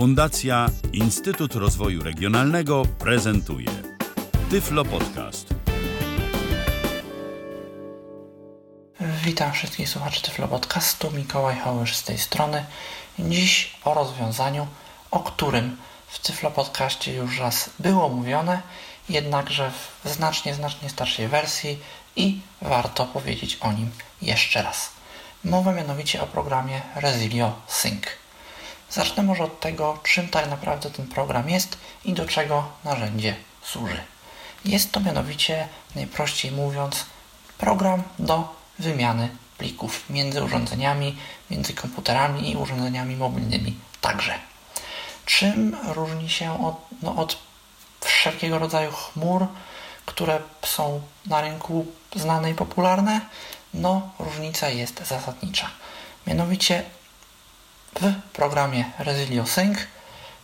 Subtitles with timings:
[0.00, 3.70] Fundacja Instytut Rozwoju Regionalnego prezentuje
[4.50, 5.54] Tyflo Podcast.
[9.00, 11.10] Witam wszystkich słuchaczy Tyflo Podcastu.
[11.10, 12.64] Mikołaj Hołysz z tej strony.
[13.18, 14.66] Dziś o rozwiązaniu,
[15.10, 15.76] o którym
[16.06, 18.62] w Tyflo Podcaście już raz było mówione,
[19.08, 19.70] jednakże
[20.04, 21.78] w znacznie, znacznie starszej wersji
[22.16, 23.90] i warto powiedzieć o nim
[24.22, 24.90] jeszcze raz.
[25.44, 28.19] Mowa mianowicie o programie Resilio Sync.
[28.90, 34.00] Zacznę może od tego, czym tak naprawdę ten program jest i do czego narzędzie służy.
[34.64, 37.06] Jest to mianowicie, najprościej mówiąc,
[37.58, 41.16] program do wymiany plików między urządzeniami,
[41.50, 44.34] między komputerami i urządzeniami mobilnymi także.
[45.26, 47.38] Czym różni się od, no, od
[48.00, 49.46] wszelkiego rodzaju chmur,
[50.06, 51.86] które są na rynku
[52.16, 53.20] znane i popularne?
[53.74, 55.70] No, różnica jest zasadnicza.
[56.26, 56.84] Mianowicie
[57.94, 59.78] w programie Resilio Sync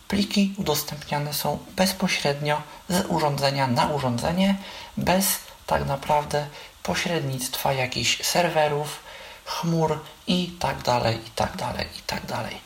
[0.07, 4.55] pliki udostępniane są bezpośrednio z urządzenia na urządzenie,
[4.97, 6.47] bez tak naprawdę
[6.83, 8.99] pośrednictwa jakichś serwerów,
[9.45, 12.57] chmur i tak dalej, i tak dalej, i tak dalej.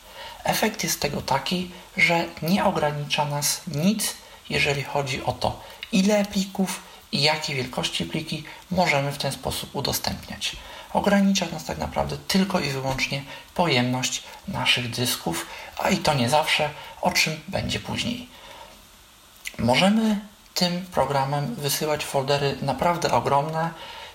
[0.43, 4.15] Efekt jest tego taki, że nie ogranicza nas nic,
[4.49, 10.55] jeżeli chodzi o to, ile plików i jakiej wielkości pliki możemy w ten sposób udostępniać.
[10.93, 13.23] Ogranicza nas tak naprawdę tylko i wyłącznie
[13.61, 15.45] pojemność naszych dysków,
[15.77, 16.69] a i to nie zawsze,
[17.01, 18.29] o czym będzie później.
[19.57, 20.19] Możemy
[20.53, 23.69] tym programem wysyłać foldery naprawdę ogromne.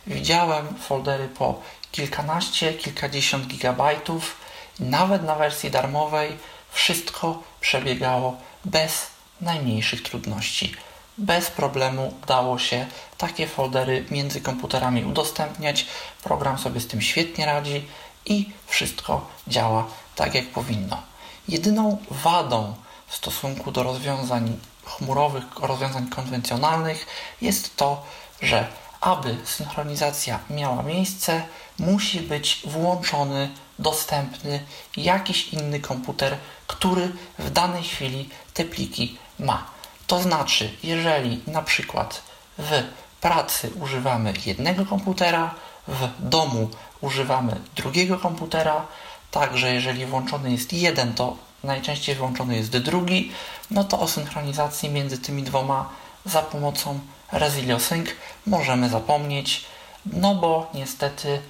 [0.06, 1.60] Widziałem foldery po
[1.92, 4.36] kilkanaście, kilkadziesiąt gigabajtów.
[4.80, 6.36] Nawet na wersji darmowej
[6.70, 9.06] wszystko przebiegało bez
[9.40, 10.76] najmniejszych trudności
[11.18, 12.86] bez problemu udało się
[13.18, 15.86] takie foldery między komputerami udostępniać.
[16.22, 17.84] Program sobie z tym świetnie radzi
[18.26, 21.02] i wszystko działa tak jak powinno.
[21.48, 22.74] Jedyną wadą
[23.06, 27.06] w stosunku do rozwiązań chmurowych, rozwiązań konwencjonalnych
[27.40, 28.02] jest to,
[28.42, 28.68] że
[29.00, 31.42] aby synchronizacja miała miejsce,
[31.78, 34.64] musi być włączony, dostępny
[34.96, 36.36] jakiś inny komputer,
[36.66, 39.64] który w danej chwili te pliki ma.
[40.06, 42.22] To znaczy, jeżeli na przykład
[42.58, 42.82] w
[43.20, 45.54] pracy używamy jednego komputera,
[45.88, 46.70] w domu
[47.06, 48.86] używamy drugiego komputera,
[49.30, 53.32] także jeżeli włączony jest jeden, to najczęściej włączony jest drugi,
[53.70, 55.88] no to o synchronizacji między tymi dwoma
[56.24, 57.00] za pomocą
[57.32, 58.08] Resilio Sync
[58.46, 59.64] możemy zapomnieć,
[60.06, 61.40] no bo niestety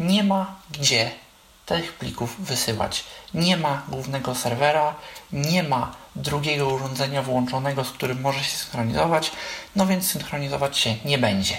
[0.00, 1.10] nie ma gdzie
[1.66, 3.04] tych plików wysyłać.
[3.34, 4.94] Nie ma głównego serwera,
[5.32, 9.32] nie ma drugiego urządzenia włączonego, z którym może się synchronizować,
[9.76, 11.56] no więc synchronizować się nie będzie.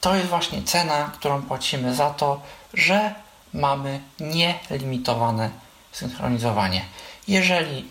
[0.00, 2.40] To jest właśnie cena, którą płacimy za to,
[2.74, 3.14] że
[3.54, 5.50] mamy nielimitowane
[5.92, 6.84] synchronizowanie.
[7.28, 7.88] Jeżeli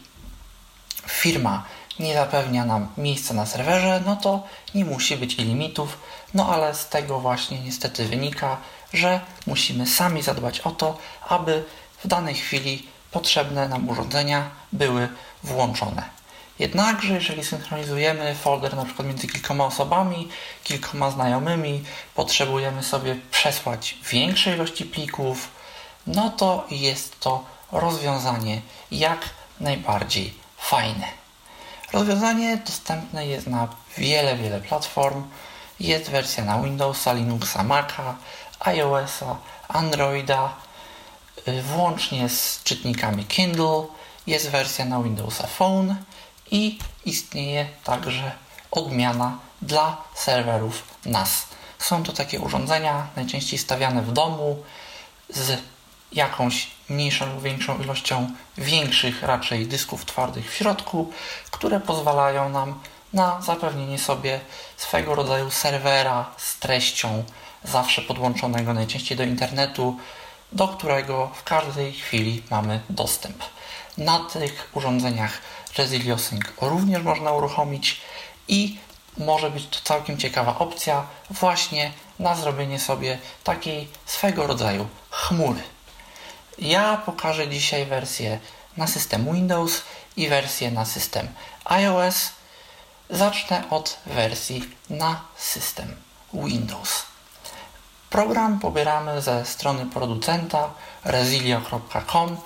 [1.08, 1.64] firma
[2.00, 4.44] nie zapewnia nam miejsca na serwerze, no to
[4.76, 5.98] nie musi być i limitów,
[6.34, 8.58] no ale z tego właśnie niestety wynika,
[8.94, 10.98] że musimy sami zadbać o to,
[11.30, 11.64] aby
[12.04, 15.10] w danej chwili potrzebne nam urządzenia były
[15.44, 16.19] włączone.
[16.60, 20.30] Jednakże, jeżeli synchronizujemy folder na przykład między kilkoma osobami,
[20.64, 21.84] kilkoma znajomymi,
[22.16, 25.48] potrzebujemy sobie przesłać większe ilości plików,
[26.08, 28.62] no to jest to rozwiązanie
[28.92, 29.20] jak
[29.60, 31.08] najbardziej fajne.
[31.94, 35.24] Rozwiązanie dostępne jest na wiele, wiele platform.
[35.80, 38.18] Jest wersja na Windowsa, Linuxa, Maca,
[38.60, 39.36] iOSa,
[39.68, 40.54] Androida,
[41.48, 43.84] y, włącznie z czytnikami Kindle.
[44.28, 45.96] Jest wersja na Windowsa Phone
[46.52, 48.32] i istnieje także
[48.72, 51.46] odmiana dla serwerów NAS.
[51.80, 54.64] Są to takie urządzenia, najczęściej stawiane w domu,
[55.30, 55.62] z
[56.12, 61.12] jakąś mniejszą lub większą ilością większych raczej dysków twardych w środku,
[61.52, 62.80] które pozwalają nam
[63.14, 64.40] na zapewnienie sobie
[64.78, 67.24] swego rodzaju serwera z treścią
[67.64, 69.98] zawsze podłączonego najczęściej do internetu,
[70.52, 73.44] do którego w każdej chwili mamy dostęp.
[73.98, 75.42] Na tych urządzeniach
[76.18, 78.02] Sync również można uruchomić
[78.48, 78.78] i
[79.18, 85.62] może być to całkiem ciekawa opcja właśnie na zrobienie sobie takiej swego rodzaju chmury.
[86.60, 88.40] Ja pokażę dzisiaj wersję
[88.78, 89.82] na system Windows
[90.18, 91.28] i wersję na system
[91.66, 92.30] iOS.
[93.10, 95.96] Zacznę od wersji na system
[96.34, 97.04] Windows.
[98.10, 100.70] Program pobieramy ze strony producenta
[101.04, 102.38] resilio.com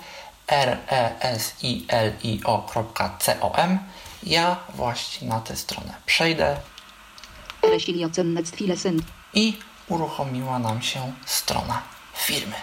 [0.46, 3.78] r e s i l i o.com.
[4.22, 6.56] Ja właśnie na tę stronę przejdę
[9.34, 9.58] i
[9.88, 11.82] uruchomiła nam się strona
[12.14, 12.56] firmy.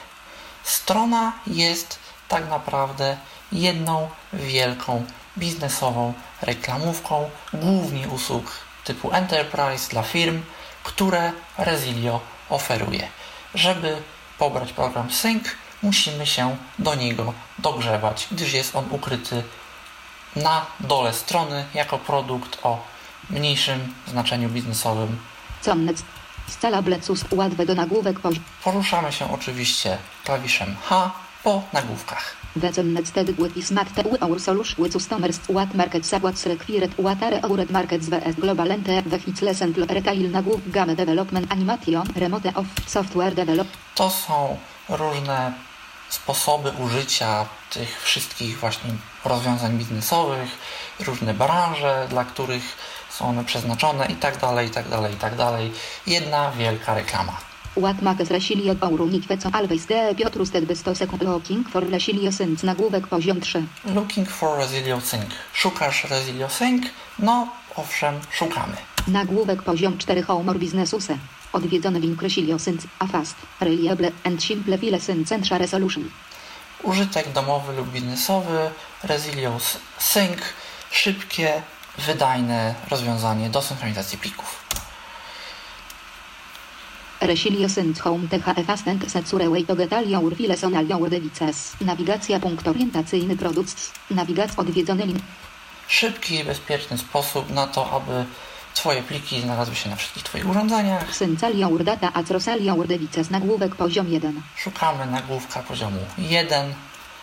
[0.64, 3.18] Strona jest tak naprawdę
[3.52, 5.06] jedną wielką
[5.38, 10.42] biznesową reklamówką, głównie usług typu Enterprise dla firm,
[10.84, 12.20] które Resilio
[12.50, 13.08] oferuje.
[13.56, 13.98] Żeby
[14.38, 15.44] pobrać program Sync,
[15.84, 19.44] musimy się do niego dogrzewać, gdyż jest on ukryty
[20.36, 22.84] na dole strony jako produkt o
[23.30, 25.18] mniejszym znaczeniu biznesowym.
[28.64, 31.12] Poruszamy się oczywiście klawiszem H
[31.44, 32.36] po nagłówkach.
[43.96, 44.58] To są
[44.90, 45.54] różne
[46.12, 48.90] sposoby użycia tych wszystkich właśnie
[49.26, 50.50] rozwiązań biznesowych,
[51.00, 52.64] różne branże, dla których
[53.10, 55.72] są one przeznaczone i tak dalej, i tak dalej, i tak dalej.
[56.08, 57.38] Jedna wielka reklama.
[57.78, 62.64] What makes Resilio Aurunic Weco Always de Piotrus Ted Besto Second Looking for Resilio Sync
[62.64, 63.64] nagłówek poziom 3.
[63.86, 65.26] Looking for Resilio Sync.
[65.54, 66.86] Szukasz Resilio Sync?
[67.20, 68.78] No, owszem, szukamy.
[69.08, 71.18] Nagłówek poziom 4 Humor Businessuse.
[71.54, 76.10] Odwiedzony link Resilio Sync a fast, reliable and simple file centra resolution.
[76.84, 78.72] Użytek domowy lub biznesowy,
[79.04, 79.60] Resilio
[79.98, 80.40] Sync,
[80.92, 81.62] szybkie,
[81.98, 84.66] wydajne rozwiązanie do synchronizacji plików.
[87.22, 91.10] Resilio Sync Home THE Fastend Setsure Way to Get All Your Files on All Your
[91.10, 91.74] Devices.
[91.82, 93.92] Nawigacja punkt orientacyjny produkt.
[94.10, 95.20] Nawigacja odwiedzony link.
[95.88, 98.26] Szybki i bezpieczny sposób na to, aby
[98.74, 101.16] Twoje pliki znalazły się na wszystkich Twoich urządzeniach.
[101.16, 104.42] Syncal Your Data Acrosal Your Devices nagłówek poziom 1.
[104.58, 106.74] Szukamy nagłówka poziomu 1.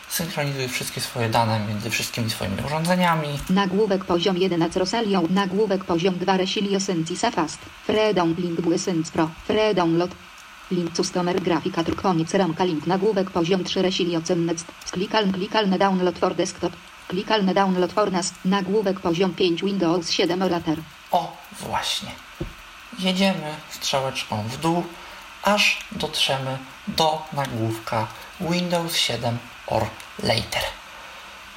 [0.08, 3.28] Synchronizuj wszystkie swoje dane między wszystkimi swoimi urządzeniami.
[3.50, 5.22] Nagłówek poziom 1 Acrosalio.
[5.30, 7.58] Nagłówek poziom 2 Resilio Sync Fast.
[7.86, 9.30] Freedom Link Sync Pro.
[9.46, 10.10] Freedom Lot.
[10.70, 14.64] Link customer grafika koniec ramka link nagłówek poziom 3 Resilio Cennet.
[14.90, 16.72] Klikalny klikalny download for desktop.
[17.08, 18.34] Klikalny download for nas.
[18.44, 20.78] Nagłówek poziom 5 Windows 7 Orator.
[21.10, 22.10] O, właśnie.
[22.98, 24.84] Jedziemy strzałeczką w dół,
[25.42, 26.58] aż dotrzemy
[26.88, 28.06] do nagłówka
[28.40, 29.86] Windows 7 or
[30.22, 30.62] Later.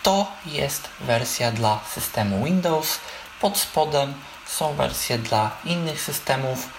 [0.03, 3.00] To jest wersja dla systemu Windows.
[3.42, 4.13] Pod spodem
[4.45, 6.69] są wersje dla innych systemów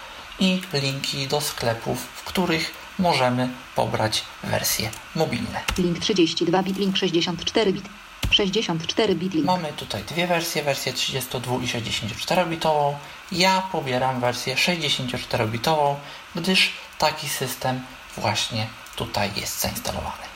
[0.40, 5.60] i linki do sklepów, w których możemy pobrać wersje mobilne.
[5.78, 7.84] Link 32 bit, link 64 bit.
[8.32, 9.46] 64 bit link.
[9.46, 12.94] Mamy tutaj dwie wersje, wersję 32 i 64-bitową.
[13.32, 15.94] Ja pobieram wersję 64-bitową,
[16.34, 17.80] gdyż taki system
[18.16, 20.32] właśnie tutaj jest zainstalowany.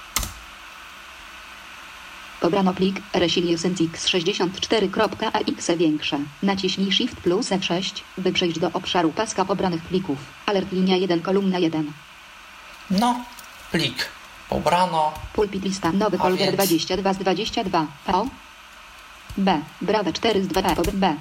[2.41, 6.19] Pobrano plik Resilio Sync x64.ax większe.
[6.43, 10.19] Naciśnij Shift plus F6, by przejść do obszaru paska pobranych plików.
[10.47, 11.93] Alert linia 1 kolumna 1.
[12.91, 13.25] No,
[13.73, 14.09] plik
[14.49, 15.13] pobrano.
[15.33, 17.87] Pulpit lista nowy folder więc- 22 z 22.
[18.13, 18.27] O.
[19.37, 19.61] B.
[19.81, 20.63] Brawe 4 z 2.
[20.93, 21.17] B.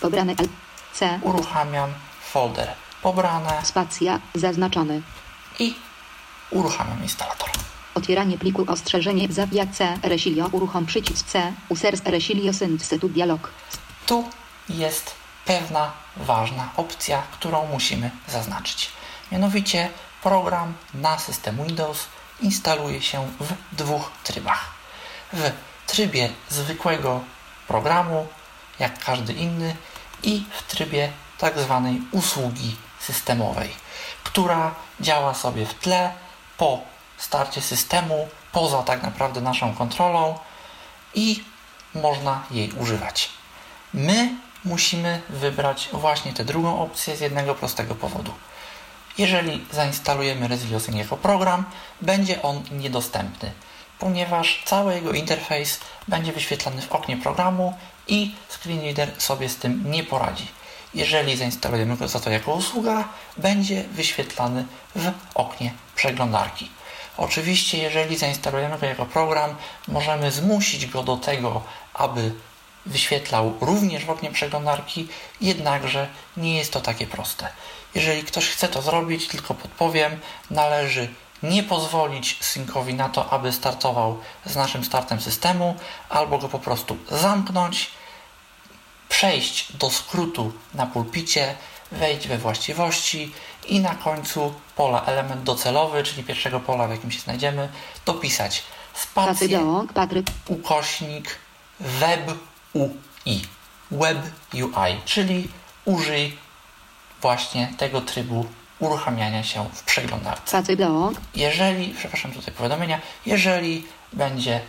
[0.00, 0.48] Pobrany L.
[0.92, 1.18] C.
[1.22, 1.90] Uruchamiam
[2.32, 2.68] folder
[3.02, 4.20] pobrane Spacja.
[4.34, 5.02] Zaznaczony.
[5.58, 5.74] i
[6.50, 7.48] uruchamiam instalator.
[7.94, 9.98] Otwieranie pliku ostrzeżenie zawija C.
[10.02, 11.52] Resilio uruchom przycisk C.
[11.68, 13.50] Users Resilio Sync tu dialog.
[14.06, 14.24] Tu
[14.68, 18.90] jest pewna ważna opcja, którą musimy zaznaczyć.
[19.32, 19.90] Mianowicie
[20.22, 22.06] program na system Windows
[22.40, 24.70] instaluje się w dwóch trybach.
[25.32, 25.50] W
[25.86, 27.20] trybie zwykłego
[27.68, 28.26] programu,
[28.78, 29.76] jak każdy inny,
[30.22, 33.70] i w trybie tak zwanej usługi systemowej,
[34.24, 36.12] która działa sobie w tle
[36.56, 36.80] po
[37.18, 40.38] starcie systemu, poza tak naprawdę naszą kontrolą
[41.14, 41.44] i
[41.94, 43.30] można jej używać.
[43.94, 48.34] My musimy wybrać właśnie tę drugą opcję z jednego prostego powodu.
[49.18, 51.64] Jeżeli zainstalujemy Resiliosyn jako program,
[52.00, 53.52] będzie on niedostępny,
[53.98, 57.74] ponieważ cały jego interfejs będzie wyświetlany w oknie programu
[58.08, 60.46] i screenreader sobie z tym nie poradzi.
[60.94, 64.64] Jeżeli zainstalujemy go za to jako usługa, będzie wyświetlany
[64.96, 66.70] w oknie przeglądarki.
[67.16, 69.56] Oczywiście, jeżeli zainstalujemy go jako program,
[69.88, 71.62] możemy zmusić go do tego,
[71.94, 72.32] aby
[72.86, 75.08] wyświetlał również w oknie przeglądarki,
[75.40, 77.48] jednakże nie jest to takie proste.
[77.94, 80.20] Jeżeli ktoś chce to zrobić, tylko podpowiem,
[80.50, 81.08] należy
[81.42, 85.76] nie pozwolić synkowi na to, aby startował z naszym startem systemu,
[86.08, 87.90] albo go po prostu zamknąć,
[89.08, 91.54] przejść do skrótu na pulpicie,
[91.92, 93.32] wejść we właściwości
[93.68, 97.68] i na końcu pola element docelowy, czyli pierwszego pola, w jakim się znajdziemy,
[98.06, 98.62] dopisać
[98.94, 99.86] spację
[100.48, 101.38] ukośnik
[101.80, 102.32] web
[102.72, 103.46] UI,
[103.90, 104.18] web
[104.54, 105.48] UI, czyli
[105.84, 106.43] użyj
[107.24, 108.46] właśnie tego trybu
[108.78, 110.50] uruchamiania się w przeglądarce.
[111.34, 114.60] Jeżeli, przepraszam tutaj powiadomienia, jeżeli będzie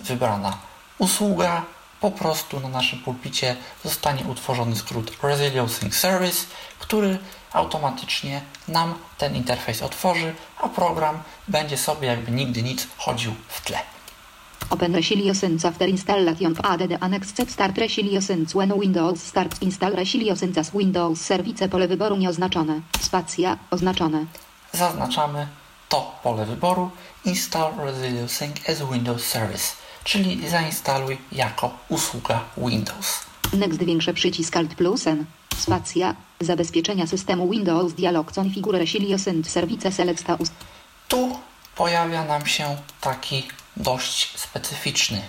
[0.00, 0.58] wybrana
[0.98, 1.62] usługa,
[2.00, 6.46] po prostu na naszym pulpicie zostanie utworzony skrót Resilio Sync Service,
[6.78, 7.18] który
[7.52, 13.95] automatycznie nam ten interfejs otworzy, a program będzie sobie jakby nigdy nic chodził w tle.
[14.70, 19.62] Open Resilio Sense after installation of add annex set start Resilio Sense when Windows start
[19.62, 22.80] install Resilio Sense as Windows Service pole wyboru nieoznaczone.
[23.00, 24.26] Spacja oznaczone.
[24.72, 25.46] Zaznaczamy
[25.88, 26.90] to pole wyboru
[27.24, 29.72] Install Resilio Sync as Windows Service,
[30.04, 33.20] czyli zainstaluj jako usługa Windows.
[33.52, 35.24] Next większe przycisk Alt plus N.
[35.56, 36.14] Spacja.
[36.40, 40.52] Zabezpieczenia systemu Windows Dialog Configure Resilio Sense Service Selecta ust.
[41.08, 41.38] Tu
[41.76, 45.22] pojawia nam się taki dość specyficzny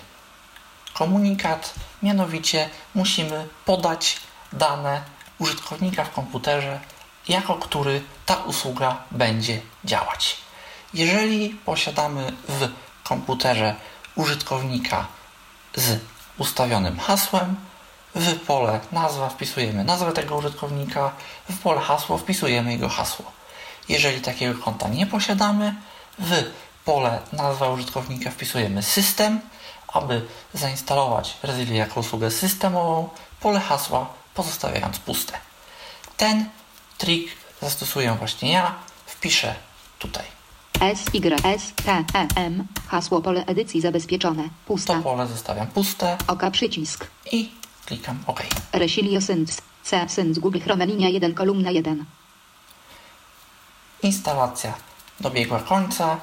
[0.94, 1.74] komunikat,
[2.04, 4.18] mianowicie musimy podać
[4.54, 5.01] dane
[5.39, 6.80] użytkownika w komputerze,
[7.27, 10.38] jako który ta usługa będzie działać.
[10.94, 12.70] Jeżeli posiadamy w
[13.04, 13.75] komputerze
[14.16, 15.08] użytkownika
[15.75, 16.00] z
[16.38, 17.56] ustawionym hasłem,
[18.16, 21.12] w pole nazwa wpisujemy nazwę tego użytkownika,
[21.50, 23.32] w pole hasło wpisujemy jego hasło.
[23.89, 25.75] Jeżeli takiego konta nie posiadamy,
[26.20, 26.44] w
[26.88, 29.39] pole nazwa użytkownika wpisujemy system,
[29.88, 30.22] aby
[30.53, 35.34] zainstalować Resilio jako usługę systemową, pole hasła pozostawiając puste.
[36.17, 36.50] Ten
[36.98, 38.75] trik zastosuję właśnie ja.
[39.06, 39.56] Wpiszę
[40.00, 40.24] tutaj
[40.79, 42.67] S, Y, S, T, E, M.
[42.88, 44.44] Hasło pole edycji zabezpieczone.
[44.44, 45.01] to Pusta.
[45.01, 47.08] pole, zostawiam puste Oka przycisk.
[47.32, 47.51] i
[47.86, 48.44] klikam OK.
[48.74, 49.62] Resilio Sense.
[49.84, 50.10] C.
[50.10, 52.06] Sense Google Chrome linia 1 kolumna 1.
[54.03, 54.74] Instalacja
[55.20, 56.17] dobiegła końca.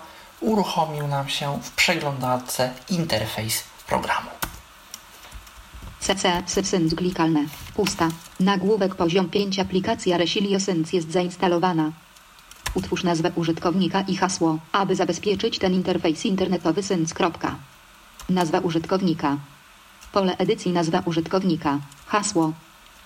[0.44, 4.30] Uruchomił nam się w przeglądarce interfejs programu.
[6.00, 7.44] CC Sense klikalne.
[7.74, 8.08] Pusta.
[8.40, 11.92] Nagłówek poziom 5 aplikacja Resilio Sense jest zainstalowana.
[12.74, 16.82] Utwórz nazwę użytkownika i hasło, aby zabezpieczyć ten interfejs internetowy
[17.14, 17.56] kropka.
[18.28, 19.36] Nazwa użytkownika.
[20.12, 21.78] Pole edycji nazwa użytkownika.
[22.06, 22.52] Hasło.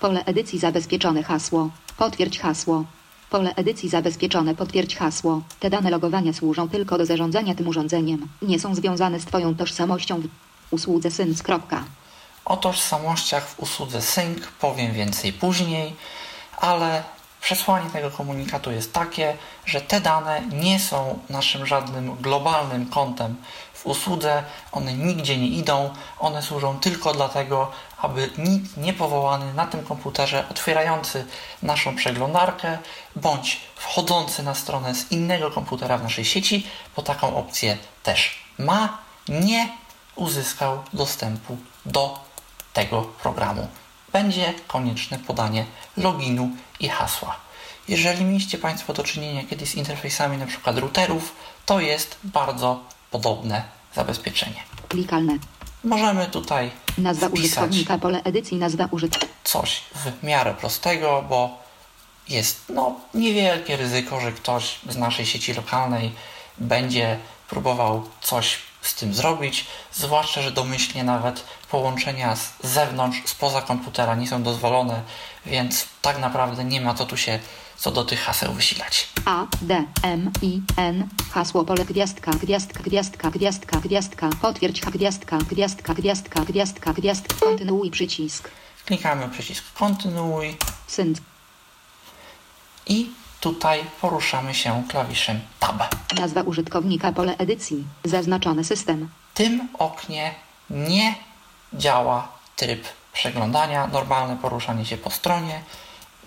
[0.01, 1.71] Pole edycji zabezpieczone hasło.
[1.97, 2.85] Potwierdź hasło.
[3.31, 5.43] Pole edycji zabezpieczone potwierdź hasło.
[5.61, 8.29] Te dane logowania służą tylko do zarządzania tym urządzeniem.
[8.43, 10.29] Nie są związane z Twoją tożsamością w
[10.71, 11.09] usłudze
[11.43, 11.85] kropka.
[12.45, 15.97] O tożsamościach w usłudze Sync powiem więcej później,
[16.57, 17.03] ale
[17.41, 23.37] przesłanie tego komunikatu jest takie, że te dane nie są naszym żadnym globalnym kontem
[23.89, 24.43] usłudze,
[24.73, 31.27] one nigdzie nie idą, one służą tylko dlatego, aby nikt niepowołany na tym komputerze otwierający
[31.63, 32.79] naszą przeglądarkę
[33.17, 36.67] bądź wchodzący na stronę z innego komputera w naszej sieci,
[36.97, 39.69] bo taką opcję też ma, nie
[40.17, 42.19] uzyskał dostępu do
[42.73, 43.69] tego programu.
[44.13, 45.65] Będzie konieczne podanie
[45.97, 47.37] loginu i hasła.
[47.89, 50.73] Jeżeli mieliście Państwo do czynienia kiedyś z interfejsami np.
[50.73, 51.35] routerów,
[51.67, 52.81] to jest bardzo
[53.11, 54.63] podobne zabezpieczenie.
[54.89, 55.39] Klikalne.
[55.85, 59.35] Możemy tutaj Nazwa wpisać użytkownika, pole edycji, nazwa użytkownika.
[59.45, 61.59] coś w miarę prostego, bo
[62.29, 66.13] jest no, niewielkie ryzyko, że ktoś z naszej sieci lokalnej
[66.59, 74.15] będzie próbował coś z tym zrobić, zwłaszcza, że domyślnie nawet połączenia z zewnątrz, spoza komputera
[74.15, 75.03] nie są dozwolone,
[75.47, 77.39] więc tak naprawdę nie ma co tu się
[77.79, 79.09] co do tych haseł wysilać.
[79.25, 81.09] A, D, M, I, N.
[81.31, 84.31] Hasło pole gwiazdka, gwiazdka, gwiazdka, gwiazdka, gwiazdka.
[84.43, 87.35] Potwierdź gwiazdka, gwiazdka, gwiazdka, gwiazdka, gwiazdka.
[87.47, 88.51] Kontynuuj przycisk.
[88.87, 90.57] Klikamy przycisk kontynuuj
[90.87, 91.19] Sync.
[92.87, 95.95] i tutaj poruszamy się klawiszem Tab.
[96.21, 97.85] Nazwa użytkownika, pole edycji.
[98.05, 99.09] Zaznaczony system.
[99.35, 100.35] W tym oknie
[100.71, 101.15] nie
[101.73, 105.63] działa tryb przeglądania, normalne poruszanie się po stronie.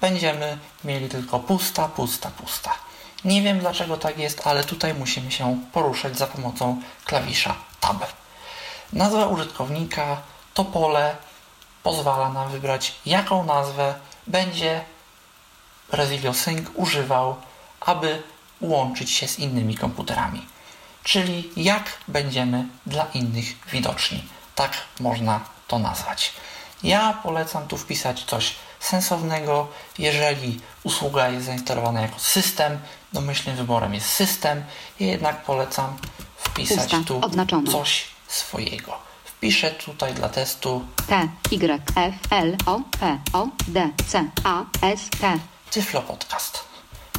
[0.02, 2.72] Będziemy mieli tylko pusta, pusta, pusta.
[3.26, 8.06] Nie wiem dlaczego tak jest, ale tutaj musimy się poruszać za pomocą klawisza Tab.
[8.94, 10.22] Nazwa użytkownika
[10.54, 11.16] to pole
[11.84, 13.96] pozwala nam wybrać jaką nazwę
[14.28, 14.82] będzie
[15.92, 17.36] Resilio Sync używał,
[17.82, 18.24] aby
[18.62, 20.46] łączyć się z innymi komputerami.
[21.04, 24.24] Czyli jak będziemy dla innych widoczni.
[24.56, 26.34] Tak można to nazwać.
[26.84, 29.68] Ja polecam tu wpisać coś sensownego.
[30.00, 32.80] Jeżeli usługa jest zainstalowana jako system,
[33.14, 34.64] domyślnym wyborem jest system.
[35.00, 35.98] Ja jednak polecam
[36.38, 38.94] wpisać Pusta, tu coś swojego.
[39.24, 45.10] Wpiszę tutaj dla testu T, Y, F, L, O, P, O, D, C, A, S,
[45.22, 45.40] T.
[45.72, 46.64] Tyflo Podcast.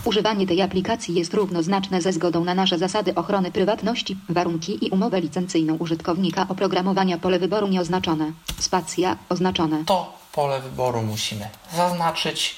[0.05, 5.21] Używanie tej aplikacji jest równoznaczne ze zgodą na nasze zasady ochrony prywatności, warunki i umowę
[5.21, 8.33] licencyjną użytkownika oprogramowania pole wyboru nieoznaczone.
[8.59, 9.85] Spacja oznaczone.
[9.85, 12.57] To pole wyboru musimy zaznaczyć.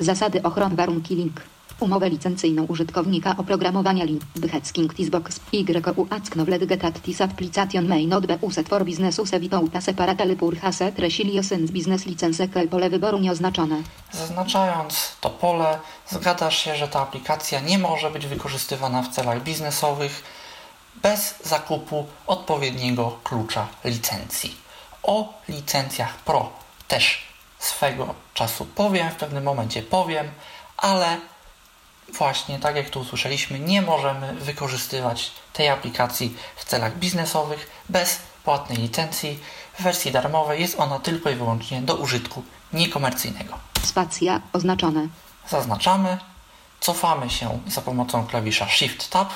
[0.00, 1.42] Zasady ochrony warunki link.
[1.80, 8.68] Umowę licencyjną użytkownika oprogramowania link Byhecking Tisbox YU Acknowlet Getattis Application May Not Be Uset
[8.68, 13.82] for Business Use Vitouta Separately Pur Haset Resiliosens Business License Pole wyboru nieoznaczone.
[14.12, 15.78] Zaznaczając to pole,
[16.10, 20.22] zgadzasz się, że ta aplikacja nie może być wykorzystywana w celach biznesowych
[21.02, 24.56] bez zakupu odpowiedniego klucza licencji.
[25.02, 27.22] O licencjach Pro też
[27.58, 30.30] swego czasu powiem, w pewnym momencie powiem,
[30.76, 31.16] ale
[32.18, 38.78] właśnie tak jak tu usłyszeliśmy, nie możemy wykorzystywać tej aplikacji w celach biznesowych bez płatnej
[38.78, 39.38] licencji.
[39.78, 43.58] W wersji darmowej jest ona tylko i wyłącznie do użytku niekomercyjnego.
[43.82, 45.08] Spacja oznaczone.
[45.48, 46.18] Zaznaczamy,
[46.80, 49.28] cofamy się za pomocą klawisza Shift Tab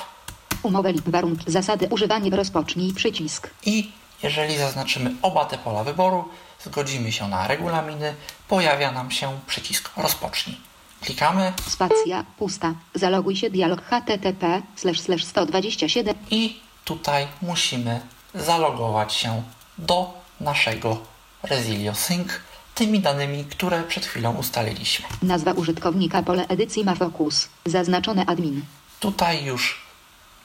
[0.63, 3.49] Umowę lub warunki zasady używanie rozpocznij przycisk.
[3.65, 3.91] i
[4.23, 6.29] jeżeli zaznaczymy oba te pola wyboru,
[6.65, 8.15] zgodzimy się na regulaminy,
[8.47, 10.57] pojawia nam się przycisk rozpocznij.
[11.01, 12.73] Klikamy Spacja pusta.
[12.95, 18.01] Zaloguj się dialog http slash slash 127 i tutaj musimy
[18.35, 19.43] zalogować się
[19.77, 20.97] do naszego
[21.43, 22.27] Resilio Sync
[22.75, 25.05] tymi danymi, które przed chwilą ustaliliśmy.
[25.21, 27.49] Nazwa użytkownika pole edycji ma fokus.
[27.65, 28.61] Zaznaczone admin.
[28.99, 29.81] Tutaj już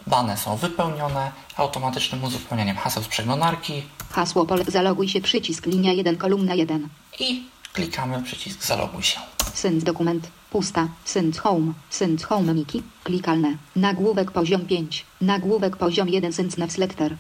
[0.06, 6.16] dane są wypełnione automatycznym uzupełnianiem haseł z przeglądarki Hasło pole zaloguj się przycisk linia 1
[6.16, 6.88] kolumna 1.
[7.18, 9.20] i klikamy przycisk zaloguj się.
[9.54, 10.28] Sync dokument.
[10.50, 10.88] Pusta.
[11.04, 11.72] Sync home.
[11.90, 12.82] Sync home Miki.
[13.04, 13.56] Klikalne.
[13.76, 15.04] Nagłówek poziom 5.
[15.20, 17.16] Nagłówek poziom 1 Sync nav selector.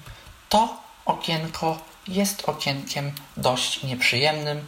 [0.48, 0.76] To
[1.06, 1.78] okienko
[2.08, 4.58] jest okienkiem dość nieprzyjemnym,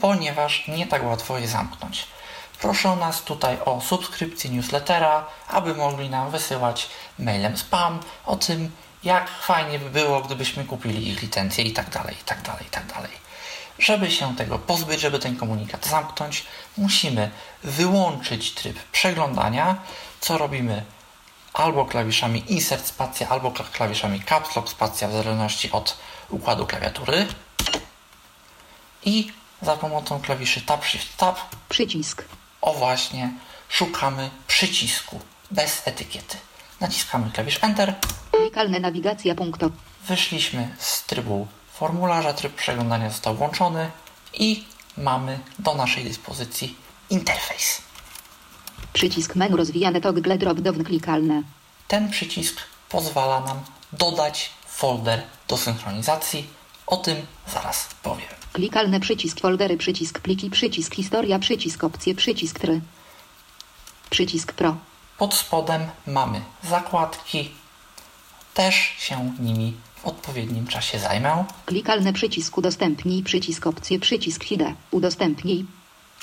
[0.00, 2.06] ponieważ nie tak łatwo je zamknąć.
[2.60, 6.88] Proszą nas tutaj o subskrypcję newslettera, aby mogli nam wysyłać
[7.18, 8.70] mailem spam o tym,
[9.04, 12.70] jak fajnie by było, gdybyśmy kupili ich licencję i tak dalej, i tak dalej, i
[12.70, 13.10] tak dalej.
[13.78, 16.44] Żeby się tego pozbyć, żeby ten komunikat zamknąć,
[16.76, 17.30] musimy
[17.64, 19.76] wyłączyć tryb przeglądania,
[20.20, 20.84] co robimy
[21.52, 25.98] albo klawiszami insert spacja, albo kla- klawiszami caps lock spacja, w zależności od
[26.30, 27.26] układu klawiatury.
[29.04, 32.24] I za pomocą klawiszy tab shift tab Przycisk.
[32.60, 33.30] O właśnie
[33.68, 36.36] szukamy przycisku bez etykiety.
[36.80, 37.94] Naciskamy klawisz Enter,
[38.30, 39.70] Klikalne nawigacja punkto.
[40.08, 43.90] wyszliśmy z trybu formularza, tryb przeglądania został włączony
[44.34, 44.64] i
[44.96, 46.76] mamy do naszej dyspozycji
[47.10, 47.82] interfejs.
[48.92, 51.42] Przycisk menu rozwijane toggle drop down klikalne.
[51.88, 52.56] Ten przycisk
[52.88, 53.60] pozwala nam
[53.92, 56.46] dodać folder do synchronizacji.
[56.86, 58.37] O tym zaraz powiem.
[58.58, 62.80] Klikalne przycisk foldery przycisk pliki przycisk historia przycisk opcje przycisk try.
[64.10, 64.76] Przycisk pro.
[65.18, 67.50] Pod spodem mamy zakładki.
[68.54, 71.44] Też się nimi w odpowiednim czasie zajmę.
[71.66, 74.74] Klikalne przycisk udostępnij przycisk opcje przycisk HIDE.
[74.90, 75.64] Udostępnij.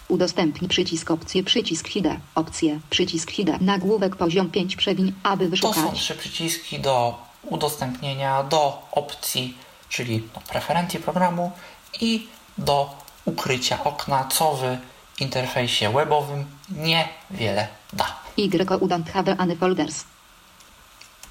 [0.08, 2.20] Udostępnij przycisk opcje przycisk HIDE.
[2.36, 3.58] Opcje przycisk HIDE.
[3.62, 6.00] Nagłówek poziom 5 przewiń aby To są wyszukać.
[6.00, 9.58] trzy przyciski do udostępnienia, do opcji,
[9.90, 11.52] czyli do preferencji programu
[12.02, 12.28] i
[12.58, 14.64] do ukrycia okna, co w
[15.22, 18.06] interfejsie webowym niewiele da.
[18.38, 18.48] Y
[18.88, 20.04] don't have any folders.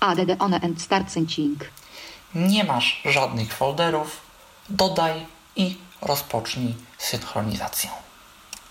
[0.00, 1.64] Add one and start syncing.
[2.34, 4.20] Nie masz żadnych folderów,
[4.68, 7.90] dodaj i rozpocznij synchronizację.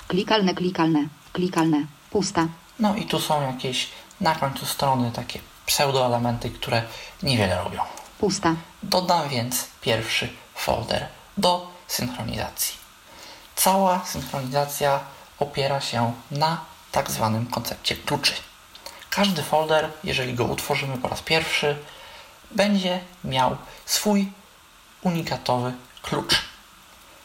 [0.08, 1.08] Klikalne klikalne.
[1.34, 1.86] Klikalne.
[2.10, 2.48] Pusta.
[2.80, 3.90] No i tu są jakieś
[4.22, 6.84] na końcu strony takie pseudoelementy, które
[7.24, 7.82] niewiele robią.
[8.20, 8.56] Pusta.
[8.84, 12.76] Dodam więc pierwszy folder do synchronizacji.
[13.56, 15.00] Cała synchronizacja
[15.40, 18.34] opiera się na tak zwanym koncepcie kluczy.
[19.10, 21.78] Każdy folder, jeżeli go utworzymy po raz pierwszy,
[22.52, 24.32] będzie miał swój
[25.02, 26.42] unikatowy klucz.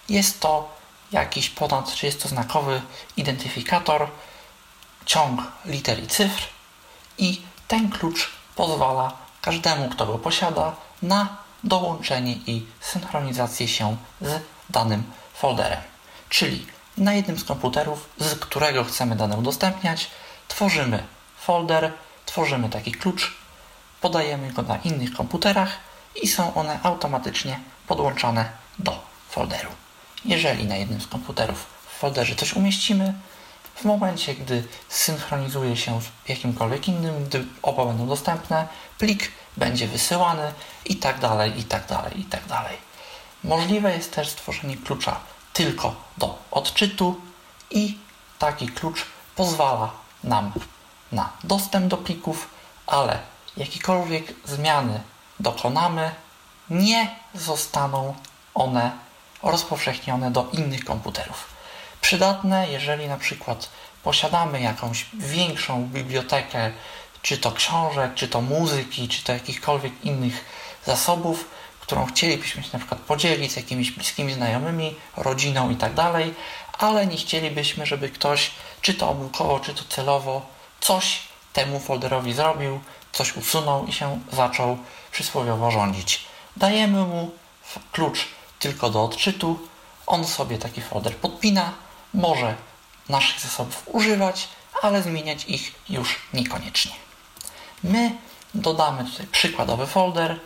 [0.08, 0.78] Jest to
[1.12, 2.80] jakiś ponad 30-znakowy
[3.16, 4.08] identyfikator,
[5.06, 6.42] ciąg liter i cyfr
[7.18, 14.40] i ten klucz pozwala każdemu, kto go posiada, na dołączenie i synchronizację się z
[14.70, 15.02] danym
[15.34, 15.80] folderem.
[16.28, 16.66] Czyli
[16.96, 20.10] na jednym z komputerów, z którego chcemy dane udostępniać,
[20.48, 21.02] tworzymy
[21.38, 21.92] folder,
[22.26, 23.36] tworzymy taki klucz,
[24.00, 25.78] podajemy go na innych komputerach
[26.22, 29.70] i są one automatycznie podłączane do folderu.
[30.24, 33.14] Jeżeli na jednym z komputerów w folderze coś umieścimy,
[33.74, 38.68] w momencie, gdy synchronizuje się z jakimkolwiek innym, gdy oba będą dostępne,
[38.98, 40.52] plik będzie wysyłany
[40.84, 42.76] i tak dalej, i tak dalej, i tak dalej.
[43.44, 45.20] Możliwe jest też stworzenie klucza
[45.52, 47.20] tylko do odczytu
[47.70, 47.98] i
[48.38, 49.90] taki klucz pozwala
[50.24, 50.52] nam
[51.12, 52.48] na dostęp do plików,
[52.86, 53.18] ale
[53.56, 55.00] jakiekolwiek zmiany
[55.40, 56.10] dokonamy,
[56.70, 58.14] nie zostaną
[58.54, 58.90] one
[59.42, 61.46] rozpowszechnione do innych komputerów.
[62.00, 63.68] Przydatne, jeżeli na przykład
[64.02, 66.72] posiadamy jakąś większą bibliotekę,
[67.22, 70.44] czy to książek, czy to muzyki, czy to jakichkolwiek innych
[70.86, 71.44] zasobów,
[71.80, 76.34] którą chcielibyśmy się na przykład podzielić z jakimiś bliskimi znajomymi, rodziną i tak dalej,
[76.78, 78.50] ale nie chcielibyśmy, żeby ktoś,
[78.80, 80.46] czy to omyłkowo, czy to celowo,
[80.80, 81.18] coś
[81.52, 82.80] temu folderowi zrobił,
[83.12, 84.78] coś usunął i się zaczął
[85.12, 86.24] przysłowiowo rządzić.
[86.56, 87.30] Dajemy mu
[87.92, 88.28] klucz
[88.58, 89.58] tylko do odczytu,
[90.06, 91.72] on sobie taki folder podpina,
[92.14, 92.54] może
[93.08, 94.48] naszych zasobów używać,
[94.82, 97.07] ale zmieniać ich już niekoniecznie.
[97.84, 98.10] My
[98.54, 100.40] dodamy tutaj przykładowy folder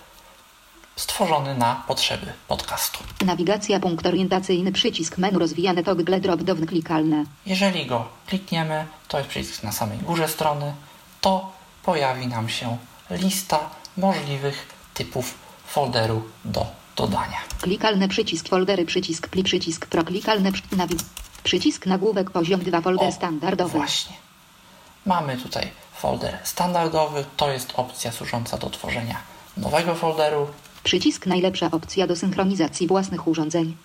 [0.96, 2.98] stworzony na potrzeby podcastu.
[3.26, 7.24] Nawigacja, punkt orientacyjny, przycisk menu rozwijane toggle drop down klikalne.
[7.46, 10.74] Jeżeli go klikniemy, to jest przycisk na samej górze strony,
[11.20, 12.76] to pojawi nam się
[13.10, 15.34] lista możliwych typów
[15.66, 16.66] folderu do
[16.96, 17.38] dodania.
[17.60, 20.96] Klikalne przycisk foldery, przycisk pli, przycisk pro, klikalne przy, nawi,
[21.42, 23.78] przycisk nagłówek poziom 2 folder O, standardowy.
[23.78, 24.16] Właśnie.
[25.06, 25.70] Mamy tutaj
[26.02, 29.16] folder standardowy, to jest opcja służąca do tworzenia
[29.56, 30.46] nowego folderu.
[30.84, 33.76] Przycisk najlepsza opcja do synchronizacji własnych urządzeń.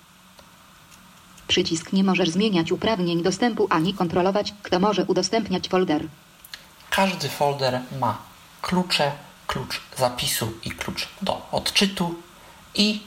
[1.47, 6.07] Przycisk nie możesz zmieniać uprawnień dostępu ani kontrolować, kto może udostępniać folder.
[6.89, 8.17] Każdy folder ma
[8.61, 9.11] klucze,
[9.47, 12.15] klucz zapisu i klucz do odczytu
[12.75, 13.01] i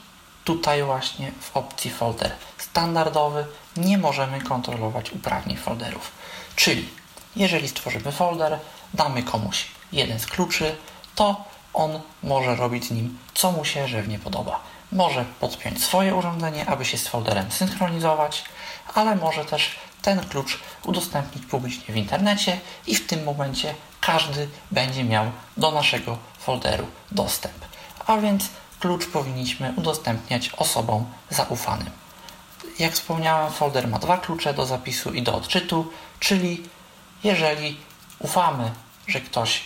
[0.45, 3.45] tutaj właśnie w opcji folder standardowy
[3.77, 6.13] nie możemy kontrolować uprawnień folderów.
[6.57, 6.89] Czyli
[7.37, 8.59] jeżeli stworzymy folder,
[8.95, 10.77] damy komuś jeden z kluczy,
[11.15, 14.61] to on może robić nim co mu się żywnie podoba.
[14.93, 18.45] Może podpiąć swoje urządzenie, aby się z folderem synchronizować,
[18.95, 25.05] ale może też ten klucz udostępnić publicznie w internecie i w tym momencie każdy będzie
[25.05, 25.25] miał
[25.57, 27.65] do naszego folderu dostęp.
[28.07, 28.49] A więc
[28.81, 31.91] klucz powinniśmy udostępniać osobom zaufanym.
[32.79, 36.63] Jak wspomniałem, folder ma dwa klucze do zapisu i do odczytu, czyli
[37.25, 37.77] jeżeli
[38.21, 38.71] ufamy,
[39.07, 39.61] że ktoś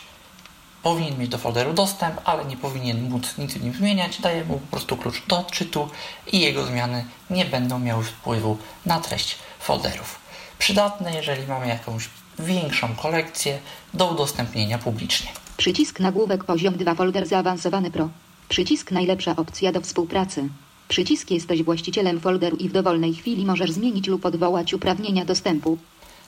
[0.82, 4.58] powinien mieć do folderu dostęp, ale nie powinien móc nic w nim zmieniać, daje mu
[4.58, 5.88] po prostu klucz do odczytu
[6.32, 10.18] i jego zmiany nie będą miały wpływu na treść folderów.
[10.58, 13.58] Przydatne, jeżeli mamy jakąś większą kolekcję
[13.94, 15.30] do udostępnienia publicznie.
[15.56, 18.08] Przycisk nagłówek poziom 2 folder zaawansowany pro.
[18.48, 20.48] Przycisk najlepsza opcja do współpracy.
[20.88, 25.78] Przycisk jesteś właścicielem folderu i w dowolnej chwili możesz zmienić lub odwołać uprawnienia dostępu.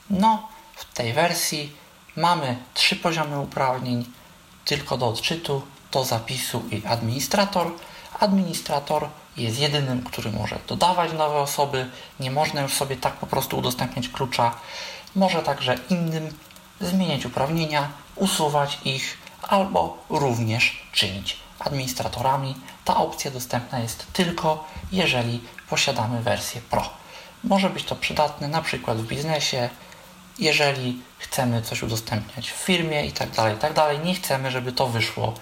[0.09, 1.71] No, w tej wersji
[2.17, 4.05] mamy trzy poziomy uprawnień,
[4.65, 7.71] tylko do odczytu, do zapisu i administrator.
[8.19, 13.57] Administrator jest jedynym, który może dodawać nowe osoby, nie można już sobie tak po prostu
[13.57, 14.55] udostępniać klucza.
[15.15, 16.37] Może także innym
[16.81, 22.55] zmieniać uprawnienia, usuwać ich albo również czynić administratorami.
[22.85, 26.89] Ta opcja dostępna jest tylko jeżeli posiadamy wersję Pro.
[27.43, 29.69] Może być to przydatne na przykład w biznesie,
[30.39, 33.99] jeżeli chcemy coś udostępniać w firmie i tak dalej, i tak dalej.
[33.99, 35.33] Nie chcemy, żeby to wyszło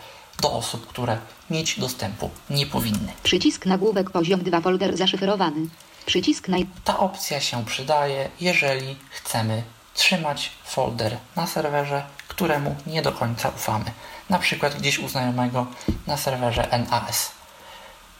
[0.41, 1.17] do osób, które
[1.49, 3.13] mieć dostępu nie powinny.
[3.23, 5.67] Przycisk nagłówek poziom 2 folder zaszyfrowany.
[6.05, 6.67] Przycisk naj...
[6.83, 13.91] Ta opcja się przydaje, jeżeli chcemy trzymać folder na serwerze, któremu nie do końca ufamy.
[14.29, 15.67] Na przykład gdzieś u znajomego
[16.07, 17.31] na serwerze NAS.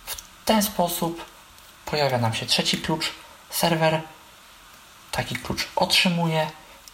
[0.05, 1.25] W ten sposób
[1.85, 3.11] pojawia nam się trzeci klucz.
[3.49, 4.01] Serwer
[5.11, 6.47] taki klucz otrzymuje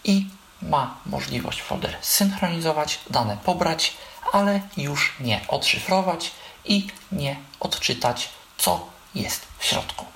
[0.04, 0.26] i
[0.62, 3.94] ma możliwość folder synchronizować, dane pobrać,
[4.32, 6.30] ale już nie odszyfrować
[6.64, 10.06] i nie odczytać, co jest w środku.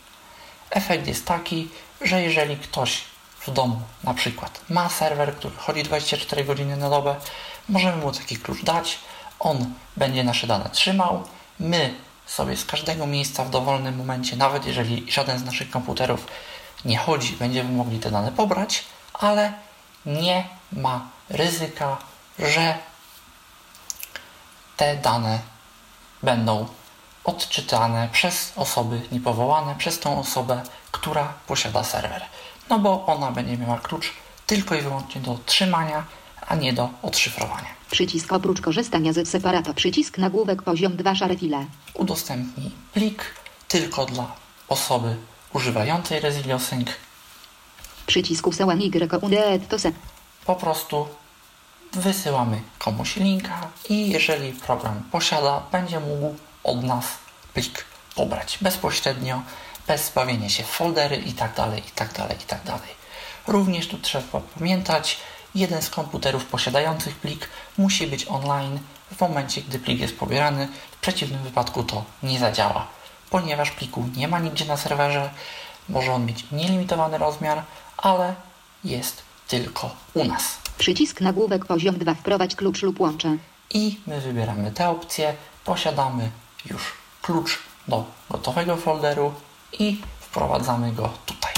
[0.70, 1.68] Efekt jest taki,
[2.00, 3.02] że jeżeli ktoś
[3.40, 7.16] w domu na przykład ma serwer, który chodzi 24 godziny na dobę,
[7.68, 8.98] możemy mu taki klucz dać,
[9.38, 11.24] on będzie nasze dane trzymał,
[11.60, 11.94] my
[12.26, 16.26] sobie z każdego miejsca w dowolnym momencie, nawet jeżeli żaden z naszych komputerów
[16.84, 19.52] nie chodzi, będziemy mogli te dane pobrać, ale
[20.06, 21.96] nie ma ryzyka,
[22.38, 22.78] że
[24.76, 25.38] te dane
[26.22, 26.66] będą
[27.24, 32.22] odczytane przez osoby niepowołane, przez tą osobę, która posiada serwer.
[32.68, 34.12] No bo ona będzie miała klucz
[34.46, 36.04] tylko i wyłącznie do trzymania,
[36.46, 37.68] a nie do odszyfrowania.
[37.90, 39.74] Przycisk oprócz korzystania z separato.
[39.74, 41.66] Przycisk nagłówek poziom 2 szare file.
[41.94, 43.24] Udostępnij plik
[43.68, 44.32] tylko dla
[44.68, 45.16] osoby
[45.52, 46.88] używającej ResilioSync.
[48.06, 49.92] Przycisk usełan y to se.
[50.46, 51.08] Po prostu
[51.92, 57.04] wysyłamy komuś linka i jeżeli program posiada, będzie mógł od nas
[57.54, 59.42] plik pobrać bezpośrednio,
[59.86, 62.90] bez bawienia się w foldery i tak dalej, i tak dalej, i tak dalej.
[63.46, 65.18] Również tu trzeba pamiętać,
[65.54, 68.78] jeden z komputerów posiadających plik musi być online
[69.16, 70.68] w momencie, gdy plik jest pobierany.
[70.90, 72.86] W przeciwnym wypadku to nie zadziała,
[73.30, 75.30] ponieważ pliku nie ma nigdzie na serwerze.
[75.88, 77.62] Może on mieć nielimitowany rozmiar,
[77.96, 78.34] ale
[78.84, 80.58] jest tylko u nas.
[80.78, 83.36] Przycisk nagłówek poziom 2 wprowadź klucz lub łącze.
[83.70, 85.34] I my wybieramy tę opcję.
[85.64, 86.30] Posiadamy
[86.70, 86.82] już
[87.22, 89.34] klucz do gotowego folderu
[89.78, 91.52] i wprowadzamy go tutaj.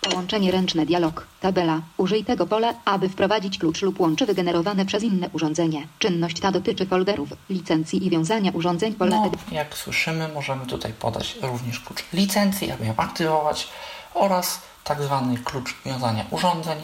[0.00, 1.26] Połączenie ręczne dialog.
[1.40, 1.80] Tabela.
[1.96, 5.86] Użyj tego pola, aby wprowadzić klucz lub łącze wygenerowane przez inne urządzenie.
[5.98, 8.94] Czynność ta dotyczy folderów, licencji i wiązania urządzeń.
[8.94, 13.68] Pole No, jak słyszymy, możemy tutaj podać również klucz licencji, aby ją aktywować
[14.14, 16.78] oraz tak zwany klucz wiązania urządzeń,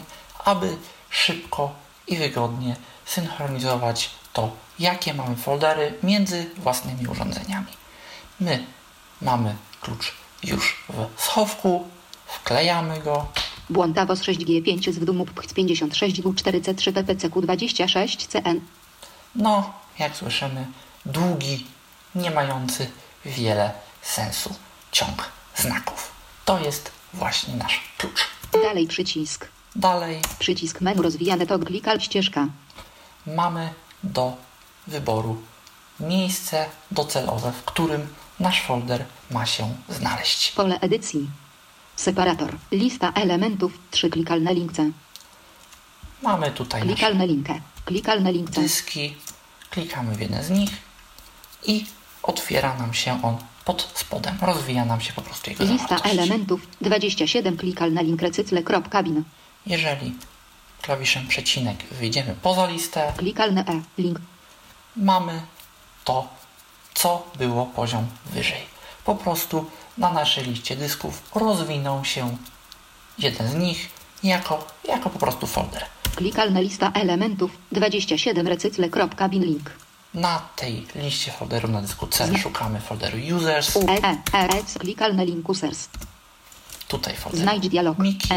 [0.45, 0.77] aby
[1.09, 1.73] szybko
[2.07, 7.71] i wygodnie synchronizować to, jakie mamy foldery między własnymi urządzeniami.
[8.39, 8.65] My
[9.21, 10.13] mamy klucz
[10.43, 10.83] już
[11.17, 11.87] w schowku,
[12.25, 13.25] wklejamy go,
[13.69, 18.61] Błąd z 6G5 z WDUMUP 56 W4C3 PPCQ 26 CN.
[19.35, 20.65] no, jak słyszymy,
[21.05, 21.65] długi,
[22.15, 22.91] nie mający
[23.25, 24.55] wiele sensu
[24.91, 26.11] ciąg znaków.
[26.45, 28.27] To jest właśnie nasz klucz.
[28.51, 29.47] Dalej przycisk.
[29.75, 32.47] Dalej Przycisk menu rozwijane to klikal ścieżka.
[33.27, 33.73] mamy
[34.03, 34.37] do
[34.87, 35.41] wyboru
[35.99, 38.07] miejsce docelowe, w którym
[38.39, 40.51] nasz folder ma się znaleźć.
[40.51, 41.29] Pole edycji.
[41.95, 42.55] Separator.
[42.71, 43.71] Lista elementów.
[43.91, 44.91] 3 klikalne linkce.
[46.21, 47.59] Mamy tutaj Klikalne linkę.
[47.85, 48.61] Klikalne linkce.
[48.61, 49.15] dyski,
[49.69, 50.69] klikamy w jeden z nich
[51.65, 51.85] i
[52.23, 54.37] otwiera nam się on pod spodem.
[54.41, 56.13] Rozwija nam się po prostu jego Lista zawartość.
[56.13, 56.67] elementów.
[56.81, 59.23] 27 klikalne link recycle.cabin.
[59.65, 60.13] Jeżeli
[60.81, 63.81] klawiszem przecinek wyjdziemy poza listę, Klikalne E.
[63.97, 64.19] Link.
[64.95, 65.41] mamy
[66.03, 66.27] to,
[66.93, 68.61] co było poziom wyżej.
[69.05, 69.65] Po prostu
[69.97, 72.37] na naszej liście dysków rozwinął się
[73.19, 73.89] jeden z nich
[74.23, 75.85] jako, jako po prostu folder.
[76.15, 77.51] Klikalne lista elementów.
[77.71, 79.71] 27 recycle.cabin link.
[80.15, 83.81] Na tej liście folderów na dysku C szukamy folderu users, E
[84.33, 84.47] E
[85.19, 85.89] E link users.
[86.87, 87.97] tutaj folder Znajdź dialog.
[87.99, 88.29] Miki.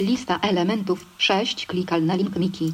[0.00, 2.72] Lista elementów 6 klikalna link Miki.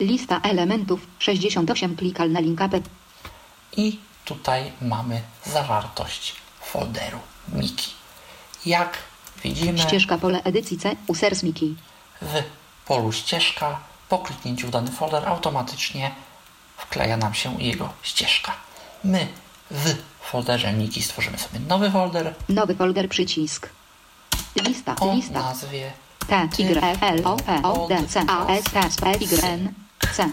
[0.00, 2.72] Lista elementów 68 klikalna link AP.
[3.76, 7.18] i tutaj mamy zawartość folderu
[7.52, 7.90] Miki.
[8.66, 8.98] Jak
[9.42, 11.76] widzimy Ścieżka pole edycji C users Miki.
[12.22, 12.42] w
[12.86, 16.10] polu ścieżka po kliknięciu w dany folder automatycznie
[16.76, 18.52] wkleja nam się jego ścieżka.
[19.04, 19.28] My
[19.70, 23.68] w folderze Miki stworzymy sobie nowy folder Nowy folder przycisk.
[24.56, 25.92] Lista o lista nazwie
[26.28, 29.74] T Y L O P O D C A S S P Y N
[30.16, 30.28] C.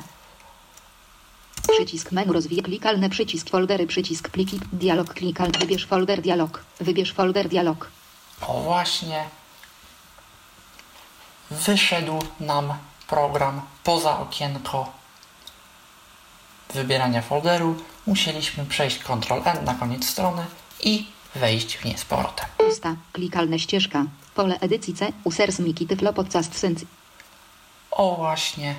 [1.72, 7.50] Przycisk menu rozwija klikalny przycisk foldery przycisk pliki dialog klikal wybierz folder dialog wybierz folder
[7.50, 7.90] dialog
[8.42, 9.24] O właśnie,
[11.52, 12.74] wyszedł nam
[13.08, 14.92] program poza okienko
[16.74, 17.76] wybierania folderu.
[18.08, 20.46] Musieliśmy przejść Ctrl N na koniec strony
[20.84, 22.46] i wejść w nie z powrotem.
[22.58, 24.06] pusta klikalne ścieżka
[24.36, 26.80] pole edycji C users Miki tyflo podcast sync
[27.92, 28.76] O właśnie,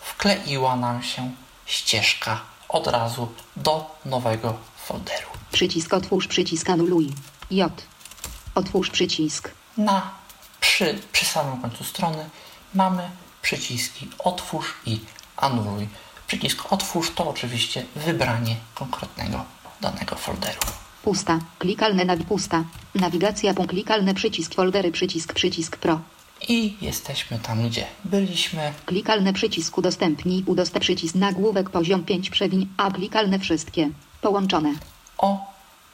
[0.00, 1.30] wkleiła nam się
[1.66, 4.54] ścieżka od razu do nowego
[4.86, 5.26] folderu.
[5.52, 7.12] przycisk otwórz przycisk anuluj
[7.50, 7.82] J
[8.54, 10.10] otwórz przycisk Na
[10.60, 12.30] przy, przy samym końcu strony
[12.74, 13.10] mamy
[13.42, 15.00] przyciski otwórz i
[15.36, 15.88] anuluj.
[16.32, 19.44] Przycisk otwórz to oczywiście wybranie konkretnego
[19.80, 20.60] danego folderu.
[21.02, 22.64] pusta klikalne nawi pusta
[22.94, 26.00] nawigacja klikalne przycisk foldery przycisk przycisk pro
[26.48, 28.72] I jesteśmy tam, gdzie byliśmy.
[28.86, 33.90] Klikalne przycisk udostępnij, udostęp przycisk nagłówek poziom 5 przewiń, a klikalne wszystkie.
[34.20, 34.74] Połączone,
[35.18, 35.52] O,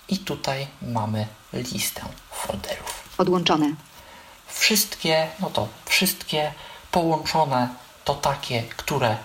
[0.09, 3.09] i tutaj mamy listę folderów.
[3.18, 3.74] odłączone.
[4.46, 6.53] Wszystkie, no to wszystkie
[6.90, 7.68] połączone
[8.05, 9.16] to takie, które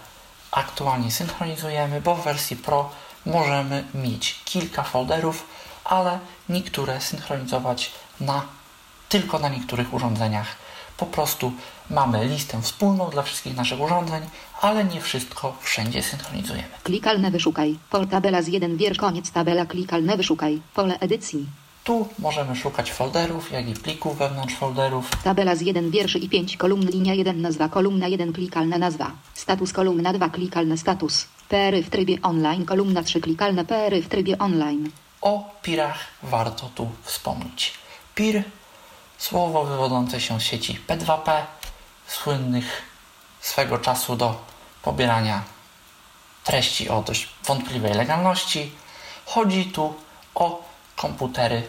[0.53, 2.89] aktualnie synchronizujemy, bo w wersji Pro
[3.25, 5.45] możemy mieć kilka folderów,
[5.83, 8.45] ale niektóre synchronizować na,
[9.09, 10.47] tylko na niektórych urządzeniach.
[10.97, 11.51] Po prostu
[11.89, 14.23] mamy listę wspólną dla wszystkich naszych urządzeń,
[14.61, 16.67] ale nie wszystko wszędzie synchronizujemy.
[16.83, 17.77] Klikalne wyszukaj.
[17.89, 20.61] Pol tabela z 1 wiersz koniec tabela klikalne wyszukaj.
[20.73, 21.45] Pole edycji.
[21.83, 25.09] Tu możemy szukać folderów, jak i plików wewnątrz folderów.
[25.23, 29.11] Tabela z 1 wierszy i 5 kolumn linia 1 nazwa kolumna 1 klikalna nazwa.
[29.33, 31.27] Status kolumna 2 klikalne status.
[31.49, 34.91] PR w trybie online kolumna 3 klikalne PR w trybie online.
[35.21, 37.73] O pirach warto tu wspomnieć.
[38.15, 38.43] Pir,
[39.17, 41.41] słowo wywodzące się z sieci P2P,
[42.07, 42.81] słynnych
[43.41, 44.41] swego czasu do
[44.81, 45.43] pobierania
[46.43, 48.71] treści o dość wątpliwej legalności.
[49.25, 49.93] Chodzi tu
[50.35, 50.62] o
[50.95, 51.63] komputery,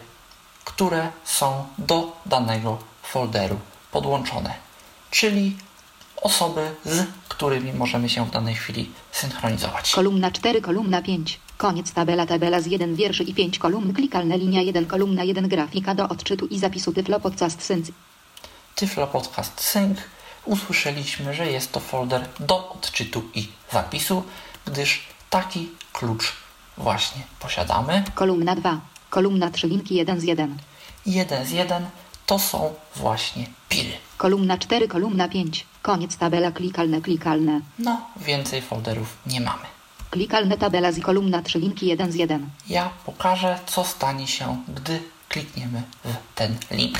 [0.65, 3.59] które są do danego folderu
[3.91, 4.53] podłączone,
[5.11, 5.57] czyli
[6.21, 9.91] osoby, z którymi możemy się w danej chwili synchronizować.
[9.91, 11.39] Kolumna 4 kolumna 5.
[11.57, 15.95] Koniec tabela tabela z 1 wierszy i 5 kolumn klikalne linia 1 kolumna 1 grafika
[15.95, 17.87] do odczytu i zapisu Tyflo Podcast Sync.
[18.75, 19.99] Tyflo Podcast Sync
[20.45, 24.23] usłyszeliśmy, że jest to folder do odczytu i zapisu,
[24.65, 26.33] gdyż taki klucz
[26.77, 28.03] właśnie posiadamy.
[28.15, 28.79] Kolumna 2.
[29.15, 30.57] Kolumna 3 linki 1 z 1.
[31.05, 31.85] Jeden z jeden
[32.25, 33.91] to są właśnie piry.
[34.17, 35.65] Kolumna 4 kolumna 5.
[35.81, 37.61] Koniec tabela klikalne klikalne.
[37.79, 39.65] No, więcej folderów nie mamy.
[40.11, 42.49] Klikalne tabela z kolumna 3 linki 1 z 1.
[42.69, 44.99] Ja pokażę, co stanie się, gdy
[45.29, 46.97] klikniemy w ten link.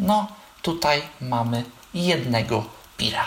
[0.01, 0.27] No,
[0.63, 1.65] tutaj mamy
[1.95, 2.65] jednego
[2.97, 3.25] pira.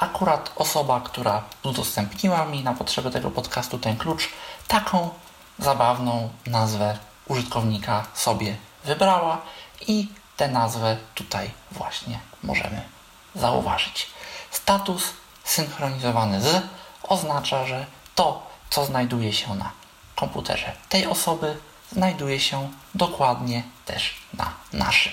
[0.00, 4.28] Akurat osoba, która udostępniła mi na potrzeby tego podcastu ten klucz,
[4.68, 5.10] taką
[5.58, 9.42] zabawną nazwę użytkownika sobie wybrała
[9.88, 12.82] i tę nazwę tutaj właśnie możemy
[13.34, 14.06] zauważyć.
[14.50, 15.02] Status
[15.44, 16.62] synchronizowany z
[17.02, 19.70] oznacza, że to, co znajduje się na
[20.16, 21.56] komputerze tej osoby,
[21.92, 25.12] znajduje się dokładnie też na naszym.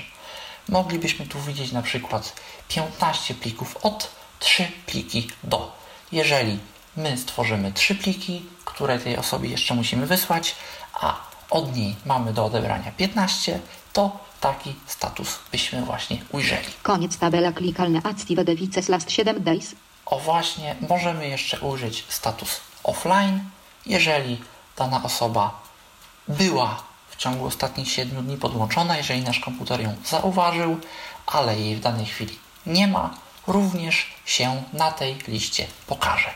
[0.70, 2.34] Moglibyśmy tu widzieć na przykład
[2.68, 5.72] 15 plików od 3 pliki do.
[6.12, 6.60] Jeżeli
[6.98, 10.56] my stworzymy 3 pliki, które tej osobie jeszcze musimy wysłać,
[10.94, 11.16] a
[11.50, 13.60] od niej mamy do odebrania 15,
[13.94, 16.68] to taki status byśmy właśnie ujrzeli.
[16.84, 19.76] Koniec tabela klikalne active devices last 7 days.
[20.06, 23.40] O właśnie, możemy jeszcze użyć status offline,
[23.86, 24.42] jeżeli
[24.78, 25.62] dana osoba
[26.28, 30.78] była w ciągu ostatnich 7 dni podłączona, jeżeli nasz komputer ją zauważył,
[31.28, 33.14] ale jej w danej chwili nie ma,
[33.48, 36.30] również się na tej liście pokaże.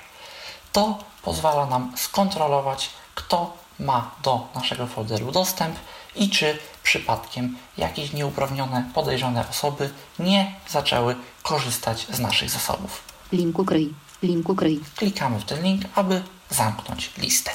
[0.71, 5.75] To pozwala nam skontrolować, kto ma do naszego folderu dostęp
[6.15, 13.01] i czy przypadkiem jakieś nieuprawnione, podejrzane osoby nie zaczęły korzystać z naszych zasobów.
[13.31, 13.93] Linku kryj.
[14.23, 14.79] Linku kryj.
[14.95, 17.51] Klikamy w ten link, aby zamknąć listę.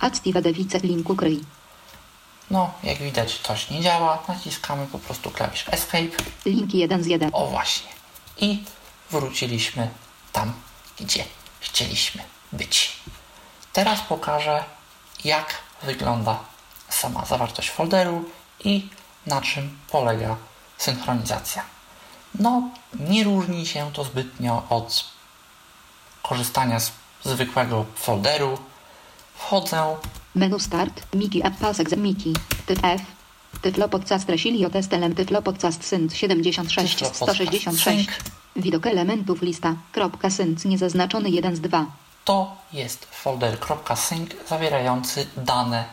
[0.00, 1.40] Active devices linku kryj.
[2.50, 4.22] No, jak widać, coś nie działa.
[4.28, 6.24] Naciskamy po prostu klawisz Escape.
[6.46, 7.30] Linki 1 z 1.
[7.32, 7.95] O właśnie.
[8.36, 8.64] I
[9.10, 9.90] wróciliśmy
[10.32, 10.52] tam,
[11.00, 11.24] gdzie
[11.60, 12.22] chcieliśmy
[12.52, 13.00] być.
[13.72, 14.64] Teraz pokażę,
[15.24, 16.38] jak wygląda
[16.88, 18.24] sama zawartość folderu
[18.64, 18.88] i
[19.26, 20.36] na czym polega
[20.78, 21.62] synchronizacja.
[22.34, 25.04] No, nie różni się to zbytnio od
[26.22, 26.92] korzystania z
[27.24, 28.58] zwykłego folderu.
[29.34, 29.96] Wchodzę
[30.34, 31.14] Menu start.
[31.14, 32.34] Miki app pasek Miki.
[32.66, 33.15] Typ F.
[33.62, 34.70] Tyflo podcast Resilio
[35.16, 37.84] Tyflo podcast sync 76 Tyflo Podcast 166.
[37.84, 38.08] Sync.
[38.56, 39.74] Widok elementów lista.
[39.92, 41.86] Kropka sync niezaznaczony 1 z 2.
[42.24, 43.58] to jest folder
[43.96, 45.84] .sync zawierający dane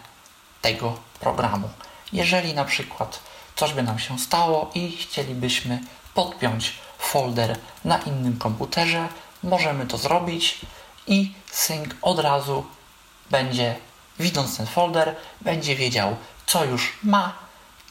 [0.62, 1.70] tego programu.
[2.14, 3.20] Jeżeli na przykład
[3.56, 5.80] coś by nam się stało i chcielibyśmy
[6.14, 9.08] podpiąć folder na innym komputerze,
[9.44, 10.60] możemy to zrobić
[11.08, 12.66] i sync od razu
[13.32, 13.76] będzie,
[14.20, 17.43] widząc ten folder, będzie wiedział, co już ma,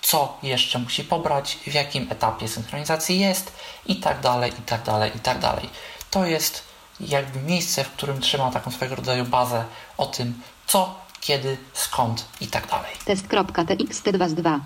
[0.03, 3.53] co jeszcze musi pobrać, w jakim etapie synchronizacji jest
[3.87, 5.71] i tak dalej, i tak dalej, i tak dalej.
[6.11, 6.63] To jest
[7.01, 9.65] jakby miejsce, w którym trzyma taką swego rodzaju bazę
[9.97, 12.91] o tym, co, kiedy, skąd i tak dalej.
[13.05, 14.61] Test.txt2 z 2.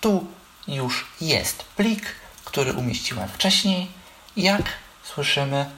[0.00, 0.26] Tu
[0.68, 2.02] już jest plik,
[2.44, 3.90] który umieściłem wcześniej.
[4.36, 4.62] Jak
[5.02, 5.70] słyszymy,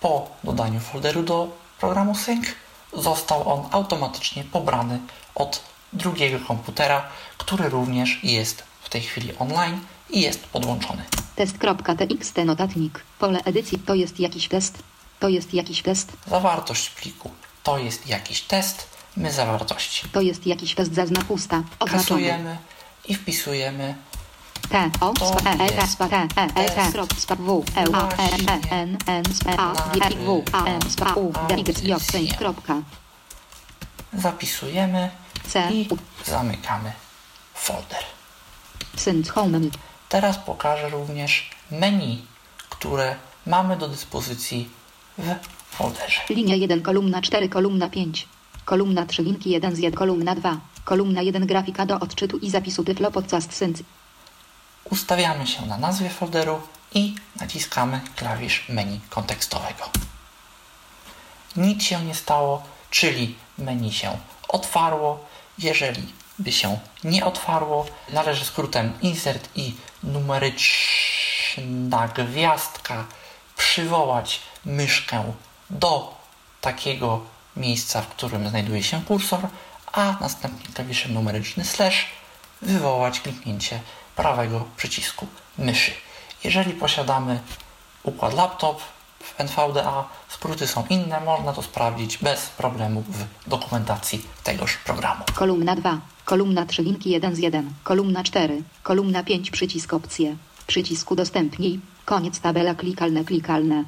[0.00, 1.48] po dodaniu folderu do
[1.80, 2.46] programu Sync
[2.92, 5.00] został on automatycznie pobrany
[5.34, 7.08] od drugiego komputera,
[7.46, 9.80] który również jest w tej chwili online
[10.10, 11.02] i jest podłączony.
[11.36, 13.04] Test.txt notatnik.
[13.18, 14.78] Pole edycji to jest jakiś test.
[15.20, 16.12] To jest jakiś test.
[16.26, 17.30] Zawartość pliku
[17.62, 21.62] to jest jakiś test, my zawartości To jest jakiś test zazna pusta.
[21.78, 22.58] Oznaczony.
[23.08, 23.94] i wpisujemy
[24.68, 28.28] T O sp E jest sp T E E krop sp W E A E
[28.48, 32.38] E N N sp A G I W A M sp U D Y J
[32.38, 32.82] kropka
[34.12, 35.10] zapisujemy
[35.48, 35.88] C i
[36.24, 37.05] zamykamy
[37.56, 38.04] folder.
[38.96, 39.60] sync home
[40.08, 42.24] Teraz pokażę również menu,
[42.70, 44.70] które mamy do dyspozycji
[45.18, 45.34] w
[45.76, 46.20] folderze.
[46.30, 48.28] Linia 1 kolumna 4 kolumna 5
[48.64, 52.84] kolumna 3 linki 1 z 1 kolumna 2 kolumna 1 grafika do odczytu i zapisu
[52.84, 53.82] tyflo podcast sync
[54.90, 56.60] Ustawiamy się na nazwie folderu
[56.94, 59.90] i naciskamy klawisz menu kontekstowego.
[61.56, 65.24] Nic się nie stało, czyli menu się otwarło.
[65.58, 70.58] Jeżeli by się nie otwarło, należy skrótem insert i numeryczna
[72.14, 73.04] gwiazdka
[73.56, 75.32] przywołać myszkę
[75.70, 76.14] do
[76.60, 77.20] takiego
[77.56, 79.40] miejsca, w którym znajduje się kursor,
[79.92, 82.06] a następnie klawiszem numeryczny slash
[82.62, 83.80] wywołać kliknięcie
[84.16, 85.26] prawego przycisku
[85.58, 85.92] myszy.
[86.44, 87.40] Jeżeli posiadamy
[88.02, 88.82] układ laptop
[89.22, 90.04] w NVDA,
[90.36, 95.24] skróty są inne, można to sprawdzić bez problemu w dokumentacji tegoż programu.
[95.34, 96.00] Kolumna 2.
[96.24, 97.70] Kolumna 3 linki 1 z 1.
[97.84, 98.62] Kolumna 4.
[98.82, 100.36] Kolumna 5 przycisk opcje.
[100.66, 101.80] Przycisk udostępnij.
[102.04, 103.84] Koniec tabela klikalne klikalne.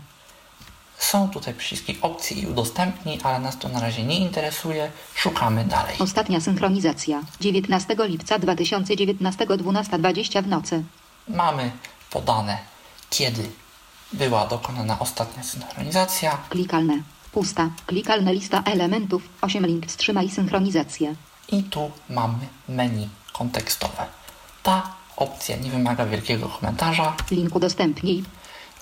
[0.99, 4.90] Są tutaj przyciski opcji i udostępnij, ale nas to na razie nie interesuje.
[5.14, 5.96] Szukamy dalej.
[5.99, 7.22] Ostatnia synchronizacja.
[7.40, 10.84] 19 lipca 2019 12.20 w nocy.
[11.28, 11.70] Mamy
[12.11, 12.59] podane,
[13.11, 13.42] kiedy
[14.13, 16.39] była dokonana ostatnia synchronizacja.
[16.49, 17.03] Klikalne.
[17.33, 17.71] Pusta.
[17.87, 19.23] Klikalne lista elementów.
[19.41, 21.15] 8 link wstrzymaj synchronizację.
[21.49, 24.07] I tu mamy menu kontekstowe.
[24.63, 24.83] Ta
[25.17, 27.17] opcja nie wymaga wielkiego komentarza.
[27.31, 28.25] Link udostępnij.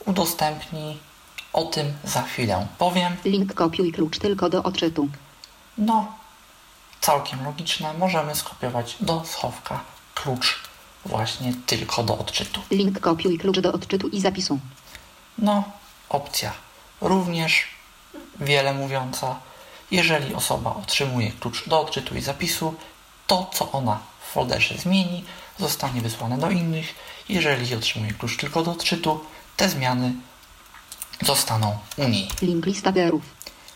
[0.07, 0.97] Udostępnij.
[1.53, 3.17] O tym za chwilę powiem.
[3.25, 5.09] Link kopiuj klucz tylko do odczytu.
[5.79, 6.13] No,
[7.01, 7.95] całkiem logiczne.
[7.99, 9.81] Możemy skopiować do schowka
[10.15, 10.61] klucz
[11.05, 12.61] właśnie tylko do odczytu.
[12.71, 14.59] Link kopiuj klucz do odczytu i zapisu.
[15.39, 15.65] No,
[16.09, 16.53] opcja
[17.01, 17.65] również
[18.41, 19.37] wiele mówiąca.
[19.91, 22.75] Jeżeli osoba otrzymuje klucz do odczytu i zapisu,
[23.27, 25.25] to co ona w folderze zmieni,
[25.59, 26.95] zostanie wysłane do innych.
[27.29, 29.25] Jeżeli otrzymuje klucz tylko do odczytu,
[29.57, 30.13] te zmiany
[31.23, 32.29] zostaną u niej.
[32.43, 33.23] Link lista gerów.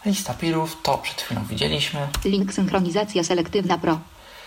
[0.05, 2.09] Lista pirów to przed chwilą widzieliśmy.
[2.25, 3.99] Link synchronizacja selektywna pro.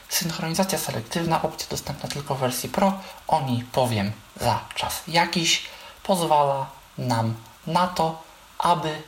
[0.09, 2.99] Synchronizacja selektywna, opcja dostępna tylko w wersji Pro.
[3.27, 4.11] O niej powiem
[4.41, 5.63] za czas jakiś.
[6.03, 7.35] Pozwala nam
[7.67, 8.23] na to,
[8.59, 9.01] aby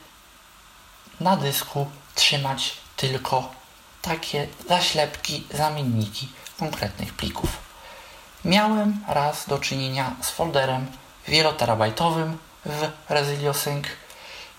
[1.20, 3.50] na dysku trzymać tylko
[4.02, 6.28] takie zaślepki, zamienniki
[6.58, 7.50] konkretnych plików.
[8.44, 10.86] Miałem raz do czynienia z folderem
[11.28, 13.86] wieloterabajtowym w ResilioSync,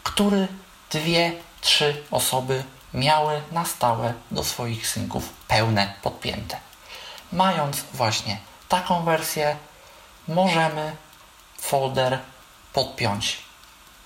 [0.03, 0.47] który
[0.91, 2.63] dwie, trzy osoby
[2.93, 6.57] miały na stałe do swoich synków pełne podpięte.
[7.31, 8.37] Mając właśnie
[8.69, 9.57] taką wersję,
[10.27, 10.95] możemy
[11.59, 12.19] folder
[12.77, 13.37] podpiąć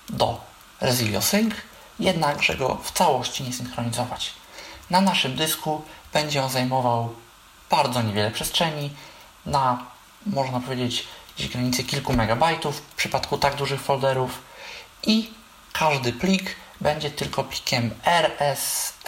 [0.08, 0.40] do
[0.80, 1.54] ResilioSync,
[1.98, 4.32] jednakże go w całości nie synchronizować.
[4.90, 7.14] Na naszym dysku będzie on zajmował
[7.70, 8.90] bardzo niewiele przestrzeni,
[9.46, 9.86] na
[10.26, 11.04] można powiedzieć
[11.36, 14.42] gdzieś granicy kilku megabajtów w przypadku tak dużych folderów
[15.02, 15.30] i
[15.72, 19.04] każdy plik będzie tylko plikiem RSLC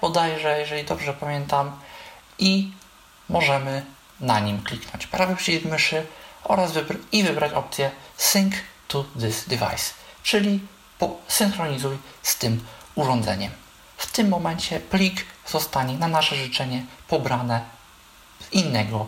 [0.00, 1.78] bodajże, jeżeli dobrze pamiętam
[2.38, 2.72] i
[3.28, 3.84] możemy
[4.20, 6.06] na nim kliknąć prawy przycisk myszy
[6.48, 8.54] oraz wybr- i wybrać opcję Sync
[8.88, 10.60] to this device, czyli
[11.28, 13.52] synchronizuj z tym urządzeniem.
[13.96, 17.60] W tym momencie plik zostanie na nasze życzenie pobrane
[18.40, 19.06] z innego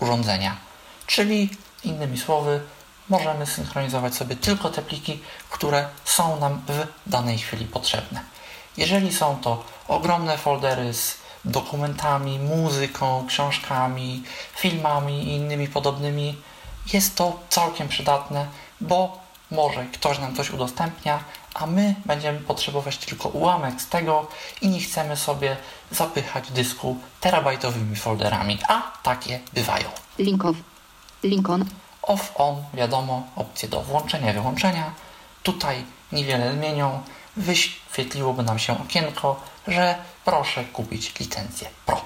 [0.00, 0.56] urządzenia.
[1.06, 1.50] Czyli
[1.84, 2.60] innymi słowy,
[3.08, 8.20] możemy synchronizować sobie tylko te pliki, które są nam w danej chwili potrzebne.
[8.76, 14.22] Jeżeli są to ogromne foldery z dokumentami, muzyką, książkami,
[14.56, 16.42] filmami i innymi podobnymi,
[16.92, 18.46] jest to całkiem przydatne,
[18.80, 21.24] bo może ktoś nam coś udostępnia,
[21.54, 24.26] a my będziemy potrzebować tylko ułamek z tego
[24.60, 25.56] i nie chcemy sobie
[25.90, 29.88] zapychać dysku terabajtowymi folderami, a takie bywają.
[30.18, 30.56] Link off.
[31.22, 31.64] Link on.
[32.02, 34.94] Off, on, wiadomo, opcje do włączenia, wyłączenia.
[35.42, 37.02] Tutaj niewiele zmienią.
[37.36, 42.00] Wyświetliłoby nam się okienko, że proszę kupić licencję Pro.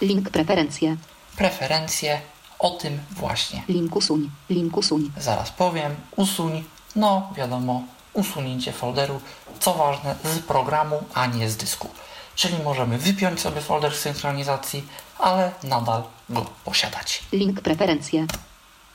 [0.00, 0.96] Link preferencje.
[1.36, 2.20] Preferencje,
[2.58, 4.30] o tym właśnie Link usuń.
[4.50, 5.10] Link usuń.
[5.16, 5.94] zaraz powiem.
[6.16, 6.64] Usuń,
[6.96, 7.82] no wiadomo,
[8.12, 9.20] usunięcie folderu,
[9.60, 11.88] co ważne, z programu, a nie z dysku.
[12.34, 14.86] Czyli możemy wypiąć sobie folder synchronizacji,
[15.18, 17.22] ale nadal go posiadać.
[17.32, 18.26] Link preferencje.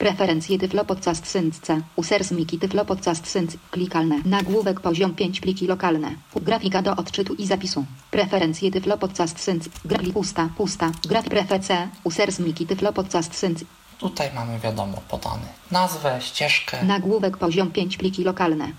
[0.04, 1.82] Preferencje Tyflo Podcast Syncce.
[1.96, 3.52] Users Miki Tyflo Podcast Sync.
[3.72, 4.20] Klikalne.
[4.26, 6.16] Nagłówek poziom 5 pliki lokalne.
[6.36, 7.86] Grafika do odczytu i zapisu.
[8.12, 9.64] Preferencje Tyflo Podcast Sync.
[9.86, 10.92] Grafik pusta, pusta.
[11.08, 11.68] Graf prefec.
[12.04, 13.60] Users Miki Tyflo Podcast Sync.
[13.98, 16.84] Tutaj mamy wiadomo podany nazwę, ścieżkę.
[16.86, 18.72] Nagłówek poziom 5 pliki lokalne.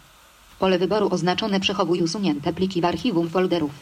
[0.59, 3.72] Pole wyboru oznaczone przechowuj usunięte pliki w archiwum folderów.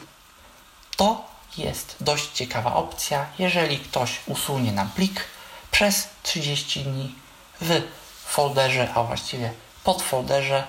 [0.97, 1.25] To
[1.57, 5.21] jest dość ciekawa opcja, jeżeli ktoś usunie nam plik
[5.71, 7.22] przez 30 dni
[7.61, 7.81] w
[8.25, 10.63] folderze, a właściwie podfolderze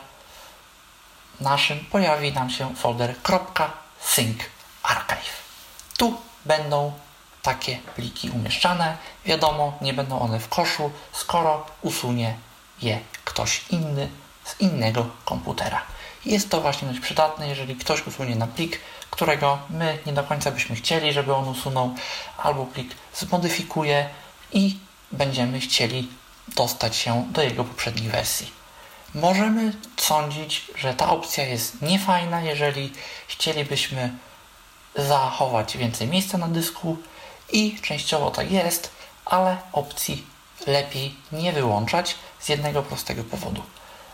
[1.40, 3.14] naszym pojawi nam się folder
[4.00, 4.38] .sync
[4.82, 5.44] archive.
[5.96, 6.92] Tu będą
[7.42, 8.96] takie pliki umieszczane.
[9.24, 12.36] Wiadomo, nie będą one w koszu, skoro usunie
[12.82, 14.08] je ktoś inny
[14.44, 15.82] z innego komputera.
[16.24, 18.80] Jest to właśnie dość przydatne, jeżeli ktoś usunie nam plik,
[19.10, 21.94] którego my nie do końca byśmy chcieli, żeby on usunął,
[22.38, 24.08] albo plik zmodyfikuje
[24.52, 24.78] i
[25.12, 26.08] będziemy chcieli
[26.48, 28.50] dostać się do jego poprzedniej wersji.
[29.14, 32.92] Możemy sądzić, że ta opcja jest niefajna, jeżeli
[33.28, 34.12] chcielibyśmy
[34.96, 36.96] zachować więcej miejsca na dysku
[37.52, 38.90] i częściowo tak jest,
[39.24, 40.26] ale opcji
[40.66, 43.62] lepiej nie wyłączać z jednego prostego powodu.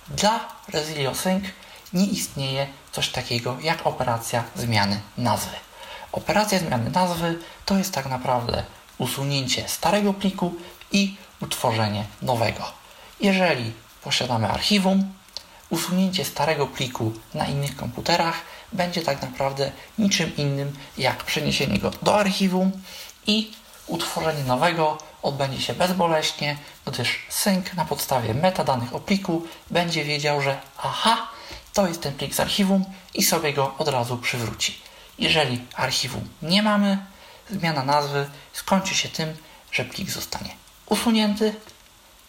[0.09, 1.45] Dla Resilio Sync
[1.93, 5.57] nie istnieje coś takiego jak operacja zmiany nazwy.
[6.12, 8.64] Operacja zmiany nazwy to jest tak naprawdę
[8.99, 10.55] usunięcie starego pliku
[10.93, 12.64] i utworzenie nowego.
[13.20, 13.72] Jeżeli
[14.03, 15.12] posiadamy archiwum,
[15.70, 18.34] usunięcie starego pliku na innych komputerach
[18.72, 22.72] będzie tak naprawdę niczym innym jak przeniesienie go do archiwum
[23.26, 23.53] i
[23.86, 30.61] utworzenie nowego odbędzie się bezboleśnie, gdyż sync na podstawie metadanych o pliku będzie wiedział, że
[30.78, 31.28] aha,
[31.72, 32.84] to jest ten plik z archiwum
[33.14, 34.80] i sobie go od razu przywróci.
[35.18, 36.99] Jeżeli archiwum nie mamy,
[37.51, 39.36] zmiana nazwy skończy się tym,
[39.72, 40.60] że plik zostanie
[40.91, 41.55] usunięty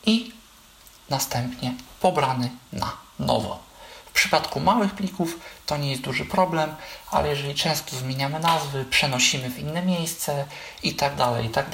[0.06, 0.32] i
[1.10, 3.60] następnie pobrany na nowo.
[4.06, 6.76] W przypadku małych plików to nie jest duży problem,
[7.12, 10.46] ale jeżeli często zmieniamy nazwy, przenosimy w inne miejsce
[10.84, 11.66] i tak dalej, i tak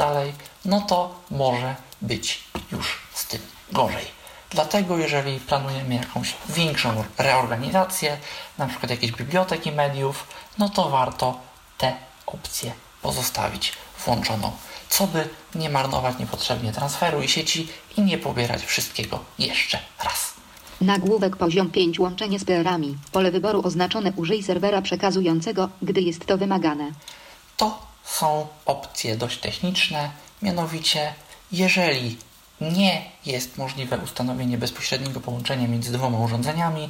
[0.65, 4.05] no to może być już z tym gorzej.
[4.49, 8.17] Dlatego jeżeli planujemy jakąś większą reorganizację,
[8.57, 10.27] na przykład jakieś biblioteki mediów,
[10.57, 11.39] no to warto
[11.77, 13.73] tę opcję pozostawić
[14.05, 14.51] włączoną,
[14.89, 17.67] co by nie marnować niepotrzebnie transferu i sieci
[17.97, 20.33] i nie pobierać wszystkiego jeszcze raz.
[20.81, 22.97] Nagłówek poziom 5 łączenie z PR-ami.
[23.11, 26.91] Pole wyboru oznaczone użyj serwera przekazującego, gdy jest to wymagane.
[27.57, 30.11] To są opcje dość techniczne,
[30.41, 31.13] mianowicie
[31.51, 32.17] jeżeli
[32.61, 36.89] nie jest możliwe ustanowienie bezpośredniego połączenia między dwoma urządzeniami,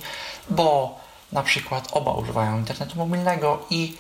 [0.50, 1.00] bo
[1.32, 3.98] na przykład oba używają internetu mobilnego i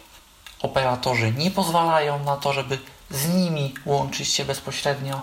[0.61, 2.79] operatorzy nie pozwalają na to, żeby
[3.09, 5.21] z nimi łączyć się bezpośrednio,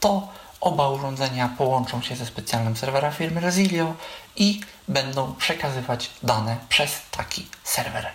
[0.00, 0.28] to
[0.60, 3.94] oba urządzenia połączą się ze specjalnym serwerem firmy Resilio
[4.36, 8.06] i będą przekazywać dane przez taki serwer.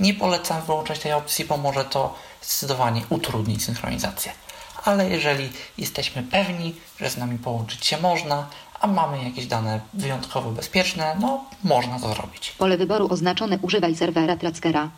[0.00, 4.32] Nie polecam wyłączać tej opcji, bo może to zdecydowanie utrudnić synchronizację.
[4.84, 8.46] Ale jeżeli jesteśmy pewni, że z nami połączyć się można,
[8.80, 12.50] a mamy jakieś dane wyjątkowo bezpieczne, no można to zrobić.
[12.58, 14.90] Pole wyboru oznaczone używaj serwera Trackera.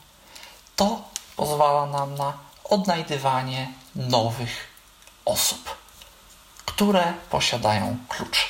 [0.77, 1.03] To
[1.37, 4.67] pozwala nam na odnajdywanie nowych
[5.25, 5.77] osób,
[6.67, 8.49] które posiadają klucz.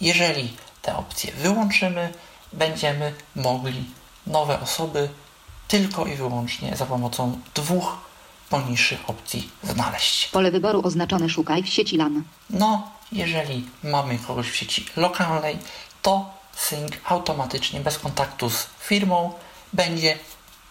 [0.00, 2.12] Jeżeli te opcje wyłączymy,
[2.52, 3.84] będziemy mogli
[4.26, 5.08] nowe osoby
[5.68, 7.96] tylko i wyłącznie za pomocą dwóch
[8.50, 10.28] poniższych opcji znaleźć.
[10.28, 12.22] Pole wyboru oznaczone szukaj w sieci LAN.
[12.50, 15.58] No, jeżeli mamy kogoś w sieci lokalnej,
[16.02, 19.32] to sync automatycznie, bez kontaktu z firmą,
[19.72, 20.18] będzie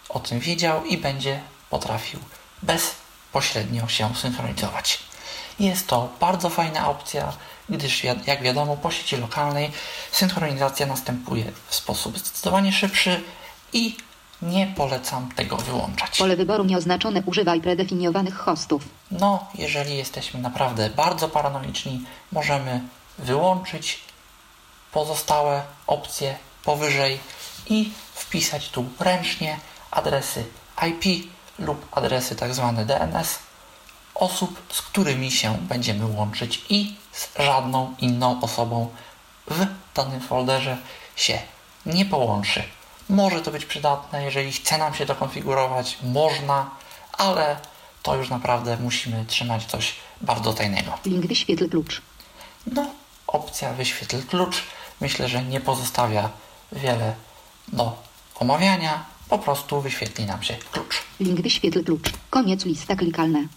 [0.09, 2.19] o tym wiedział i będzie potrafił
[2.63, 4.99] bezpośrednio się synchronizować.
[5.59, 7.33] Jest to bardzo fajna opcja,
[7.69, 9.71] gdyż jak wiadomo po sieci lokalnej
[10.11, 13.23] synchronizacja następuje w sposób zdecydowanie szybszy
[13.73, 13.97] i
[14.41, 16.17] nie polecam tego wyłączać.
[16.17, 18.83] Pole wyboru nieoznaczone używaj predefiniowanych hostów.
[19.11, 22.01] No, jeżeli jesteśmy naprawdę bardzo paranoriczni,
[22.31, 22.81] możemy
[23.17, 23.99] wyłączyć
[24.91, 27.19] pozostałe opcje powyżej
[27.67, 29.59] i wpisać tu ręcznie
[29.91, 30.45] adresy
[30.87, 31.29] IP
[31.59, 33.39] lub adresy tak zwane DNS
[34.15, 38.89] osób, z którymi się będziemy łączyć i z żadną inną osobą
[39.47, 40.77] w danym folderze
[41.15, 41.39] się
[41.85, 42.63] nie połączy.
[43.09, 46.69] Może to być przydatne, jeżeli chce nam się to konfigurować, można,
[47.13, 47.55] ale
[48.03, 50.97] to już naprawdę musimy trzymać coś bardzo tajnego.
[51.05, 52.01] Link wyświetl klucz.
[52.67, 52.85] No,
[53.27, 54.63] opcja wyświetl klucz
[55.01, 56.29] myślę, że nie pozostawia
[56.71, 57.15] wiele
[57.67, 57.97] do
[58.35, 61.01] omawiania, po prostu wyświetli nam się klucz.
[61.19, 62.09] Link wyświetl klucz.
[62.29, 63.47] Koniec lista klikalne.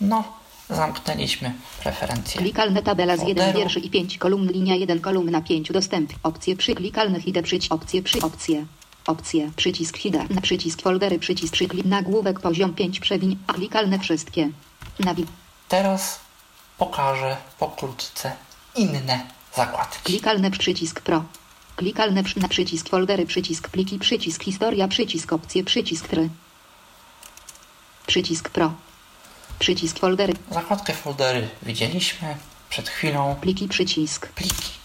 [0.00, 0.24] No,
[0.70, 1.52] zamknęliśmy
[1.82, 2.40] preferencje.
[2.40, 3.58] Klikalne tabela z 1 folderu.
[3.58, 6.12] wierszy i 5 kolumn, linia 1 kolumna 5 dostęp.
[6.22, 8.66] Opcje przy klikalnych idę przyć opcje przy opcje.
[9.06, 14.48] Opcje, przycisk header, na przycisk foldery, przycisk przyklik, nagłówek poziom 5 przewiń, a klikalne wszystkie.
[15.00, 15.26] Nawi,
[15.68, 16.18] Teraz
[16.78, 18.32] pokażę pokrótce
[18.76, 19.26] inne
[19.56, 20.02] zakładki.
[20.02, 21.24] klikalne przycisk pro.
[21.76, 26.28] Klikalne przy, na przycisk foldery, przycisk pliki, przycisk historia, przycisk opcje, przycisk try.
[28.06, 28.72] Przycisk pro.
[29.58, 32.36] Przycisk foldery, Zakładkę foldery widzieliśmy
[32.70, 33.36] przed chwilą.
[33.40, 34.28] pliki, przycisk.
[34.28, 34.84] Pliki.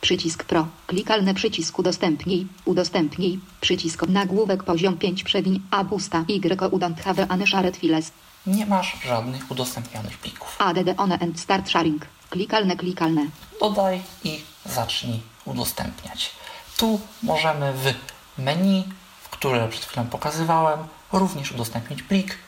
[0.00, 0.66] Przycisk Pro.
[0.86, 2.46] Klikalny przycisk udostępnij.
[2.64, 3.40] Udostępnij.
[3.60, 5.60] Przycisk nagłówek poziom 5 przewiń.
[5.70, 6.24] A busta.
[6.28, 8.10] Y udant have an shared files.
[8.46, 10.56] Nie masz żadnych udostępnionych plików.
[10.58, 12.06] ADD one and start sharing.
[12.30, 13.26] Klikalne klikalne.
[13.60, 16.30] Dodaj i zacznij udostępniać.
[16.76, 17.94] Tu możemy w
[18.38, 18.84] menu,
[19.20, 20.78] w które przed chwilą pokazywałem,
[21.12, 22.38] również udostępnić plik.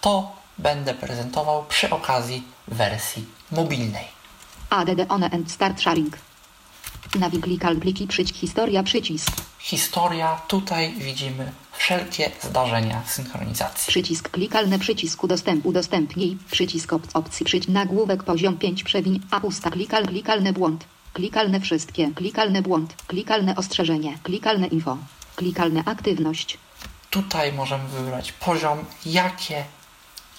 [0.00, 4.04] To będę prezentował przy okazji wersji mobilnej.
[4.70, 6.18] ADD on and start sharing.
[7.14, 9.30] Nawi klikal pliki przycisk historia przycisk.
[9.58, 13.90] Historia, tutaj widzimy wszelkie zdarzenia synchronizacji.
[13.90, 16.38] Przycisk klikalny przycisk udostęp udostępnij.
[16.50, 19.20] Przycisk op opcji przycisk nagłówek poziom 5 przewiń.
[19.30, 20.84] A pusta klikal klikalny błąd.
[21.12, 22.10] Klikalne wszystkie.
[22.14, 22.94] Klikalny błąd.
[23.06, 24.18] Klikalne ostrzeżenie.
[24.22, 24.98] Klikalne info.
[25.36, 26.58] Klikalne aktywność.
[27.10, 29.64] Tutaj możemy wybrać poziom, jakie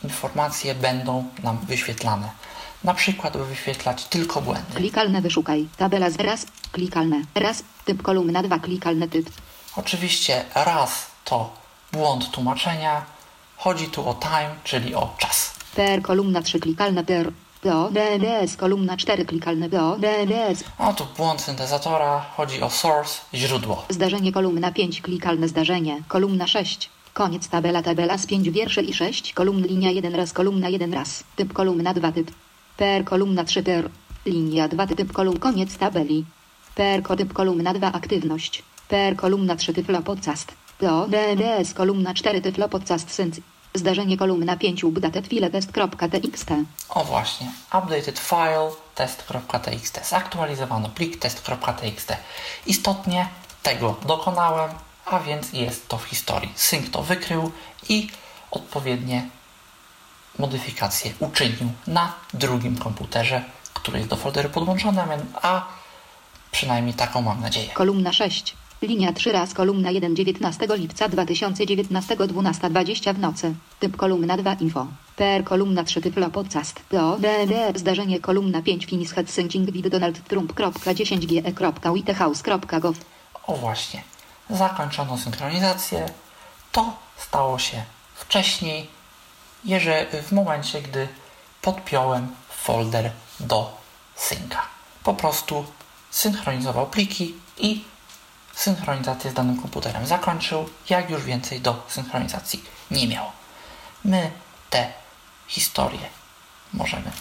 [0.04, 2.30] informacje będą nam wyświetlane.
[2.84, 4.74] Na przykład by wyświetlać tylko błędy.
[4.76, 5.68] Klikalne wyszukaj.
[5.78, 6.46] Tabela z raz.
[6.72, 7.22] Klikalne.
[7.36, 7.64] Raz.
[7.86, 8.60] Typ kolumna 2.
[8.60, 9.30] Klikalny typ.
[9.76, 11.50] Oczywiście raz to
[11.92, 13.06] błąd tłumaczenia.
[13.58, 15.54] Chodzi tu o time, czyli o czas.
[15.76, 16.60] PR kolumna 3.
[16.60, 17.32] Klikalne PR.
[17.64, 19.26] Do DDS kolumna 4.
[19.26, 20.64] Klikalne do DDS.
[20.78, 22.26] A tu błąd syntezatora.
[22.38, 23.86] Chodzi o source, źródło.
[23.90, 25.02] Zdarzenie kolumna 5.
[25.02, 26.02] Klikalne zdarzenie.
[26.08, 26.90] Kolumna 6.
[27.14, 31.24] Koniec tabela tabela z 5 wierszy i 6 kolumn linia 1 raz kolumna 1 raz.
[31.36, 32.32] Typ kolumna 2 typ.
[32.78, 33.90] PR kolumna 3 PR.
[34.26, 36.26] Linia 2 typ kolumn koniec tabeli.
[37.04, 38.64] Ko- typ kolumna 2 aktywność.
[38.88, 40.52] PR kolumna 3 tyflo podcast.
[40.80, 43.36] Do DDS kolumna 4 tyflo podcast sync.
[43.74, 46.50] Zdarzenie kolumna 5 updated file test.txt.
[46.90, 50.10] O właśnie, updated file test.txt.
[50.10, 52.14] Zaktualizowano plik test.txt.
[52.66, 53.28] Istotnie
[53.64, 54.70] tego dokonałem,
[55.06, 56.52] a więc jest to w historii.
[56.56, 57.52] Sync to wykrył
[57.90, 58.10] i
[58.52, 59.30] odpowiednie
[60.40, 65.02] modyfikacje uczynił na drugim komputerze, który jest do folderu podłączony,
[65.42, 65.66] a
[66.52, 67.70] przynajmniej taką mam nadzieję.
[67.74, 68.56] Kolumna 6.
[68.82, 73.56] Linia 3 raz kolumna 1 19 lipca 2019 12.20 w nocy.
[73.80, 74.88] Typ kolumna 2 info.
[75.16, 76.80] PR kolumna 3 tyflo podcast.
[76.92, 82.98] Do DD zdarzenie kolumna 5 finish head syncing with Donald Trump.10ge.whitehouse.gov.
[83.48, 84.04] O właśnie,
[84.50, 86.06] zakończono synchronizację.
[86.72, 87.84] To stało się
[88.16, 88.88] wcześniej,
[89.66, 91.08] jeżeli w momencie, gdy
[91.62, 93.78] podpiąłem folder do
[94.16, 94.62] synka.
[95.04, 95.66] Po prostu
[96.12, 97.84] synchronizował pliki i
[98.60, 103.26] synchronizację z danym komputerem zakończył, jak już więcej do synchronizacji nie miał.
[104.06, 104.32] My
[104.70, 104.94] te
[105.48, 106.00] historie
[106.74, 107.12] możemy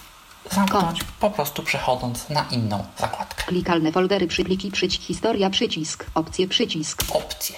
[0.51, 3.45] zamknąć po prostu przechodząc na inną zakładkę.
[3.45, 6.07] Klikalne foldery przypliki przycisk historia przycisk.
[6.15, 7.05] Opcje przycisk.
[7.13, 7.57] opcje.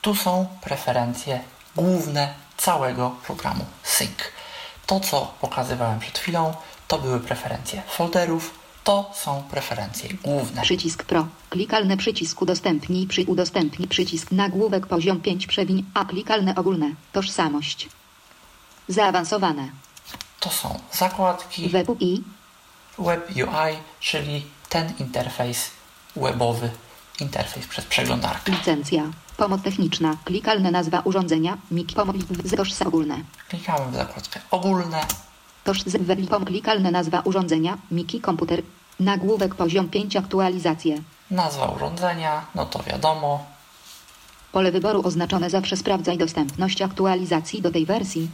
[0.00, 1.40] Tu są preferencje
[1.76, 4.18] główne całego programu Sync.
[4.86, 6.54] To, co pokazywałem przed chwilą,
[6.88, 10.62] to były preferencje folderów, to są preferencje główne.
[10.62, 11.26] Przycisk Pro.
[11.50, 16.90] Klikalne przycisk udostępnij przy udostępnij przycisk nagłówek poziom 5 przewiń a klikalne ogólne.
[17.12, 17.88] Tożsamość.
[18.88, 19.68] Zaawansowane.
[20.40, 22.22] To są zakładki Web UI.
[22.98, 25.70] Web UI, czyli ten interfejs
[26.16, 26.70] webowy,
[27.20, 28.52] interfejs przez przeglądarkę.
[28.52, 29.10] Licencja.
[29.36, 30.16] Pomoc techniczna.
[30.24, 31.58] Klikalne nazwa urządzenia.
[31.70, 32.16] Mik pomoc
[32.56, 33.18] tożsa ogólne.
[33.48, 35.06] Klikamy w zakładkę ogólne,
[35.70, 37.78] Toż z pom klikalne nazwa urządzenia.
[37.90, 38.62] Miki komputer.
[39.00, 41.02] Nagłówek poziom 5 aktualizacje.
[41.30, 43.44] nazwa urządzenia, no to wiadomo,
[44.52, 48.30] Pole wyboru oznaczone zawsze sprawdzaj dostępność aktualizacji do tej wersji.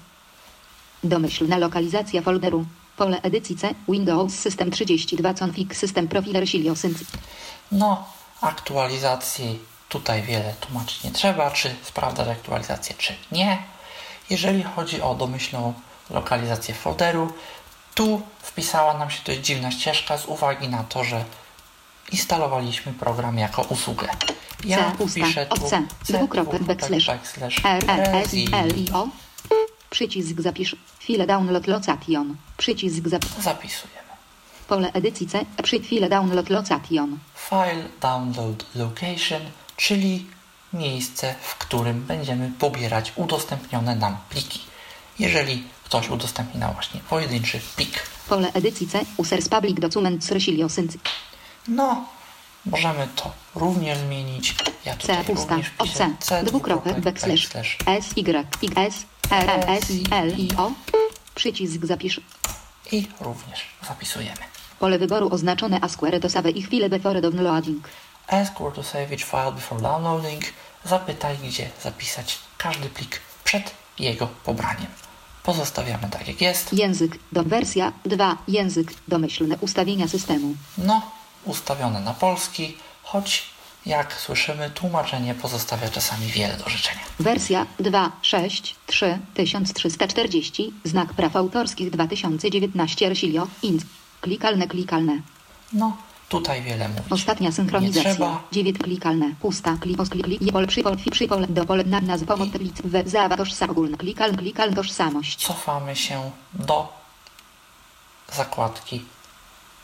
[1.05, 2.65] Domyślna lokalizacja folderu.
[2.97, 3.75] Pole edycji C.
[3.89, 6.99] Windows System 32 Config System Profiler Siliosync.
[7.73, 8.05] No,
[8.41, 9.59] aktualizacji
[9.89, 13.59] tutaj wiele tłumaczyć nie trzeba, czy sprawdzać aktualizację, czy nie.
[14.31, 15.75] Jeżeli chodzi o domyślną
[16.11, 17.33] lokalizację folderu,
[17.95, 21.25] tu wpisała nam się dość dziwna ścieżka z uwagi na to, że
[22.13, 24.09] instalowaliśmy program jako usługę.
[24.65, 25.83] Ja C wpiszę tu C.
[26.09, 27.09] Dwukropek backslash.
[27.65, 28.35] R R S.
[28.35, 29.09] I L I O.
[29.91, 30.77] Przycisk zapisz.
[30.99, 32.37] File download location.
[32.57, 33.25] Przycisk zap.
[33.41, 34.07] Zapisujemy.
[34.69, 35.45] Pole edycji C.
[35.63, 37.19] Przy chwilę download location.
[37.35, 39.41] File download location,
[39.77, 40.27] czyli
[40.73, 44.61] miejsce, w którym będziemy pobierać udostępnione nam pliki.
[45.19, 49.01] Jeżeli ktoś udostępni nam właśnie pojedynczy plik, Pole edycji C.
[49.17, 50.93] Users public documents Siliosync.
[51.69, 52.05] no
[52.67, 54.55] możemy to również zmienić.
[54.85, 55.55] Ja C tutaj pusta.
[55.55, 56.43] również O wpiszę C.
[56.45, 57.49] Dwukropek backslash.
[57.87, 58.95] S Y I S
[59.31, 60.71] R S L I O.
[61.35, 62.21] Przycisk zapisz.
[62.93, 64.41] i również zapisujemy.
[64.79, 67.89] Pole wyboru oznaczone Asquare to save i chwilę before downloading.
[68.29, 70.43] Ask where to save each file before downloading.
[70.85, 74.87] Zapytaj, gdzie zapisać każdy plik przed jego pobraniem.
[75.47, 76.73] Pozostawiamy tak jak jest.
[76.73, 77.19] Język.
[77.33, 78.37] Do wersja 2.
[78.49, 78.95] Język.
[79.09, 80.55] Domyślne ustawienia systemu.
[80.79, 81.03] No,
[81.45, 83.43] ustawione na polski, choć
[83.87, 87.01] jak słyszymy, tłumaczenie pozostawia czasami wiele do życzenia.
[87.21, 93.83] Wersja 2, 6, 3, 1340, znak praw autorskich 2019 Resilio, int.
[94.21, 95.21] Klikalne, klikalne.
[95.73, 95.97] No,
[96.29, 97.13] tutaj wiele mówić.
[97.13, 98.11] Ostatnia Nie synchronizacja.
[98.15, 98.43] trzeba.
[98.53, 99.35] 9 klikalne.
[99.41, 99.77] Pusta.
[99.81, 100.09] Klik.
[100.11, 100.25] Klik.
[100.25, 100.53] Klik.
[100.53, 100.67] Pole.
[100.67, 100.97] Przypol.
[101.11, 101.47] Przypol.
[101.49, 101.85] Do pole.
[101.85, 102.25] Na nazw.
[102.27, 102.53] Pomoc.
[102.53, 102.83] Tablic.
[102.85, 103.09] W.
[103.11, 103.37] Zawa.
[103.37, 103.71] Tożsam.
[103.71, 103.97] Ogólna.
[103.97, 104.37] Klikal.
[104.37, 104.75] Klikal.
[104.75, 105.47] Tożsamość.
[105.47, 106.89] Cofamy się do
[108.33, 109.05] zakładki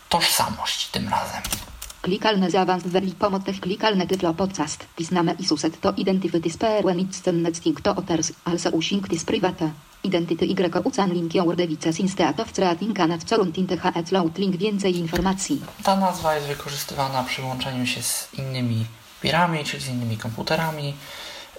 [0.09, 1.43] tożsamość tym razem.
[2.03, 4.87] Klikalne zaawanс weli pomoc tech klikalne tyflo podcast.
[4.97, 8.33] Tisname i suset to identity spare when it's connecting to others.
[8.45, 9.25] Also using this
[10.03, 10.09] private.
[10.09, 15.61] Identity y ucan link jordewice sinsteatow creatinga nad coruntin thet load link więcej informacji.
[15.83, 18.87] Ta nazwa jest wykorzystywana przy łączeniu się z innymi
[19.23, 20.95] birami, czyli z innymi komputerami.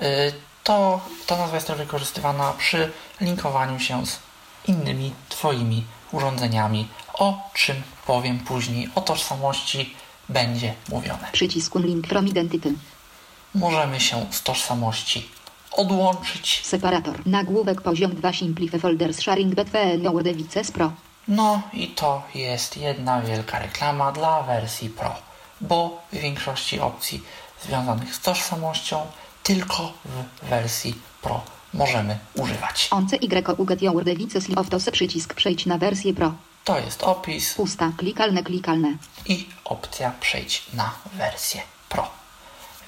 [0.01, 0.33] Y,
[0.63, 2.91] To, ta nazwa jest też wykorzystywana przy
[3.21, 4.19] linkowaniu się z
[4.67, 7.75] innymi Twoimi urządzeniami, o czym
[8.07, 8.89] powiem później.
[8.95, 9.95] O tożsamości
[10.29, 11.29] będzie mówione.
[11.31, 12.73] Przycisk link from identity.
[13.55, 15.29] Możemy się z tożsamości
[15.75, 16.61] odłączyć.
[16.65, 17.27] Separator.
[17.27, 20.91] Nagłówek poziom 2 Simplify Folders Sharing Between Jordewice Pro.
[21.27, 25.15] No i to jest jedna wielka reklama dla wersji Pro,
[25.61, 27.23] bo w większości opcji
[27.65, 29.05] związanych z tożsamością
[29.43, 31.41] tylko w wersji Pro
[31.73, 32.87] możemy używać.
[32.91, 33.79] Once Y uget
[34.55, 36.33] of Tose przycisk przejdź na wersję Pro.
[36.63, 37.91] To jest opis Pusta.
[37.97, 38.43] Klikalne.
[38.43, 38.97] Klikalne.
[39.25, 42.07] i opcja przejdź na wersję Pro.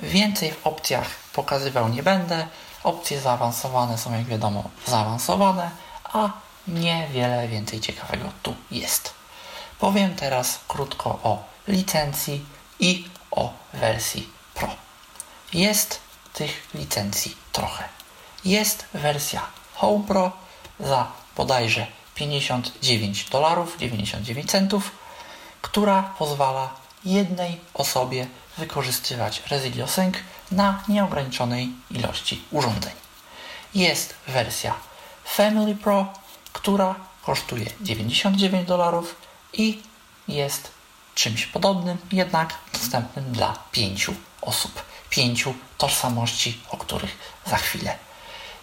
[0.01, 2.47] Więcej w opcjach pokazywał nie będę.
[2.85, 5.71] Opcje zaawansowane są jak wiadomo zaawansowane,
[6.03, 6.29] a
[6.67, 9.13] niewiele więcej ciekawego tu jest.
[9.79, 12.45] Powiem teraz krótko o licencji
[12.79, 14.67] i o wersji Pro.
[15.53, 15.99] Jest
[16.33, 17.83] tych licencji trochę.
[18.45, 19.41] Jest wersja
[19.73, 20.31] Home Pro
[20.79, 21.07] za
[21.37, 24.91] bodajże 59 dolarów 99 centów,
[25.61, 26.69] która pozwala
[27.05, 28.27] jednej osobie
[28.57, 30.15] wykorzystywać Resilio Sync
[30.51, 32.93] na nieograniczonej ilości urządzeń.
[33.75, 34.75] Jest wersja
[35.25, 36.13] Family Pro,
[36.53, 39.15] która kosztuje 99 dolarów
[39.53, 39.81] i
[40.27, 40.71] jest
[41.15, 47.97] czymś podobnym, jednak dostępnym dla pięciu osób, pięciu tożsamości, o których za chwilę.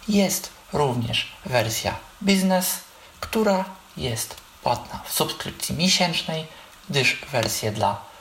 [0.07, 2.79] Jest również wersja Business,
[3.19, 3.65] która
[3.97, 6.47] jest płatna w subskrypcji miesięcznej,
[6.89, 8.12] gdyż wersje dla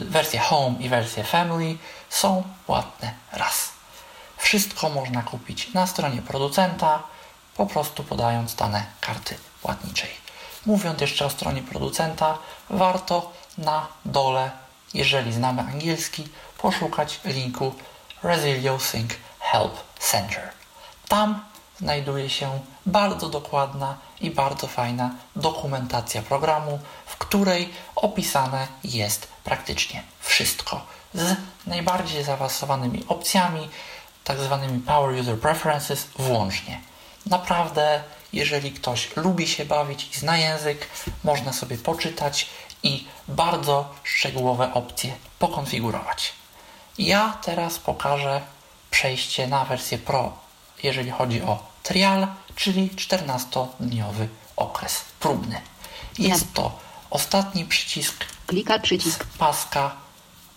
[0.00, 1.78] wersje Home i wersje Family
[2.10, 3.70] są płatne raz.
[4.36, 7.02] Wszystko można kupić na stronie producenta,
[7.56, 10.10] po prostu podając dane karty płatniczej.
[10.66, 12.38] Mówiąc jeszcze o stronie producenta,
[12.70, 14.50] warto na dole,
[14.94, 16.28] jeżeli znamy angielski,
[16.58, 17.74] poszukać linku
[18.22, 20.50] Resilio Sync Help Center.
[21.08, 21.44] Tam
[21.80, 30.80] znajduje się bardzo dokładna i bardzo fajna dokumentacja programu, w której opisane jest praktycznie wszystko
[31.14, 33.68] z najbardziej zaawansowanymi opcjami,
[34.24, 36.80] tak zwanymi Power User Preferences włącznie.
[37.26, 38.02] Naprawdę,
[38.32, 40.88] jeżeli ktoś lubi się bawić i zna język,
[41.24, 42.46] można sobie poczytać
[42.82, 46.32] i bardzo szczegółowe opcje pokonfigurować.
[46.98, 48.40] Ja teraz pokażę
[48.90, 50.32] przejście na wersję Pro,
[50.82, 55.60] jeżeli chodzi o trial, czyli 14-dniowy okres próbny.
[56.18, 56.78] Jest to
[57.10, 59.26] ostatni przycisk Klikal przycisk.
[59.38, 59.96] paska,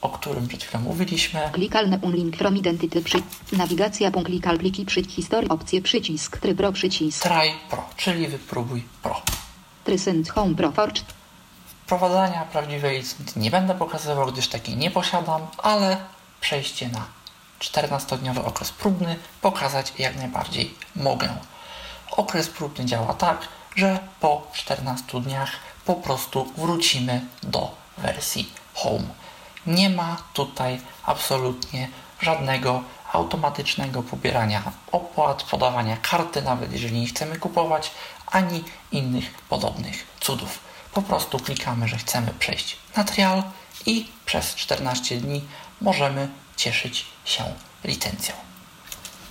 [0.01, 1.49] o którym przed chwilą mówiliśmy.
[1.53, 3.21] Klikalne unlink from identity przy...
[3.51, 7.23] Nawigacja punkt klikal pliki przycisk historii opcje przycisk tryb pro przycisk.
[7.23, 9.21] Try Pro, czyli wypróbuj Pro.
[9.83, 11.01] Trysent home pro forge.
[11.83, 13.03] Wprowadzania prawdziwej
[13.35, 15.97] nie będę pokazywał, gdyż takiej nie posiadam, ale
[16.41, 17.05] przejście na
[17.59, 21.29] 14-dniowy okres próbny pokazać jak najbardziej mogę.
[22.11, 25.51] Okres próbny działa tak, że po 14 dniach
[25.85, 29.07] po prostu wrócimy do wersji Home.
[29.67, 31.89] Nie ma tutaj absolutnie
[32.21, 32.83] żadnego
[33.13, 37.91] automatycznego pobierania opłat, podawania karty, nawet jeżeli nie chcemy kupować,
[38.27, 40.59] ani innych podobnych cudów.
[40.93, 43.43] Po prostu klikamy, że chcemy przejść na trial
[43.85, 45.45] i przez 14 dni
[45.81, 46.29] możemy
[46.59, 47.43] cieszyć się
[47.83, 48.35] licencją.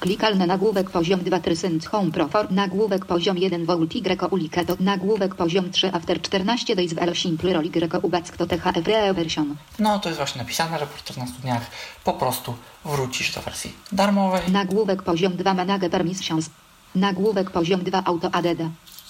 [0.01, 2.53] Klikalne nagłówek poziom 2 Trysent home pro for.
[2.53, 4.77] Nagłówek poziom 1 volt y ulika to.
[4.81, 9.57] Nagłówek poziom 3 after 14 days w elo simple roll y uback to thfre version.
[9.79, 11.71] No to jest właśnie napisane, że po 14 dniach
[12.05, 12.55] po prostu
[12.85, 16.51] wrócisz do wersji darmowej Nagłówek poziom 2 manage permissions.
[16.95, 18.47] Nagłówek poziom 2 auto add.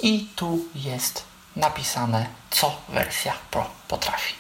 [0.03, 1.25] i tu jest
[1.57, 4.35] napisane, co wersja Pro potrafi.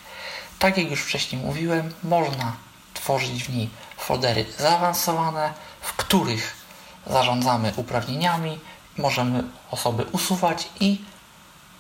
[0.58, 2.52] Tak jak już wcześniej mówiłem, można
[2.98, 6.56] tworzyć w niej foldery zaawansowane, w których
[7.06, 8.58] zarządzamy uprawnieniami,
[8.96, 11.00] możemy osoby usuwać i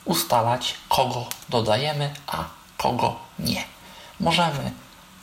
[0.04, 2.44] ustalać, kogo dodajemy, a
[2.76, 3.64] kogo nie.
[4.20, 4.72] Możemy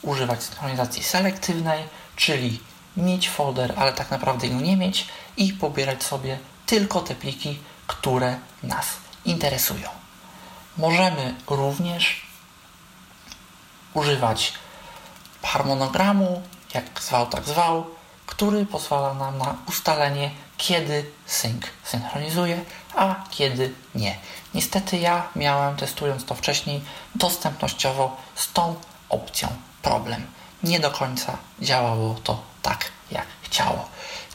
[0.02, 1.84] używać synchronizacji selektywnej,
[2.16, 2.60] czyli
[2.98, 8.40] mieć folder, ale tak naprawdę go nie mieć i pobierać sobie tylko te pliki, które
[8.64, 8.88] nas
[9.26, 9.90] interesują.
[10.78, 12.26] Możemy również
[13.94, 14.54] używać
[15.46, 16.42] harmonogramu,
[16.74, 17.86] jak zwał, tak zwał,
[18.26, 22.66] który pozwala nam na ustalenie, kiedy sync synchronizuje,
[22.96, 24.18] a kiedy nie.
[24.54, 26.82] Niestety ja miałem, testując to wcześniej,
[27.16, 28.76] dostępnościowo z tą
[29.10, 29.48] opcją
[29.82, 30.26] problem.
[30.64, 33.86] Nie do końca działało to tak, jak chciało.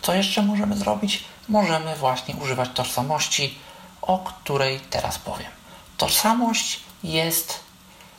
[0.02, 1.24] Co jeszcze możemy zrobić?
[1.48, 3.58] Możemy właśnie używać tożsamości,
[4.02, 5.50] o której teraz powiem.
[5.96, 7.60] Tożsamość jest,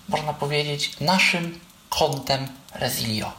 [0.10, 1.60] można powiedzieć, naszym
[2.00, 3.32] kontem Resilio.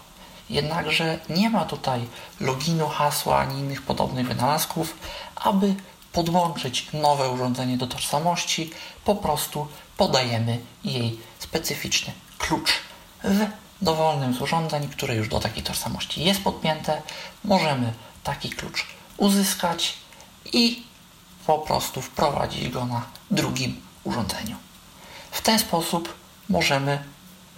[0.51, 2.09] Jednakże nie ma tutaj
[2.41, 4.97] loginu, hasła ani innych podobnych wynalazków.
[5.37, 5.75] Aby
[6.13, 8.71] podłączyć nowe urządzenie do tożsamości,
[9.05, 12.73] po prostu podajemy jej specyficzny klucz.
[13.25, 13.47] W
[13.83, 17.03] dowolnym z urządzeń, które już do takiej tożsamości jest podpięte,
[17.45, 17.93] możemy
[18.25, 18.87] taki klucz
[19.17, 19.95] uzyskać
[20.53, 20.83] i
[21.47, 24.57] po prostu wprowadzić go na drugim urządzeniu.
[25.31, 26.15] W ten sposób
[26.49, 27.05] możemy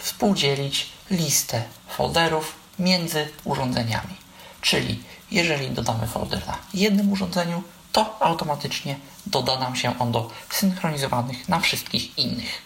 [0.04, 4.16] współdzielić listę folderów między urządzeniami.
[4.60, 8.96] Czyli jeżeli dodamy folder na jednym urządzeniu, to automatycznie
[9.26, 12.62] doda nam się on do synchronizowanych na wszystkich innych.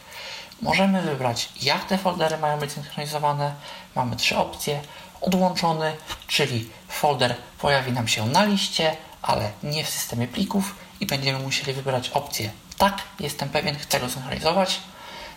[0.63, 3.55] Możemy wybrać, jak te foldery mają być synchronizowane.
[3.95, 4.81] Mamy trzy opcje.
[5.21, 11.39] Odłączony, czyli folder pojawi nam się na liście, ale nie w systemie plików i będziemy
[11.39, 14.81] musieli wybrać opcję tak, jestem pewien, chcę go synchronizować.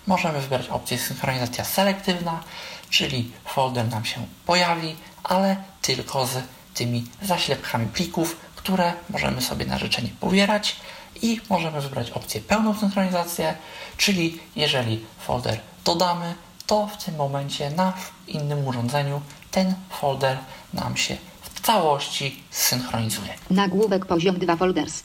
[0.08, 2.44] Możemy wybrać opcję synchronizacja selektywna,
[2.90, 6.38] czyli folder nam się pojawi, ale tylko z
[6.74, 10.76] tymi zaślepkami plików, które możemy sobie na życzenie pobierać
[11.22, 13.56] i możemy wybrać opcję pełną synchronizację,
[13.98, 16.36] czyli jeżeli folder dodamy,
[16.68, 17.94] to w tym momencie na
[18.28, 19.22] innym urządzeniu
[19.52, 20.38] ten folder
[20.74, 23.34] nam się w całości synchronizuje.
[23.50, 25.04] Nagłówek poziom 2 folders.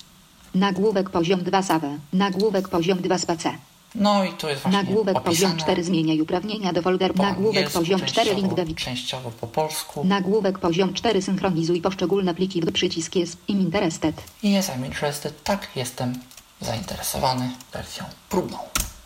[0.55, 1.99] Nagłówek poziom 2 save.
[2.13, 3.53] Nagłówek poziom 2 space.
[3.97, 6.91] No i tu jest właśnie Nagłówek poziom opisane 4 zmieniaj uprawnienia do po
[7.23, 8.79] Nagłówek poziom 4 link wik.
[8.79, 10.05] Częściowo po polsku.
[10.05, 12.63] Nagłówek poziom 4 synchronizuj poszczególne pliki.
[12.73, 14.15] Przycisk jest im interested.
[14.45, 15.43] Yes, I'm interested.
[15.43, 16.15] Tak, jestem
[16.61, 18.59] zainteresowany wersją próbną.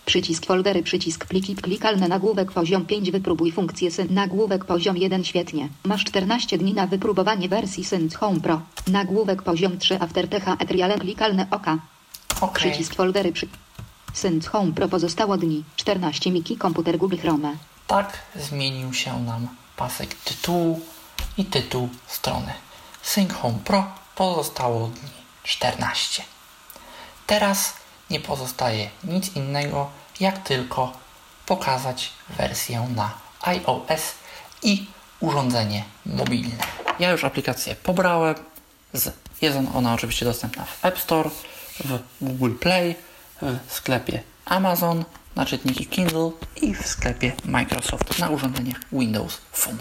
[0.06, 4.06] Przycisk foldery, przycisk pliki, klikalne nagłówek poziom 5 wypróbuj funkcję syn.
[4.10, 5.68] Nagłówek poziom 1 świetnie.
[5.84, 8.60] Masz 14 dni na wypróbowanie wersji Synth Home Pro.
[8.86, 11.78] Nagłówek poziom 3 Aftertecha Etriale klikalne oka.
[12.40, 12.58] Ok.
[12.58, 13.46] Przycisk foldery przy...
[14.12, 15.64] Synth Home Pro pozostało dni.
[15.76, 17.56] 14 Miki komputer Google Chrome.
[17.86, 20.80] Tak zmienił się nam pasek tytułu
[21.38, 22.52] i tytuł strony.
[23.02, 25.10] Sync Home Pro pozostało dni
[25.44, 26.22] 14.
[27.26, 27.74] Teraz
[28.10, 29.90] nie pozostaje nic innego,
[30.20, 30.92] jak tylko
[31.46, 34.14] pokazać wersję na iOS
[34.62, 34.86] i
[35.20, 36.64] urządzenie mobilne.
[36.98, 38.34] Ja już aplikację pobrałem.
[39.40, 41.30] Jest ona oczywiście dostępna w App Store,
[41.84, 42.94] w Google Play,
[43.42, 45.04] w sklepie Amazon
[45.36, 46.30] na czytniki Kindle
[46.62, 49.78] i w sklepie Microsoft na urządzeniach Windows Phone.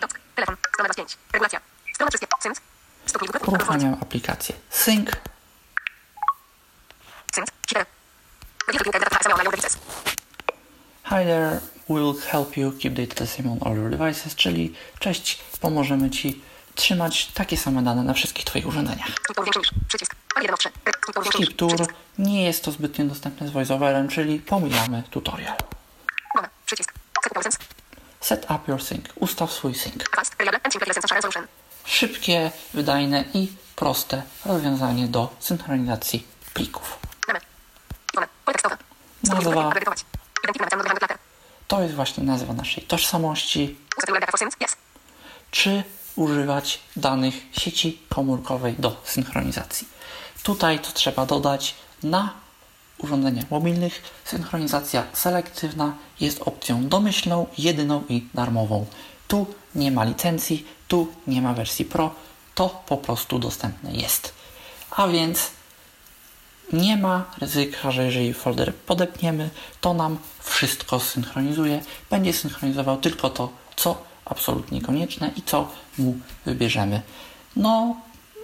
[0.00, 0.20] Dock.
[0.34, 0.56] Telefon.
[0.72, 1.16] Strona 25.
[1.32, 1.60] Regulacja.
[1.94, 2.26] Strona wszystkie.
[2.42, 2.60] Sync.
[3.06, 3.50] Stopnie grupy.
[3.50, 5.10] Uruchamiam aplikację Sync.
[7.34, 7.48] Sync.
[7.66, 7.86] 7.
[8.66, 9.78] Register link data XML on your devices.
[11.02, 15.38] Hi there, we'll help you keep data the same on all your devices, czyli cześć,
[15.60, 16.42] pomożemy Ci
[16.80, 19.08] trzymać takie same dane na wszystkich Twoich urządzeniach.
[19.08, 19.70] Skiptour większy niż.
[19.88, 20.14] Przycisk.
[20.36, 20.68] A 1 of 3.
[20.68, 21.46] Skiptour większy niż.
[21.46, 21.94] Skiptour Przycisk.
[22.18, 25.56] nie jest to zbytnio dostępne z VoiceOverem, czyli pomijamy tutorial.
[28.20, 29.04] Set up your sync.
[29.14, 30.04] Ustaw swój sync.
[31.84, 36.98] Szybkie, wydajne i proste rozwiązanie do synchronizacji plików.
[39.24, 39.72] Nazwa.
[41.68, 43.78] To jest właśnie nazwa naszej tożsamości.
[45.50, 45.84] Czy
[46.20, 49.88] używać danych sieci komórkowej do synchronizacji.
[50.42, 52.34] Tutaj co trzeba dodać na
[52.98, 58.86] urządzeniach mobilnych synchronizacja selektywna jest opcją domyślną, jedyną i darmową.
[59.28, 62.14] Tu nie ma licencji, tu nie ma wersji Pro,
[62.54, 64.32] to po prostu dostępne jest.
[64.90, 65.50] A więc
[66.72, 69.50] nie ma ryzyka, że jeżeli folder podepniemy,
[69.80, 71.82] to nam wszystko synchronizuje.
[72.10, 75.68] Będzie synchronizował tylko to, co absolutnie konieczne i co
[75.98, 77.02] mu wybierzemy.
[77.56, 77.96] No,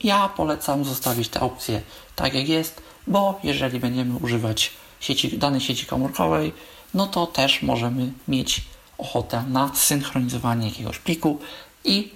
[0.04, 1.82] ja polecam zostawić tę opcję
[2.16, 6.52] tak jak jest, bo jeżeli będziemy używać sieci, danej sieci komórkowej,
[6.94, 8.62] no to też możemy mieć
[8.98, 11.40] ochotę na synchronizowanie jakiegoś pliku
[11.84, 12.14] i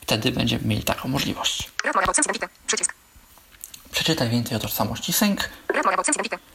[0.00, 1.70] wtedy będziemy mieli taką możliwość.
[2.66, 2.94] Przycisk.
[3.92, 5.40] Przeczytaj więcej o tożsamości sync.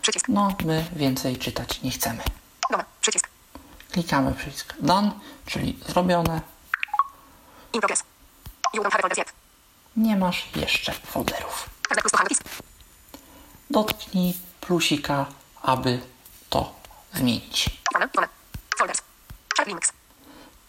[0.02, 0.26] Przycisk.
[0.30, 2.24] No, my więcej czytać nie chcemy.
[3.02, 3.30] Przycisk.
[3.92, 5.12] Klikamy przycisk Done,
[5.46, 6.42] czyli zrobione.
[7.74, 8.04] In progress.
[8.74, 9.34] You don't have folders yet.
[9.96, 11.70] Nie masz jeszcze folderów.
[11.90, 12.44] Handle disk.
[13.70, 15.26] Dotknij plusika,
[15.62, 16.00] aby
[16.50, 16.74] to
[17.14, 17.70] zmienić.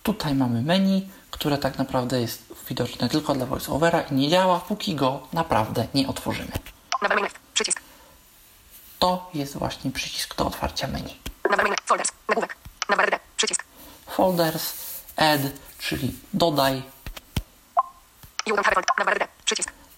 [0.02, 4.94] Tutaj mamy menu, które tak naprawdę jest widoczne tylko dla VoiceOvera i nie działa, póki
[4.94, 6.52] go naprawdę nie otworzymy.
[7.54, 7.80] Przycisk.
[8.98, 11.16] To jest właśnie przycisk do otwarcia menu.
[11.86, 12.08] Folders.
[12.28, 12.56] Nagłówek.
[14.06, 14.72] Folders,
[15.16, 15.40] add,
[15.78, 16.82] czyli dodaj,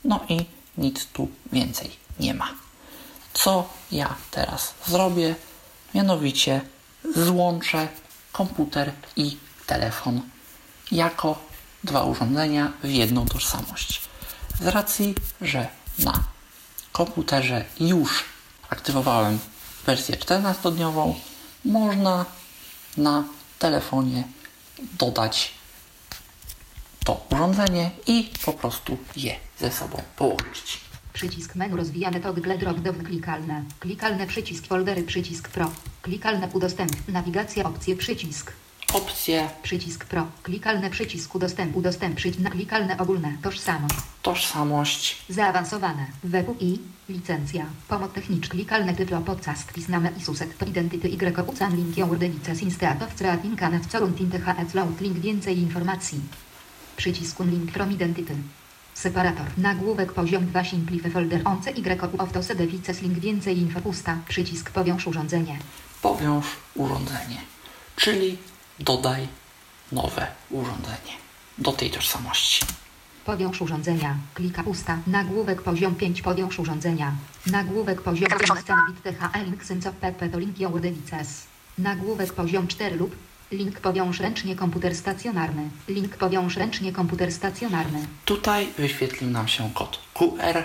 [0.04, 0.46] no i
[0.78, 2.48] nic tu więcej nie ma.
[3.32, 5.34] Co ja teraz zrobię?
[5.94, 6.60] Mianowicie
[7.14, 7.88] złączę
[8.32, 9.36] komputer i
[9.66, 10.20] telefon
[10.92, 11.38] jako
[11.84, 14.00] dwa urządzenia w jedną tożsamość.
[14.60, 15.68] Z racji, że
[15.98, 16.24] na
[16.92, 18.24] komputerze już
[18.70, 19.38] aktywowałem
[19.86, 21.14] wersję 14-dniową,
[21.64, 22.24] można
[22.96, 23.24] na
[23.58, 24.24] telefonie
[24.78, 25.54] dodać
[27.04, 30.80] to urządzenie i po prostu je ze sobą połączyć.
[31.12, 33.62] Przycisk menu rozwijane toggle drop down klikalne.
[33.80, 35.70] Klikalne przycisk foldery przycisk pro.
[36.02, 37.12] Klikalne udostępn.
[37.12, 38.52] Nawigacja opcje przycisk.
[38.94, 40.26] Opcje Przycisk pro.
[40.42, 41.76] Klikalne przycisk udostęp.
[41.76, 42.50] Udostęp przycisk.
[42.50, 43.36] Klikalne ogólne.
[43.42, 43.94] Tożsamość.
[44.22, 46.06] tożsamość, Zaawansowane.
[46.24, 46.78] WPI.
[47.08, 47.66] Licencja.
[47.88, 48.48] Pomoc technicz.
[48.48, 49.72] Klikalne typlo podcast.
[49.76, 50.58] Znamy i suset.
[50.58, 54.38] To identity y ucan link jordewice sinsteatow creatinka w corun tinte
[54.74, 56.20] load link więcej informacji.
[56.96, 58.36] Przycisk link from identity.
[58.94, 59.46] Separator.
[59.58, 64.18] Nagłówek poziom 2 simplify folder once y of to sedevices link więcej info pusta.
[64.28, 65.58] Przycisk powiąż urządzenie.
[66.04, 67.40] powiąż urządzenie,
[67.96, 68.38] czyli
[68.80, 69.28] dodaj
[69.92, 71.14] nowe urządzenie
[71.58, 72.66] do tej tożsamości.
[73.24, 74.16] Powiąż urządzenia.
[74.34, 74.98] Klika pusta.
[75.06, 77.12] Nagłówek poziom 5 powiąż urządzenia.
[77.46, 80.56] Nagłówek poziom 5 stanowit THL link senso pp to link.
[81.78, 83.16] Nagłówek poziom 4 lub
[83.52, 85.68] link powiąż ręcznie komputer stacjonarny.
[85.88, 88.06] Link powiąż ręcznie komputer stacjonarny.
[88.24, 90.62] Tutaj wyświetlił nam się kod QR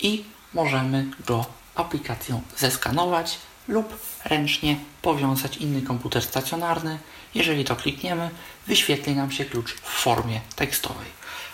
[0.00, 3.38] i możemy go aplikacją zeskanować
[3.68, 6.98] lub ręcznie powiązać inny komputer stacjonarny.
[7.34, 8.30] Jeżeli to klikniemy,
[8.66, 11.06] wyświetli nam się klucz w formie tekstowej.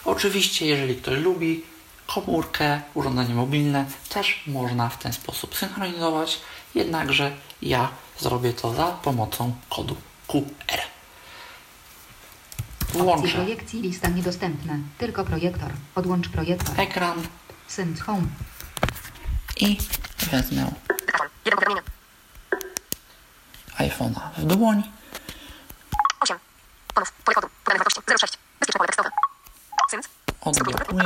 [0.04, 1.62] Oczywiście, jeżeli ktoś lubi
[2.06, 6.40] komórkę, urządzenie mobilne, też można w ten sposób synchronizować,
[6.74, 7.88] jednakże ja
[8.18, 9.96] zrobię to za pomocą kodu
[10.28, 10.80] QR.
[12.94, 14.74] Opcje Włączę projekcji lista niedostępna.
[14.98, 15.70] Tylko projektor.
[15.94, 16.80] Odłącz projektor.
[16.80, 17.22] ekran
[17.66, 18.26] Send home.
[19.56, 19.78] i
[20.30, 20.72] wezmę
[23.78, 24.82] iPhone'a w dłoń
[26.20, 26.38] 8.
[26.94, 27.12] Ponów.
[27.12, 27.48] Pole kodu.
[27.64, 28.00] Podane wartości.
[28.20, 28.38] 06.
[28.60, 29.10] Bezpieczne pole tekstowe.
[29.78, 30.00] Stopnie
[30.40, 31.02] odblokuję,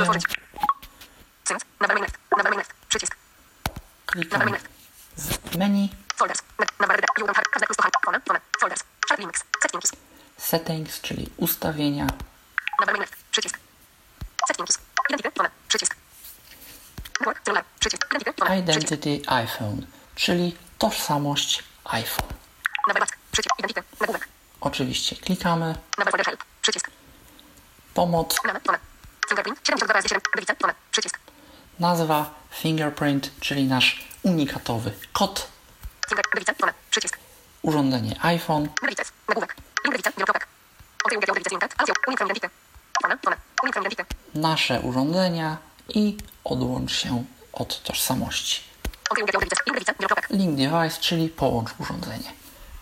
[2.01, 2.17] list.
[2.37, 2.73] Nowy main list.
[2.89, 3.15] Przycisk.
[4.05, 4.41] Klikam
[5.17, 6.41] w menu Folders.
[6.79, 7.05] Nowa RD.
[7.17, 7.45] You don't have.
[7.51, 8.21] Każde plus to Phone.
[8.27, 8.39] Phone.
[8.59, 8.83] Folders.
[9.07, 9.43] Sharp links.
[9.61, 9.91] Settings.
[10.79, 12.07] Settings, czyli ustawienia.
[13.31, 13.59] Przycisk.
[14.47, 14.79] Settings.
[18.59, 19.19] Identity.
[19.19, 19.31] Przycisk.
[19.43, 22.29] IPhone, czyli tożsamość iPhone.
[24.61, 25.75] Oczywiście klikamy,
[27.93, 28.59] pomoc, Name.
[28.59, 28.77] Phone.
[29.29, 29.59] Fingerprint.
[29.63, 30.21] 72 razy 7.
[30.33, 30.55] Gliwice.
[30.55, 30.73] Phone.
[30.91, 31.19] Przycisk.
[31.79, 35.47] nazwa, fingerprint, czyli nasz unikatowy kod,
[37.61, 39.03] urządzenie iPhone, Gliwice.
[39.27, 39.55] Nagłówek.
[39.85, 40.11] Link gliwice.
[40.17, 40.47] Wielokropek.
[41.05, 41.48] Odjął gadio gliwice untet.
[41.48, 41.48] Audio.
[41.48, 41.48] Unik from identity.
[41.48, 41.48] Phone.
[41.48, 41.48] Phone.
[41.48, 41.48] Unik from identity.
[44.35, 45.57] Nasze urządzenia
[45.89, 48.61] i odłącz się od tożsamości.
[50.29, 52.31] Link device, czyli połącz urządzenie.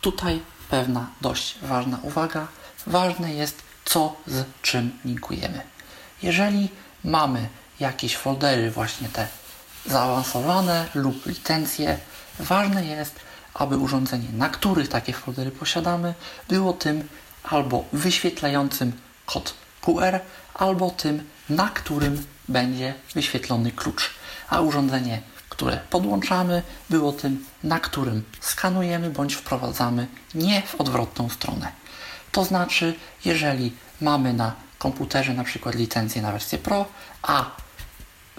[0.02, 2.48] Tutaj pewna dość ważna uwaga.
[2.88, 5.62] Ważne jest, co z czym linkujemy.
[6.24, 6.70] Jeżeli
[7.04, 7.50] mamy
[7.80, 9.28] jakieś foldery, właśnie te
[9.86, 11.98] zaawansowane lub licencje,
[12.40, 13.16] ważne jest,
[13.54, 16.14] aby urządzenie, na których takie foldery posiadamy,
[16.50, 17.10] było tym
[17.50, 18.92] albo wyświetlającym
[19.26, 20.20] kod QR,
[20.54, 24.10] albo tym, na którym będzie wyświetlony klucz,
[24.50, 31.72] a urządzenie, które podłączamy, było tym, na którym skanujemy bądź wprowadzamy nie w odwrotną stronę.
[32.32, 32.96] To znaczy,
[33.26, 33.72] jeżeli
[34.02, 36.86] mamy na komputerze na przykład licencję na wersję Pro,
[37.22, 37.52] a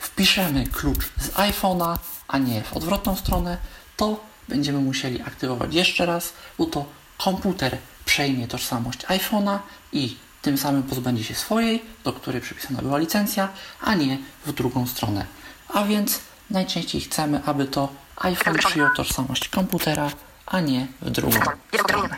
[0.01, 1.99] wpiszemy klucz z iPhone'a,
[2.29, 3.59] a nie w odwrotną stronę,
[3.97, 6.85] to będziemy musieli aktywować jeszcze raz, bo to
[7.19, 7.79] komputer
[8.19, 9.59] przejmie tożsamość iPhone'a
[9.93, 13.49] i tym samym pozbędzie się swojej, do której przypisana była licencja,
[13.81, 15.27] a nie w drugą stronę.
[15.69, 20.11] A więc najczęściej chcemy, aby to iPhone przyjął tożsamość komputera,
[20.47, 21.57] a nie w drugą stronę.
[21.71, 22.17] powiadomienie.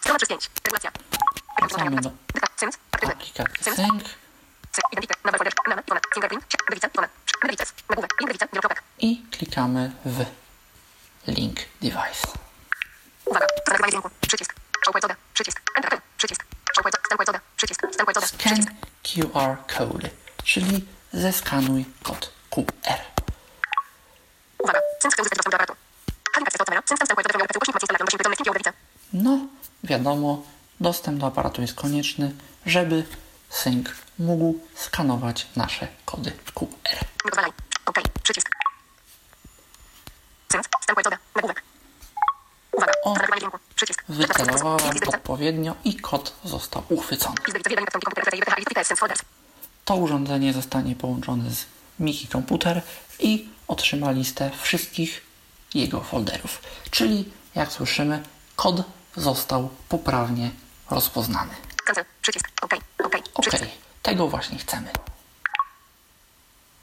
[0.00, 0.50] Strona przez 5.
[0.64, 0.90] Regulacja.
[1.60, 2.10] Wracamy do
[2.92, 3.64] aplikacji.
[3.74, 4.04] Sync
[8.98, 10.24] i klikamy w
[11.26, 12.28] Link Device.
[13.24, 13.46] Uwaga.
[13.68, 14.10] Nagrywanie dźwięku.
[14.20, 14.61] Przycisk.
[15.34, 15.60] Przycisk.
[15.76, 16.00] Enter.
[16.16, 16.44] Przycisk.
[17.56, 17.82] Przycisk.
[18.24, 18.58] Scan.
[19.02, 20.10] QR Code,
[20.44, 23.00] czyli zeskanuj kod QR.
[24.58, 24.80] Uwaga.
[24.98, 25.74] Chce uzyskać dostęp do aparatu.
[26.32, 27.46] Aplikacja to Stalawion.
[27.56, 28.36] Ukośnik wypełniony.
[28.36, 28.72] Kliknij Gliwice.
[29.12, 29.38] No,
[29.84, 30.42] wiadomo,
[30.80, 32.34] dostęp do aparatu jest konieczny,
[32.66, 33.04] żeby
[33.50, 36.98] sync mógł skanować nasze kody QR.
[37.86, 37.98] OK.
[38.22, 38.48] Przycisk.
[40.52, 40.66] Sync.
[40.80, 41.18] Wstępuje coda.
[41.34, 41.62] Nagłówek.
[42.72, 42.92] Uwaga.
[43.04, 43.14] O.
[44.08, 47.36] Wycelowałem odpowiednio i kod został uchwycony.
[49.84, 51.66] To urządzenie zostanie połączone z
[52.00, 52.82] Miki Komputer
[53.18, 55.22] i otrzyma listę wszystkich
[55.74, 56.62] jego folderów.
[56.90, 58.22] Czyli, jak słyszymy,
[58.56, 58.82] kod
[59.16, 60.50] został poprawnie
[60.90, 61.54] rozpoznany.
[62.22, 62.48] Przycisk.
[62.62, 62.74] OK.
[63.04, 63.16] OK.
[63.34, 63.46] Ok,
[64.02, 64.90] tego właśnie chcemy.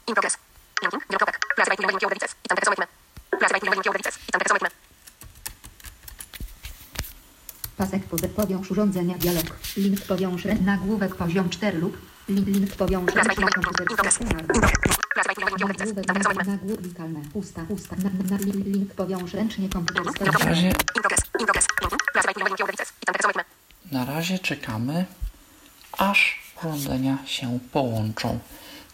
[0.06, 0.36] In progress.
[0.82, 1.02] Linking.
[1.08, 1.38] Wielokropek.
[1.54, 1.76] Plaza tak.
[1.76, 2.34] Plaza Linki Odewices.
[2.48, 2.56] I tam
[4.40, 4.70] tak samo jak my.
[7.80, 9.44] Pasek pod powiąż urządzenia dialog.
[9.76, 13.12] Link powiąż nagłówek poziom 4 lub link, link powiąż.
[17.34, 17.96] Usta, usta.
[17.96, 20.48] Na, na, na, link, powiąż ręcznie komputer stacjonarny.
[20.48, 20.72] razie,
[23.34, 23.44] my.
[23.92, 25.04] na razie czekamy,
[25.92, 28.38] aż urządzenia się połączą.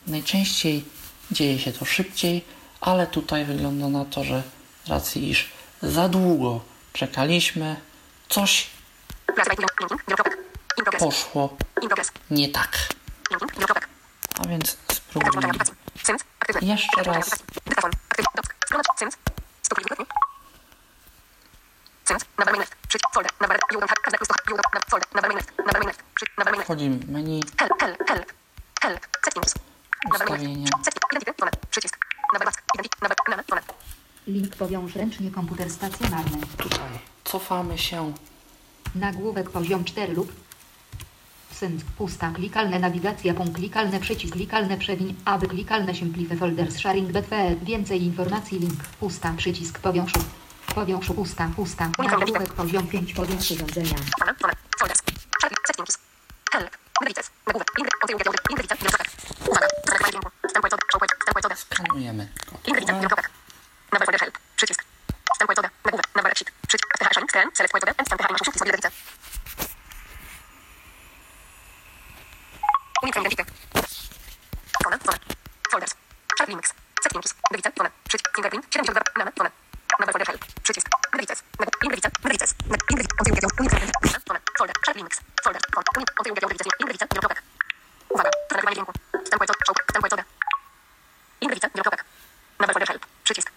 [0.07, 0.85] Najczęściej
[1.31, 2.45] dzieje się to szybciej,
[2.81, 4.43] ale tutaj wygląda na to, że
[4.85, 5.49] z racji iż
[5.83, 6.61] za długo
[6.93, 7.77] czekaliśmy,
[8.29, 8.76] coś
[10.99, 11.57] poszło.
[11.83, 12.13] In progress.
[12.31, 12.79] nie tak.
[14.45, 15.53] A więc spróbujmy.
[16.63, 17.31] Jeszcze raz.
[26.65, 27.43] Wchodzimy w menu,
[30.11, 30.69] Ustawienia.
[34.27, 36.39] Link powiąż ręcznie komputer stacjonarny.
[36.57, 36.79] tutaj.
[37.25, 38.13] Cofamy się,
[39.01, 40.33] Nagłówek poziom 4 lub
[41.53, 47.65] Sync, pusta, klikalne nawigacja, punkt, klikalne przycisk, klikalne przewiń, aby klikalne simplify folders, sharing, btw,
[47.65, 50.21] więcej informacji, link, pusta, przycisk, powiążu,
[50.75, 53.97] powiążu, pusta, pusta, nagłówek poziom 5, powiąż urządzenia.
[54.19, 54.35] Zona.
[54.41, 54.53] Zona.
[54.79, 55.03] Folders.
[55.41, 55.61] Sharing.
[55.67, 55.99] Settings.
[56.53, 56.71] Help.
[64.15, 64.46] Odzył.
[67.37, 67.51] Scan.
[67.55, 67.93] Select coda.
[67.99, 68.09] End.
[68.09, 68.31] FTH.
[68.31, 68.59] Masz szufki.
[68.59, 68.73] Sobie
[73.03, 73.53] Unikam identity.
[74.85, 74.99] Zona.
[75.05, 75.19] Zona.
[75.71, 75.95] Folders.
[76.37, 76.71] Shared links.
[77.03, 77.35] Settings.
[77.51, 77.73] Navigace.
[77.79, 77.91] Zona.
[78.09, 78.29] Przycisk.
[78.37, 78.65] Fingerprint.
[78.71, 79.01] 72.
[79.19, 79.33] Name.
[79.39, 79.51] Zona.
[80.01, 80.45] Naval folder help.
[80.63, 80.87] Przycisk.
[81.13, 81.43] Navigaces.
[81.85, 82.11] Navigace.
[82.25, 82.55] Navigace.
[82.71, 83.09] Navigace.
[83.21, 83.35] Odzył.
[83.35, 83.55] Wiadomo.
[83.61, 84.09] Unikam identity.
[84.29, 84.41] Zona.
[84.59, 84.77] Folder.
[84.85, 85.21] Shared links.
[85.45, 85.63] Folder.
[85.75, 85.89] Zona.
[85.99, 86.35] Unik- Odzył.
[86.35, 86.51] Wiadomo.
[86.53, 86.71] Navigace.
[86.81, 87.07] Navigace.
[87.15, 87.43] Wielokropek.
[88.15, 88.31] Uwaga.
[88.49, 88.93] To nagrywanie dźwięku.
[89.25, 89.59] Wstępuje coda.
[89.67, 89.79] Czołg.
[89.89, 90.25] Wstępuje coda.
[91.41, 91.63] Ingrid.
[91.75, 92.05] Wielokropek.
[92.61, 93.07] Naval folder help.
[93.25, 93.51] Przycisk.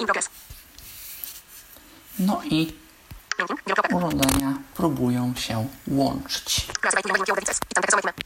[0.00, 0.28] In progress.
[2.18, 2.72] No i
[3.92, 6.66] urządzenia próbują się łączyć.
[6.80, 7.12] Plaza Wajpin.
[7.14, 7.32] Linki.
[7.32, 7.60] Odewices.
[7.70, 8.24] I tam tak samo jak my.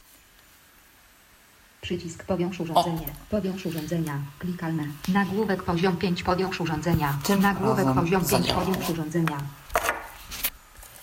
[1.89, 8.27] Przycisk powiąż urządzenie, powiąż urządzenia, klikalne, nagłówek poziom 5, powiąż urządzenia, Tym nagłówek poziom 5,
[8.27, 8.65] zadziałało.
[8.65, 9.37] powiąż urządzenia.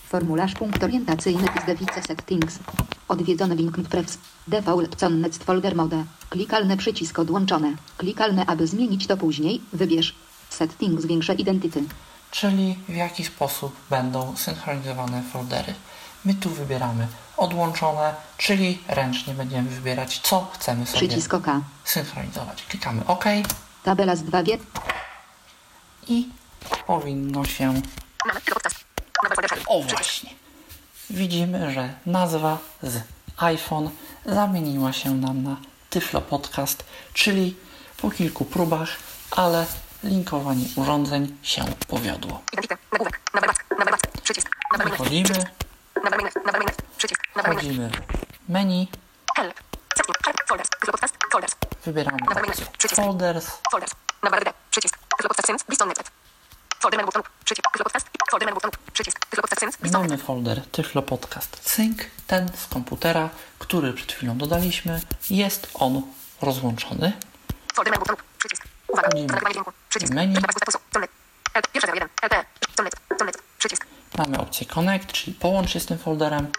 [0.09, 2.59] Formularz punkt orientacyjny z device settings.
[3.09, 4.19] Odwiedzony link prefs.
[4.49, 6.05] Default connect folder mode.
[6.31, 7.73] Klikalny przycisk odłączone.
[7.97, 9.61] Klikalny aby zmienić to później.
[9.73, 10.15] Wybierz.
[10.51, 11.85] Settings zwiększę identity.
[12.31, 15.75] Czyli w jaki sposób będą synchronizowane foldery.
[16.27, 17.07] My tu wybieramy
[17.37, 21.47] odłączone, czyli ręcznie będziemy wybierać, co chcemy sobie Przycisk OK.
[21.85, 22.63] synchronizować.
[22.63, 23.25] Klikamy OK
[23.83, 24.59] Tabela z 2 wie.
[26.09, 26.29] i
[26.87, 27.75] powinno się...
[29.67, 30.31] O właśnie!
[31.11, 33.01] Widzimy, że nazwa z
[33.37, 33.91] iPhone
[34.25, 35.57] zamieniła się nam na
[35.91, 37.57] Tyflo Podcast, czyli
[37.97, 38.89] po kilku próbach,
[39.31, 39.67] ale
[40.05, 42.43] linkowanie urządzeń się powiodło.
[45.13, 45.66] Identity.
[47.37, 47.91] Wchodzimy,
[48.49, 48.89] menu,
[51.87, 52.67] wybieramy opcję.
[52.97, 53.97] Folders, Folders.
[54.71, 54.99] Przycisk.
[59.93, 63.29] Mamy folder Tyflo Podcast Sync, ten z komputera,
[63.59, 65.01] który przed chwilą dodaliśmy,
[65.31, 66.03] jest on
[66.43, 67.13] rozłączony.
[67.73, 67.97] Wchodzimy
[70.15, 70.33] menu.
[70.33, 70.79] Przegląd statusu.
[70.93, 71.11] Connet.
[71.55, 71.69] LP.
[71.73, 72.09] Pierwsza 01.
[72.23, 72.45] LP.
[72.77, 72.95] Connet.
[73.19, 73.43] Connet.
[73.59, 73.87] Przycisk.
[74.17, 76.53] Mamy opcję Connect, czyli połącz się z tym folderem,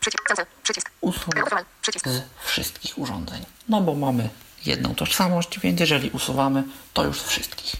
[0.00, 0.22] Przycisk.
[0.24, 0.46] Cancel.
[0.62, 0.90] Przycisk.
[1.00, 1.34] usuń
[1.82, 2.08] Przycisk.
[2.08, 3.44] z wszystkich urządzeń.
[3.68, 4.28] No bo mamy
[4.64, 7.76] jedną tożsamość, więc jeżeli usuwamy, to już z wszystkich.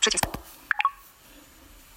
[0.00, 0.24] Przycisk.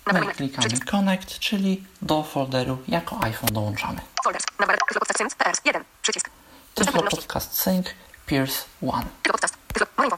[0.08, 0.92] My Naval klikamy Przycisk.
[0.92, 4.02] Connect, czyli do folderu jako iPhone dołączamy.
[4.24, 4.44] Folders.
[4.58, 5.36] Podcast sync.
[5.36, 5.62] PS.
[5.66, 5.84] 1.
[6.02, 6.30] Przycisk.
[6.30, 7.18] Dostępne Tyflo wiadomości.
[7.28, 7.88] Podcast Sync
[8.26, 9.02] Pierce 1.
[9.02, 9.58] Tyflo podcast.
[9.74, 9.88] Tyflo.
[9.98, 10.18] Moinfo.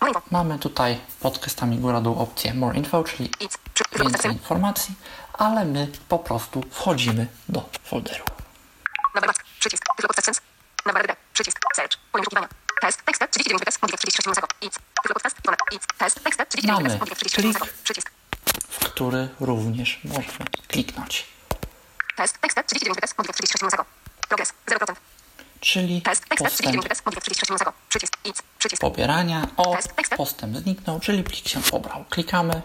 [0.00, 0.18] Moinfo.
[0.20, 0.22] info.
[0.30, 3.52] Mamy tutaj pod kwestiami góra-dół opcję More Info, czyli Idź.
[3.98, 4.94] Więcej informacji,
[5.32, 8.24] ale my po prostu wchodzimy do folderu.
[9.14, 9.44] Nawigacja.
[9.60, 9.82] Przycisk.
[9.96, 10.42] Tylko.
[10.86, 11.16] Nawigacja.
[11.32, 11.58] Przycisk.
[11.76, 11.96] Search.
[12.12, 12.48] Pole wyszukiwania.
[12.80, 13.02] Test.
[13.06, 13.20] Tekst.
[13.30, 13.82] 39 test.
[13.82, 14.46] Modifikat 36 minusego.
[14.60, 14.74] Idź.
[15.02, 15.32] Tylko podstaw.
[15.32, 15.56] Stronę.
[15.72, 15.82] Idź.
[15.98, 16.24] Test.
[16.24, 16.38] Tekst.
[16.48, 17.00] 39 Mamy test.
[17.00, 17.64] Modifikat 36 minusego.
[17.66, 17.82] klik.
[17.84, 18.10] Przycisk.
[18.70, 21.26] w który również możemy kliknąć.
[22.16, 22.38] Test.
[22.40, 22.56] Tekst.
[22.66, 23.18] 39 test.
[23.18, 23.84] Modifikat 36 minusego.
[24.28, 24.52] Progres.
[24.66, 24.94] 0%.
[25.60, 26.24] Czyli Test.
[26.28, 26.44] Tekst.
[26.46, 27.06] 39 postęp test.
[27.06, 27.72] Modifikat 36 minusego.
[27.88, 28.12] Przycisk.
[28.24, 28.36] Idź.
[28.58, 28.80] Przycisk.
[28.80, 29.48] pobierania.
[29.56, 29.76] O,
[30.16, 32.04] postęp zniknął, czyli plik się pobrał.
[32.10, 32.62] Klikamy.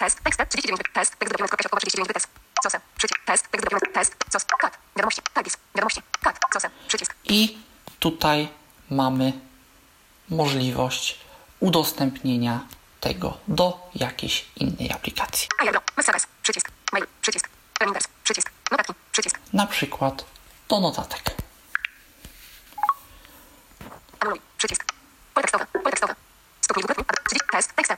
[0.00, 2.28] Test, tekst, 39, test, tekst dokument, kopia środkowa 39, test,
[2.62, 7.58] cosem, przycisk, test, tekst dokument, test, cos, kat, wiadomości, tagis, wiadomości, kat, cosem, przycisk, I
[7.98, 8.48] tutaj
[8.90, 9.32] mamy
[10.28, 11.18] możliwość
[11.60, 12.60] udostępnienia
[13.00, 15.48] tego do jakiejś innej aplikacji.
[15.58, 17.48] Ayagro, messages, przycisk, mail, przycisk,
[17.80, 20.24] reminders, przycisk, notatki, przycisk, Na przykład
[20.68, 21.22] do notatek.
[24.20, 24.84] anuluj, przycisk,
[25.34, 26.14] pole tekstowe, pole tekstowe,
[26.60, 26.84] stopnij
[27.28, 27.92] 30, test, tekst,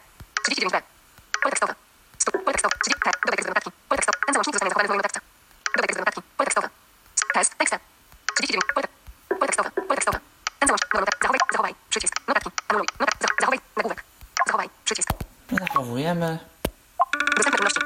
[0.48, 0.82] 39b,
[1.42, 1.74] pole tekstowe,
[2.62, 4.88] stop, pole tekstowe, 30, te, dobry tekst do notatki, pole tekstowe, ten załącznik zostanie zachowany
[4.88, 5.20] w moim notatce,
[5.76, 6.68] dobry tekst do notatki, pole tekstowe,
[7.34, 7.74] test, tekst,
[8.36, 8.86] 39, pole,
[9.38, 10.18] pole tekstowe, pole tekstowe,
[10.58, 14.00] ten załącznik, notatki, zachowaj, zachowaj, przycisk, notatki, anuluj, notat, zach- zachowaj, nagłówek,
[14.46, 15.08] zachowaj, przycisk,
[15.60, 16.38] Zachowujemy.
[17.36, 17.80] Dostępne czynności.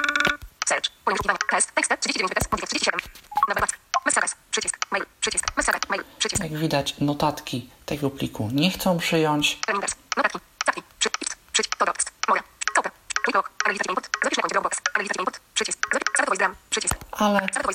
[0.68, 0.90] Search.
[1.04, 1.38] Pole wyszukiwania.
[1.50, 1.72] Test.
[1.74, 1.90] Tekst.
[2.00, 2.52] 39 test.
[2.52, 3.00] Modifikat 37.
[3.48, 3.78] Nawigacja.
[4.06, 4.34] Messages.
[4.50, 4.76] Przycisk.
[4.90, 5.04] Mail.
[5.20, 5.44] Przycisk.
[5.56, 5.80] Messages.
[5.90, 6.04] Mail.
[6.18, 6.42] Przycisk.
[6.42, 9.58] Jak widać, notatki tego pliku nie chcą przyjąć.
[10.16, 10.38] Notatki.
[10.66, 10.84] Zapnij.
[10.98, 11.08] Przy.
[11.22, 11.36] Ift.
[11.52, 11.76] Przycisk.
[11.76, 12.04] To Dropbox.
[12.28, 12.42] Moja.
[12.76, 12.90] Kopia.
[13.24, 13.50] Clicklock.
[13.64, 14.08] Analizacja input.
[14.24, 14.78] Zapisz na koncie Dropbox.
[14.94, 15.40] Analizacja input.
[15.54, 15.78] Przycisk.
[15.92, 16.08] Zapisz.
[16.14, 16.54] Start voice gram.
[16.70, 16.94] Przycisk.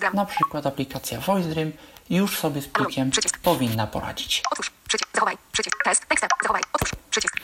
[0.07, 1.72] Ale na przykład aplikacja VoiceDream
[2.10, 3.38] już sobie z plikiem Przycisk.
[3.38, 4.44] powinna poradzić.
[4.52, 4.72] Otwórz.
[4.88, 5.10] Przycisk.
[5.14, 5.38] Zachowaj.
[5.52, 5.84] Przycisk.
[5.84, 6.06] Test.
[6.07, 6.26] Tekst.
[6.44, 6.61] Zachowaj.
[6.73, 6.91] Otwórz.
[7.10, 7.38] Przycisk.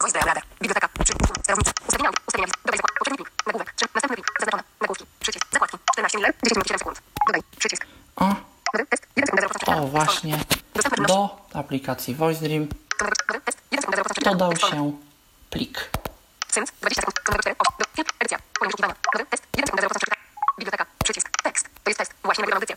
[0.00, 0.26] Voice gram.
[0.28, 0.42] Radar.
[0.60, 0.88] Biblioteka.
[0.88, 1.18] Przycisk.
[1.42, 1.72] Sterownica.
[1.88, 2.10] Ustawienia.
[2.28, 2.52] Ustawienia.
[2.64, 2.92] Dodaj zakład.
[2.98, 3.30] Poprzedni plik.
[3.46, 3.72] Nagłówek.
[3.76, 3.86] Trzy.
[3.94, 4.26] Następny plik.
[4.40, 4.62] Zaznaczone.
[4.80, 5.04] Nagłówki.
[5.20, 5.46] Przycisk.
[5.52, 5.78] Zakładki.
[5.92, 6.32] 14 mile.
[6.44, 7.00] 10 minut 7 sekund.
[7.26, 7.42] Dodaj.
[7.58, 7.86] Przycisk.
[8.16, 8.24] O,
[8.74, 9.06] Nowy test.
[9.16, 9.62] 1 sekund.
[9.62, 9.78] 0%.
[9.82, 10.38] o właśnie
[11.06, 12.66] do aplikacji VoiceDream
[13.00, 13.58] Nowy test.
[13.70, 13.96] 1 sekund.
[13.96, 14.22] 0%.
[14.24, 14.92] dodał się
[15.50, 15.90] plik.
[16.54, 19.82] Sync, 20 sekund, numer 4, 8, do, filtr, edycja, pole wyszukiwania, nowy test, 1 sekund,
[19.82, 20.22] 0% przeczytania,
[20.58, 22.76] biblioteka, przycisk, tekst, to jest test, właśnie nagrywam audycję.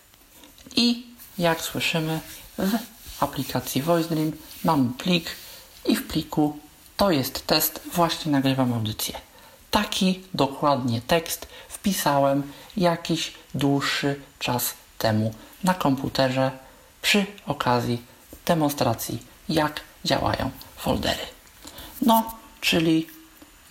[0.76, 1.06] I
[1.48, 2.20] jak słyszymy,
[2.58, 4.32] w aplikacji VoiceDream
[4.64, 5.26] mamy plik
[5.86, 6.58] i w pliku
[6.98, 9.16] to jest test, właśnie nagrywam audycję.
[9.72, 15.34] Taki dokładnie tekst wpisałem jakiś dłuższy czas temu
[15.64, 16.52] na komputerze
[17.02, 18.02] przy okazji
[18.46, 19.20] demonstracji,
[19.50, 21.26] jak działają foldery.
[22.02, 23.08] No, czyli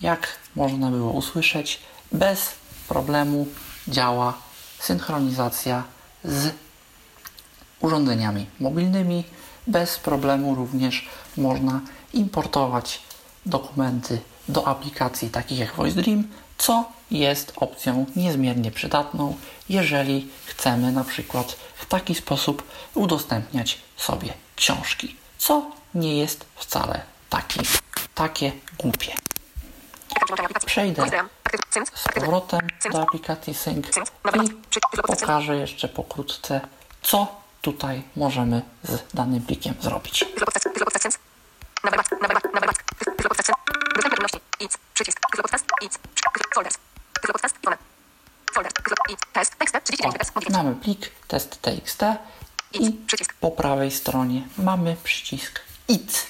[0.01, 1.79] jak można było usłyszeć,
[2.11, 2.51] bez
[2.87, 3.47] problemu
[3.87, 4.37] działa
[4.79, 5.83] synchronizacja
[6.23, 6.66] z
[7.87, 9.23] urządzeniami mobilnymi.
[9.67, 11.81] Bez problemu również można
[12.13, 13.01] importować
[13.45, 16.23] dokumenty do aplikacji takich jak VoiceDream,
[16.57, 19.35] co jest opcją niezmiernie przydatną,
[19.69, 27.59] jeżeli chcemy na przykład w taki sposób udostępniać sobie książki, co nie jest wcale taki,
[28.15, 29.13] takie głupie.
[30.65, 32.59] Przejdę Voice z powrotem
[32.91, 33.87] do aplikacji Sync
[34.43, 34.49] i
[35.07, 36.61] pokażę jeszcze pokrótce,
[37.01, 40.25] co tutaj możemy z danym plikiem zrobić.
[49.33, 50.63] Test, O, 39 test, modifikacje.
[50.63, 51.11] mamy plik.
[51.27, 52.01] Test.txt
[52.73, 53.33] i Idź, przycisk.
[53.33, 56.27] po prawej stronie mamy przycisk Idź,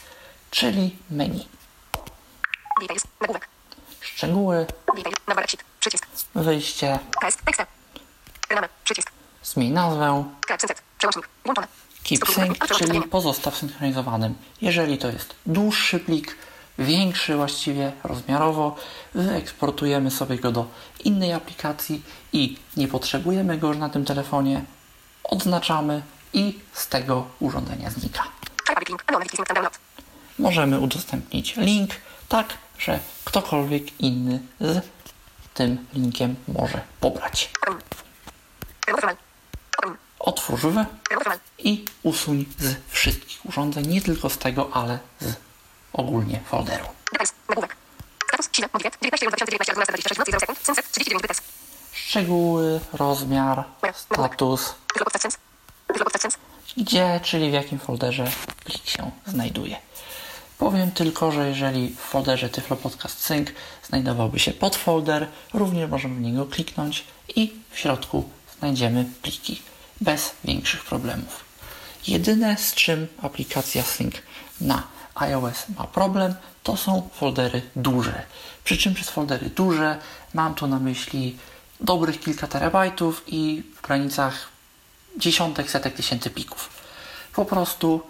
[0.51, 1.47] czyli menu.
[4.01, 4.65] Szczegóły,
[6.35, 7.41] wyjście, test,
[9.43, 10.23] zmień nazwę,
[10.97, 11.67] przełącznik, włączone.
[12.03, 14.35] Keep Sync, czyli pozostaw synchronizowanym.
[14.61, 16.35] Jeżeli to jest dłuższy plik,
[16.79, 18.75] większy właściwie rozmiarowo,
[19.13, 20.67] wyeksportujemy sobie go do
[21.03, 22.01] innej aplikacji
[22.33, 24.61] i nie potrzebujemy go już na tym telefonie,
[25.23, 26.01] odznaczamy
[26.33, 28.23] i z tego urządzenia znika.
[30.39, 31.91] Możemy udostępnić link
[32.27, 34.85] tak, że ktokolwiek inny z
[35.53, 37.51] tym linkiem może pobrać.
[37.67, 37.81] Open.
[38.87, 39.15] Remove from.
[39.83, 40.07] Open.
[40.27, 40.85] Otwórz w
[41.57, 45.35] i usuń z wszystkich urządzeń, nie tylko z tego, ale z
[45.93, 46.85] ogólnie folderu.
[47.11, 47.75] Details, nagłówek.
[48.27, 51.41] Status, silny, modifikat, 19 2019 od 12 26 0 sekund, synset, 39 test.
[51.93, 53.63] Szczegóły, rozmiar,
[53.95, 54.75] status,
[56.77, 58.31] gdzie, czyli w jakim folderze
[58.65, 59.77] plik się znajduje.
[60.57, 63.49] Powiem tylko, że jeżeli w folderze Tyflo Podcast Sync
[63.83, 67.03] znajdowałby się podfolder, również możemy w niego kliknąć
[67.35, 68.29] i w środku
[68.59, 69.61] znajdziemy pliki
[70.01, 71.45] bez większych problemów.
[72.07, 74.15] Jedyne z czym aplikacja Sync
[74.61, 74.83] na
[75.15, 78.23] iOS ma problem, to są foldery duże.
[78.63, 79.97] Przy czym przez foldery duże
[80.33, 81.37] mam tu na myśli
[81.79, 84.47] dobrych kilka terabajtów i w granicach
[85.17, 86.69] dziesiątek, setek tysięcy plików.
[87.33, 88.01] Po prostu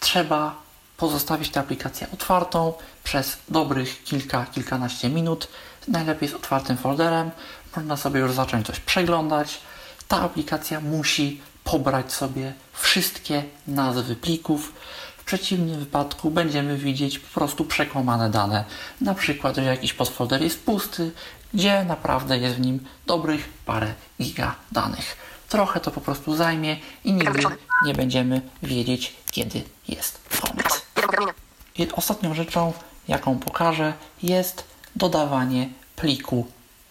[0.00, 0.56] trzeba
[0.96, 2.72] pozostawić tę aplikację otwartą
[3.04, 5.48] przez dobrych kilka, kilkanaście minut.
[5.88, 7.30] Najlepiej z otwartym folderem.
[7.76, 9.60] Można sobie już zacząć coś przeglądać.
[10.08, 14.72] Ta aplikacja musi pobrać sobie wszystkie nazwy plików.
[15.18, 18.64] W przeciwnym wypadku będziemy widzieć po prostu przekłamane dane.
[19.00, 21.12] Na przykład, że jakiś podfolder jest pusty,
[21.54, 25.16] gdzie naprawdę jest w nim dobrych parę giga danych.
[25.48, 27.42] Trochę to po prostu zajmie i nigdy
[27.84, 30.82] nie będziemy wiedzieć, kiedy jest koniec.
[31.76, 32.72] I ostatnią rzeczą,
[33.08, 34.64] jaką pokażę, jest
[34.96, 36.46] dodawanie pliku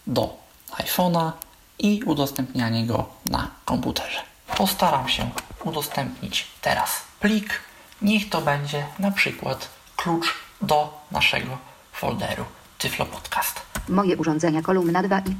[0.07, 0.37] do
[0.71, 1.31] iPhone'a
[1.79, 4.19] i udostępnianie go na komputerze.
[4.57, 5.29] Postaram się
[5.63, 7.59] udostępnić teraz plik.
[8.01, 11.57] Niech to będzie na przykład klucz do naszego
[11.93, 12.45] folderu
[12.77, 13.61] Tyflo Podcast.
[13.89, 15.35] Moje urządzenia kolumna 2 i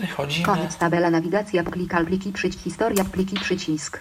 [0.00, 0.46] Wychodzimy.
[0.46, 4.00] koniec tabela nawigacja klikal pliki przycisk historia pliki przycisk.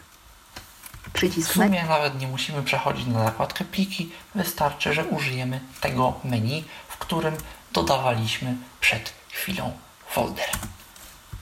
[1.02, 6.14] W Przycisk me- sumie nawet nie musimy przechodzić na zakładkę pliki, wystarczy, że użyjemy tego
[6.24, 7.36] menu, w którym
[7.74, 9.72] dodawaliśmy przed chwilą
[10.10, 10.46] folder.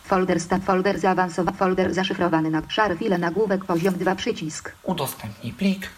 [0.08, 4.72] Folder stan folder zaawansowany folder zaszyfrowany na szary file nagłówek poziom 2 przycisk.
[4.84, 5.90] Udostępnij plik,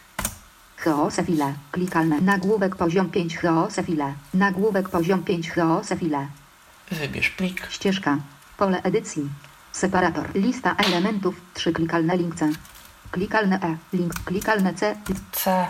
[0.77, 1.53] Chaose file.
[1.71, 2.21] Klikalne.
[2.21, 4.13] Nagłówek poziom 5 chaose file.
[4.33, 6.27] Nagłówek poziom 5 chaose file.
[6.91, 8.17] wybierz plik, Ścieżka.
[8.57, 9.29] Pole edycji.
[9.71, 10.35] Separator.
[10.35, 11.35] Lista elementów.
[11.53, 12.49] 3 klikalne link C.
[13.11, 13.77] Klikalne E.
[13.93, 14.13] Link.
[14.25, 14.95] Klikalne C.
[15.31, 15.67] C,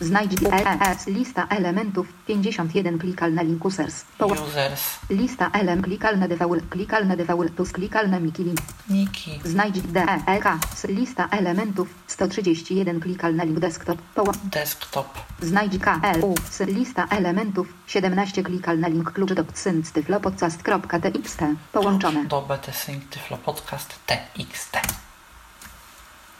[0.00, 1.06] Znajdź ES.
[1.06, 2.06] Lista elementów.
[2.26, 4.04] 51 klikalne link users.
[4.20, 5.84] Users, Lista element.
[5.86, 6.62] Klikalne default.
[6.70, 7.52] Klikalne default.
[7.52, 8.58] Plus klikalne miki link.
[8.90, 10.00] niki, Znajdź D.
[10.26, 10.40] E.
[10.40, 10.58] K.
[10.74, 10.84] S.
[10.88, 11.88] Lista elementów.
[12.06, 13.98] 131 klikalne link desktop.
[14.14, 15.08] Poła- desktop,
[15.42, 21.38] Znajdź KLU z lista elementów 17 klikalny link klucz do cynctyflopodcast.txt
[21.72, 22.24] połączone.
[22.24, 24.78] do BT Sync Tyflo Podcast TXT.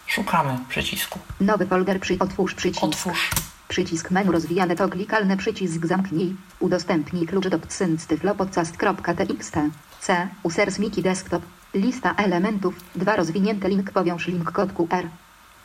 [0.09, 1.18] Szukamy przycisku.
[1.40, 2.85] Nowy folder przy otwórz przycisk.
[2.85, 3.30] Otwórz,
[3.68, 6.36] Przycisk menu rozwijane to klikalny przycisk zamknij.
[6.60, 9.56] Udostępnij klucz do cynctyflopodcast.txt.
[10.01, 10.28] C.
[10.43, 11.43] Users Miki Desktop.
[11.74, 12.74] Lista elementów.
[12.94, 15.06] 2 rozwinięte link powiąż link kod QR.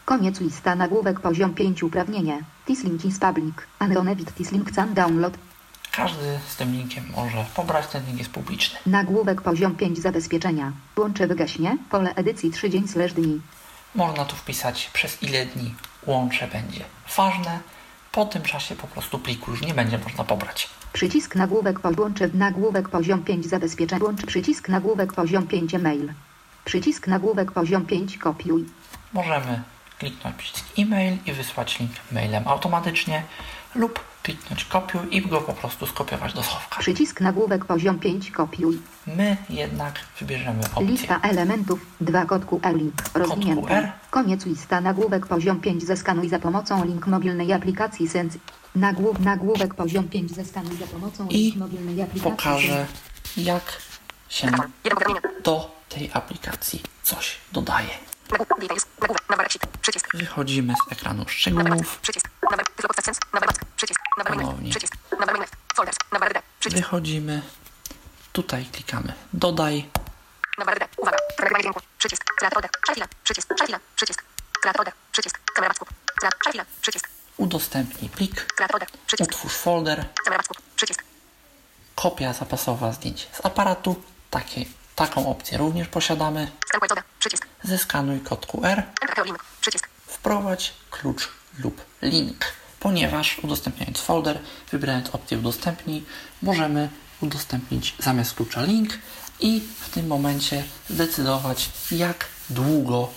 [0.05, 2.43] Koniec lista nagłówek poziom 5 uprawnienie.
[2.67, 3.55] Tislink is public.
[3.81, 5.37] Unronevit tislink can download.
[5.91, 8.79] każdy z tym linkiem może pobrać, ten link jest publiczny.
[8.85, 10.71] Nagłówek poziom 5 zabezpieczenia.
[10.97, 11.77] Łącze wygaśnie.
[11.89, 13.41] Pole edycji 3 dzień slash dni.
[13.95, 15.75] Można tu wpisać przez ile dni
[16.05, 16.85] łącze będzie
[17.17, 17.59] ważne.
[18.11, 20.69] Po tym czasie po prostu pliku już nie będzie można pobrać.
[20.93, 24.03] Przycisk nagłówek po łącze nagłówek poziom 5 zabezpieczenia.
[24.03, 26.13] Łącz przycisk nagłówek poziom 5 mail.
[26.65, 28.65] Przycisk nagłówek poziom 5 kopiuj.
[29.13, 29.61] Możemy
[29.99, 33.23] kliknąć przycisk e-mail i wysłać link mailem automatycznie
[33.75, 36.79] lub kliknąć kopiuj i go po prostu skopiować do schowka.
[36.79, 38.79] Przycisk nagłówek poziom 5 kopiuj.
[39.07, 43.91] My jednak wybierzemy opcję Lista elementów 2 kod QR link rozwinięty.
[44.11, 48.39] Koniec lista nagłówek poziom 5 zeskanuj za pomocą link mobilnej aplikacji Sense.
[48.75, 52.85] Nagłów, nagłówek poziom 5 zeskanuj za pomocą i link mobilnej aplikacji pokażę
[53.37, 53.81] jak
[54.29, 54.51] się
[55.43, 58.12] do tej aplikacji coś dodaje.
[60.13, 61.99] Wychodzimy z ekranu szczegółów,
[66.71, 67.41] wychodzimy,
[68.33, 69.13] tutaj klikamy.
[69.33, 69.89] Dodaj,
[77.37, 78.45] udostępnij plik,
[79.19, 80.05] utwórz folder,
[81.95, 86.51] kopia zapasowa zdjęcie z aparatu, takie, taką opcję również posiadamy.
[87.19, 87.47] Przycisk.
[87.63, 89.43] zeskanuj kod QR, Enter link.
[89.61, 89.87] Przycisk.
[90.07, 91.29] wprowadź klucz
[91.59, 92.45] lub link.
[92.79, 94.39] Ponieważ udostępniając folder,
[94.71, 96.03] wybierając opcję udostępnij,
[96.41, 96.89] możemy
[97.21, 98.93] udostępnić zamiast klucza link
[99.39, 103.09] i w tym momencie zdecydować jak długo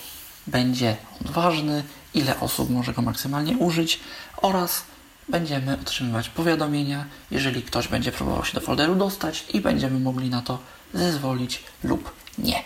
[0.47, 1.83] będzie on ważny,
[2.13, 3.99] ile osób może go maksymalnie użyć
[4.37, 4.83] oraz
[5.29, 10.41] będziemy otrzymywać powiadomienia, jeżeli ktoś będzie próbował się do folderu dostać i będziemy mogli na
[10.41, 10.59] to
[10.93, 12.63] zezwolić lub nie.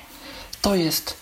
[0.61, 1.17] To jest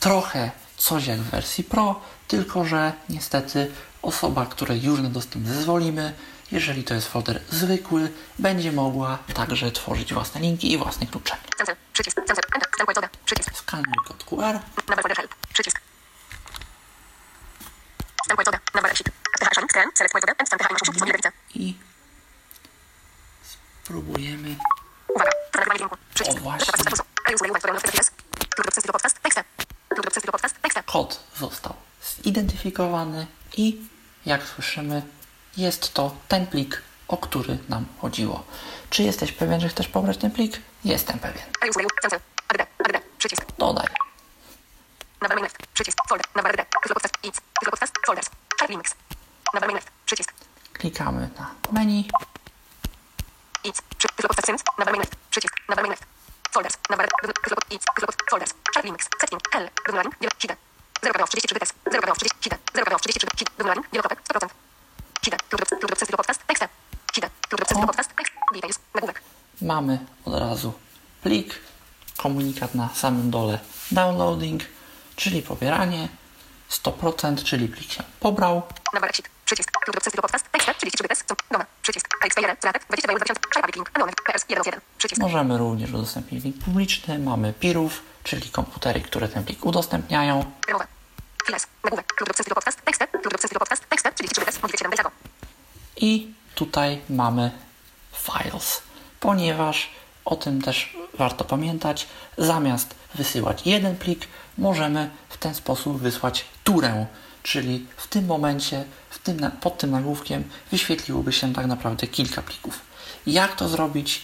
[0.00, 3.70] trochę coś jak w wersji Pro, tylko że niestety
[4.02, 6.14] osoba, której już na dostęp zezwolimy,
[6.52, 11.36] jeżeli to jest folder zwykły, będzie mogła także tworzyć własne linki i własne klucze.
[11.92, 12.20] Przycisk.
[13.24, 13.56] Przycisk.
[13.56, 14.58] Skanuj kod QR.
[15.52, 15.80] Przycisk.
[21.54, 21.74] I
[23.82, 24.56] spróbujemy.
[25.08, 25.30] Uwaga.
[25.30, 25.34] Nagrywanie dźwięku.
[25.34, 25.46] Przycisk.
[26.28, 26.72] O, właśnie.
[30.86, 31.74] Kod został
[32.24, 33.26] zidentyfikowany
[33.56, 33.80] i
[34.26, 35.02] jak słyszymy,
[35.56, 38.44] jest to ten plik, o który nam chodziło.
[38.90, 40.60] Czy jesteś pewien, że chcesz pobrać ten plik?
[40.84, 41.44] Jestem pewien.
[43.58, 43.86] Dodaj.
[45.74, 45.98] Przycisk.
[46.08, 46.26] Folder.
[46.34, 46.64] Nawarek D.
[46.82, 47.14] Klub Podcast.
[47.24, 47.40] Eats.
[47.60, 47.92] Klub Podcast.
[48.06, 48.30] Folders.
[48.60, 48.94] Chat Linux.
[49.54, 49.96] Nawarek main left.
[61.26, 61.72] off 33 bits.
[61.90, 62.58] 0 off 30 hide.
[62.74, 63.50] 0 off 33 hide.
[63.58, 63.86] Wyglądanie.
[63.92, 64.18] Wielokropek.
[64.24, 64.48] 100%.
[65.24, 65.36] Hide.
[65.48, 66.40] Klub klub klub stylu podcast.
[66.46, 66.64] Tekst.
[67.14, 67.30] Hide.
[67.48, 68.10] Klub klub stylu podcast.
[68.16, 68.32] Tekst.
[68.52, 68.78] Details.
[68.94, 69.22] Nagłówek.
[69.62, 70.72] Mamy od razu
[71.22, 71.54] plik,
[72.16, 73.58] komunikat na samym dole
[73.90, 74.62] downloading,
[75.16, 76.08] czyli pobieranie,
[76.70, 78.62] 100%, czyli plik się pobrał.
[78.94, 79.28] Number sheet.
[79.44, 79.70] Przycisk.
[79.70, 80.44] Klub klub stylu podcast.
[80.52, 80.66] Tekst.
[80.78, 81.24] 33 bits.
[81.50, 81.66] Doma.
[81.82, 82.08] Przycisk.
[82.24, 82.56] AXP1.
[82.62, 82.84] Zlatek.
[82.88, 83.40] 22 2000.
[83.54, 83.90] Szalpawik link.
[83.94, 84.14] Anonym.
[84.26, 84.80] PS 1 1.
[84.98, 85.20] Przycisk.
[85.20, 87.18] Możemy również udostępnić link publiczny.
[87.18, 90.52] Mamy peerów, czyli komputery, które ten plik udostępniają.
[90.66, 90.86] Remowa.
[91.46, 91.66] Files.
[91.84, 92.06] Nagłówek.
[92.06, 92.80] Klub klub stylu podcast.
[92.84, 93.00] Tekst.
[93.10, 93.86] Klub klub stylu podcast.
[93.88, 94.06] Tekst.
[94.14, 94.62] 33 bits.
[94.62, 95.10] Modifikacja 7 Bejzago.
[95.96, 97.50] I tutaj mamy
[98.12, 98.82] files,
[99.20, 99.90] ponieważ
[100.24, 102.06] o tym też warto pamiętać.
[102.38, 104.28] Zamiast wysyłać jeden plik,
[104.58, 107.06] możemy w ten sposób wysłać turę,
[107.42, 112.80] czyli w tym momencie, w tym, pod tym nagłówkiem wyświetliłoby się tak naprawdę kilka plików.
[113.26, 114.22] Jak to zrobić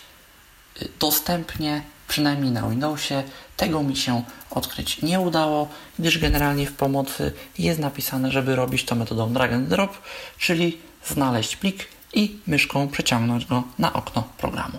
[0.83, 3.23] y, dostępnie, przynajmniej na Windowsie?
[3.57, 8.95] Tego mi się odkryć nie udało, gdyż generalnie w pomocy jest napisane, żeby robić to
[8.95, 9.99] metodą drag and drop,
[10.39, 14.79] czyli znaleźć plik i myszką przeciągnąć go na okno programu.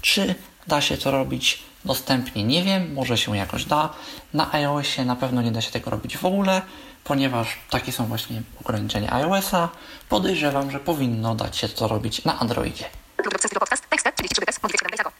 [0.00, 0.34] Czy
[0.66, 2.44] da się to robić dostępnie?
[2.44, 3.88] Nie wiem, może się jakoś da.
[4.34, 6.62] Na iOSie na pewno nie da się tego robić w ogóle,
[7.04, 9.68] ponieważ takie są właśnie ograniczenia iOSa.
[10.08, 12.84] Podejrzewam, że powinno dać się to robić na Androidzie.
[13.16, 13.88] Klub klub stylu podcast.
[13.90, 14.06] Tekst.
[14.16, 14.62] 33 bits.
[14.62, 15.10] Modifikacja 7 Bejzago.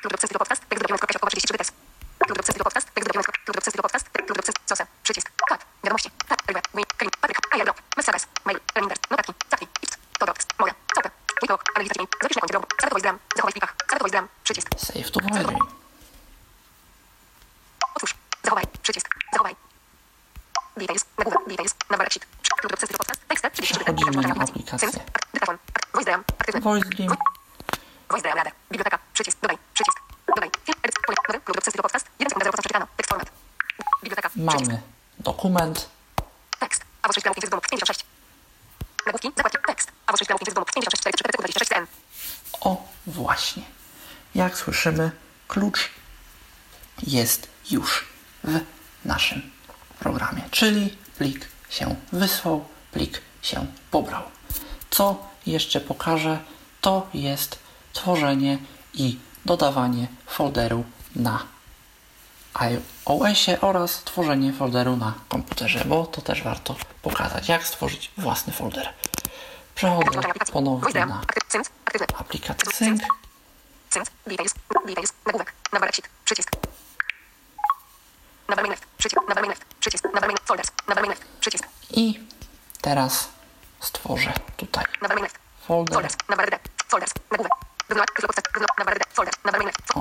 [0.00, 0.62] Klub klub stylu podcast.
[0.68, 1.72] Tekst do kropka 33 bits.
[2.18, 2.86] Klub klub stylu podcast.
[2.94, 4.06] Tekst do klub klub stylu podcast.
[4.10, 4.86] Klub klub Sosa.
[5.02, 5.26] Przycisk.
[5.48, 5.60] Kat.
[5.84, 6.10] Wiadomości.
[6.28, 6.38] Kat.
[6.48, 6.60] Elwe.
[6.74, 6.84] Win.
[6.98, 7.10] Krim.
[7.20, 7.38] Patryk.
[7.54, 7.64] Aja.
[7.64, 7.78] Drop.
[7.96, 8.26] Messages.
[8.46, 8.58] Mail.
[8.74, 8.98] Reminder.
[9.10, 9.32] Notatki.
[9.50, 9.66] Zapki.
[9.84, 9.96] Ips.
[10.18, 10.32] Todo.
[10.60, 10.74] Moja.
[10.94, 11.10] Copy.
[11.42, 11.62] Wikok.
[11.74, 12.10] Analiza dźwięk.
[12.22, 12.66] Zapisz na koncie drogu.
[12.80, 13.18] Zagotować gram.
[13.36, 13.81] Zachowaj w plikach.
[14.02, 14.28] Zagotować gram.
[14.44, 14.68] Przycisk.
[14.76, 15.58] Save to Volume.
[17.94, 18.14] Otwórz.
[18.44, 18.64] Zachowaj.
[18.82, 19.08] Przycisk.
[19.32, 19.56] Zachowaj.
[20.76, 21.04] Details.
[21.18, 21.48] Nagłówek.
[21.48, 21.74] Details.
[21.90, 22.26] Number sheet.
[22.60, 23.20] Klub stylu podcast.
[23.28, 23.44] Tekst.
[23.52, 24.02] 33 bits.
[24.02, 24.88] Przechodzimy na aplikację.
[25.32, 25.58] Dyktafon.
[25.94, 26.24] Voice Dream.
[26.38, 26.60] Aktywny.
[26.60, 27.16] Voice Dream.
[28.10, 28.36] Voice Dream.
[28.38, 28.50] Radę.
[28.70, 28.98] Biblioteka.
[29.12, 29.38] Przycisk.
[29.42, 29.58] Dodaj.
[29.74, 30.00] Przycisk.
[30.26, 30.50] Dodaj.
[30.64, 30.78] Film.
[30.82, 30.96] Edit.
[31.06, 31.16] Pole.
[31.28, 31.40] Nowy.
[31.44, 32.06] Klub stylu podcast.
[32.20, 32.86] 1.0% przeczytano.
[32.96, 33.30] Tekst format.
[34.02, 34.30] Biblioteka.
[34.36, 34.82] Mamy
[35.18, 35.88] dokument.
[36.58, 36.82] Tekst.
[37.02, 38.04] Albo 6 gramów domów 56.
[39.06, 39.28] Nagłówki.
[39.36, 39.58] Zakładki.
[39.66, 39.92] Tekst.
[40.06, 41.02] Albo 6 gramów domów 56.
[41.02, 41.38] 44.
[41.38, 41.86] 26 n.
[42.60, 43.62] O, właśnie.
[44.34, 45.10] Jak słyszymy,
[45.48, 45.90] klucz
[47.06, 48.04] jest już
[48.44, 48.60] w
[49.04, 49.50] naszym
[49.98, 54.22] programie, czyli plik się wysłał, plik się pobrał.
[54.90, 56.38] Co jeszcze pokażę,
[56.80, 57.58] to jest
[57.92, 58.58] tworzenie
[58.94, 60.84] i dodawanie folderu
[61.16, 61.42] na
[62.54, 68.88] iOSie oraz tworzenie folderu na komputerze, bo to też warto pokazać, jak stworzyć własny folder.
[69.74, 70.20] Przechodzę
[70.52, 71.20] ponownie na
[72.18, 73.02] aplikację Sync.
[73.92, 74.06] Sync.
[74.26, 74.54] Details.
[74.86, 75.12] Details.
[75.26, 75.52] Nagłówek.
[75.72, 76.08] Number sheet.
[76.24, 76.50] Przycisk.
[78.48, 78.86] Number main left.
[78.98, 79.16] Przycisk.
[79.16, 79.64] Number main left.
[79.80, 80.04] Przycisk.
[80.04, 80.70] Number main folders.
[80.88, 81.24] Number main left.
[81.40, 81.64] Przycisk.
[81.90, 82.20] I
[82.80, 83.28] teraz
[83.80, 84.84] stworzę tutaj
[85.66, 85.92] folder.
[85.92, 86.16] Folders.
[86.28, 86.58] Number D.
[86.88, 87.12] Folders.
[87.30, 87.52] Nagłówek.
[87.88, 88.10] Wygląd.
[88.10, 88.44] Klub podstaw.
[88.78, 89.04] Number D.
[89.12, 89.36] Folders.
[89.44, 89.92] Number main left.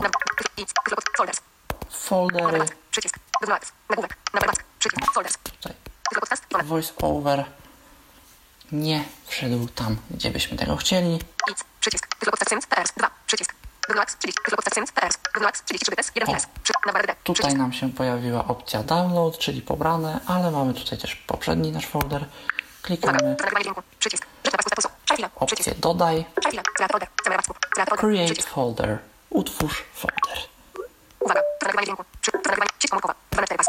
[0.84, 1.02] Klub.
[1.18, 1.42] Folders.
[1.90, 2.66] Foldery.
[2.92, 3.16] Przycisk.
[3.42, 3.72] Wygląd.
[3.90, 4.18] Nagłówek.
[4.80, 5.14] Przycisk.
[5.14, 5.38] Folders.
[5.38, 5.74] tutaj.
[6.20, 6.66] Podstaw.
[6.66, 7.46] Voice over
[8.72, 11.20] nie wszedł tam, gdzie byśmy tego chcieli.
[11.80, 12.08] Przycisk.
[12.08, 12.50] Klub podstaw.
[12.50, 12.66] Sync.
[12.66, 12.92] PS.
[12.98, 13.10] 2.
[13.28, 13.61] Przycisk.
[13.92, 14.16] Wygląd.
[14.20, 14.42] Przycisk.
[14.42, 14.74] Klub podstaw.
[14.74, 14.92] Sync.
[14.92, 15.18] PS.
[15.34, 15.66] Wygląd.
[15.66, 16.12] 33 bits.
[16.16, 16.34] 1 O.
[16.38, 16.48] PS.
[16.64, 16.74] Przy.
[16.86, 17.16] Number D.
[17.24, 22.26] Tutaj nam się pojawiła opcja download, czyli pobrane, ale mamy tutaj też poprzedni nasz folder.
[22.82, 23.36] Klikamy
[25.36, 26.26] opcję dodaj,
[27.98, 29.00] create folder,
[29.30, 30.38] utwórz folder.
[31.20, 32.04] Uwaga, to nagrywanie dźwięku.
[32.22, 33.16] To nagrywanie, sieć komórkowa.
[33.32, 33.68] 12 pas.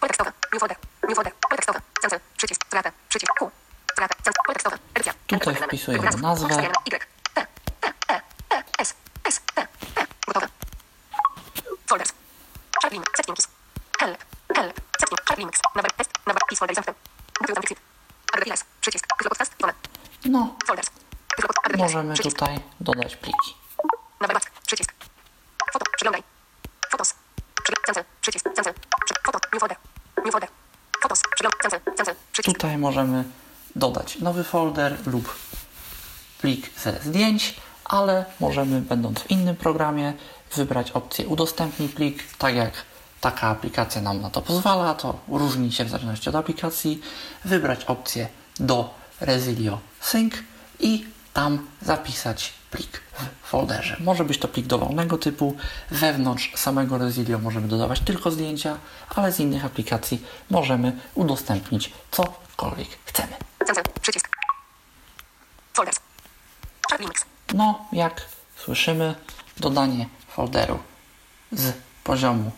[0.00, 0.32] Pole tekstowe.
[0.52, 0.76] New folder.
[1.08, 1.32] New folder.
[1.48, 1.80] Pole tekstowe.
[2.02, 2.20] Cancel.
[2.36, 2.64] Przycisk.
[3.08, 3.32] Przycisk.
[3.38, 3.50] Q.
[3.96, 4.32] Cancel.
[4.46, 4.78] Pole tekstowe.
[4.94, 5.14] Edycja.
[5.26, 6.46] Tutaj wpisujemy nazwę.
[6.46, 7.00] Wpisujemy Y.
[7.34, 7.46] T.
[7.80, 7.92] T.
[8.08, 8.22] E.
[8.50, 8.84] E.
[9.30, 9.40] S.
[9.54, 9.66] T.
[9.94, 10.06] T.
[10.26, 10.48] Gotowe.
[11.88, 12.12] Folders.
[12.82, 13.06] Sharp link.
[13.16, 13.48] Set links.
[14.00, 14.18] Help.
[14.56, 14.74] Help.
[15.00, 15.20] Set link.
[15.28, 15.60] Sharp links.
[15.76, 16.10] Number test.
[16.26, 16.94] Number is folder zamknę.
[17.38, 17.78] Google Exit.
[18.80, 19.04] Przycisk.
[19.18, 19.52] Google podcast.
[19.60, 19.72] Wolę.
[20.24, 20.90] No, Folders.
[21.78, 23.50] Możemy tutaj dodać pliki.
[24.20, 24.40] Number.
[24.66, 24.94] Przycisk.
[25.72, 25.84] Foto.
[25.96, 26.22] Przeglądaj.
[26.90, 27.14] Fotos.
[27.86, 28.04] Cancel.
[28.20, 28.44] Przycisk.
[28.56, 28.74] Cancel.
[29.26, 29.38] Foto.
[29.52, 29.76] New folder.
[30.24, 30.48] New folder.
[31.02, 31.22] Fotos.
[31.34, 31.60] Przeglądaj.
[31.60, 31.80] Cancel.
[31.96, 32.14] Cancel.
[32.32, 32.54] Przycisk.
[32.56, 33.24] Tutaj możemy
[33.76, 35.34] dodać nowy folder lub
[36.40, 40.12] plik ze zdjęć, ale możemy, będąc w innym programie,
[40.54, 42.72] wybrać opcję udostępnij plik, tak jak
[43.20, 47.00] taka aplikacja nam na to pozwala, to różni się w zależności od aplikacji,
[47.44, 48.28] wybrać opcję
[48.60, 50.34] do Resilio Sync
[50.80, 53.00] i tam zapisać plik
[53.42, 53.96] w folderze.
[54.00, 55.56] Może być to plik dowolnego typu,
[55.90, 58.76] wewnątrz samego Resilio możemy dodawać tylko zdjęcia,
[59.14, 63.32] ale z innych aplikacji możemy udostępnić cokolwiek chcemy.
[64.00, 64.28] Przycisk.
[65.74, 66.00] Folders.
[67.00, 67.29] Links.
[67.54, 69.14] No, jak słyszymy,
[69.56, 70.78] dodanie folderu
[71.52, 71.72] z
[72.04, 72.50] poziomu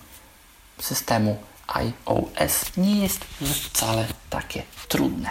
[0.80, 3.24] systemu iOS nie jest
[3.70, 5.30] wcale takie trudne.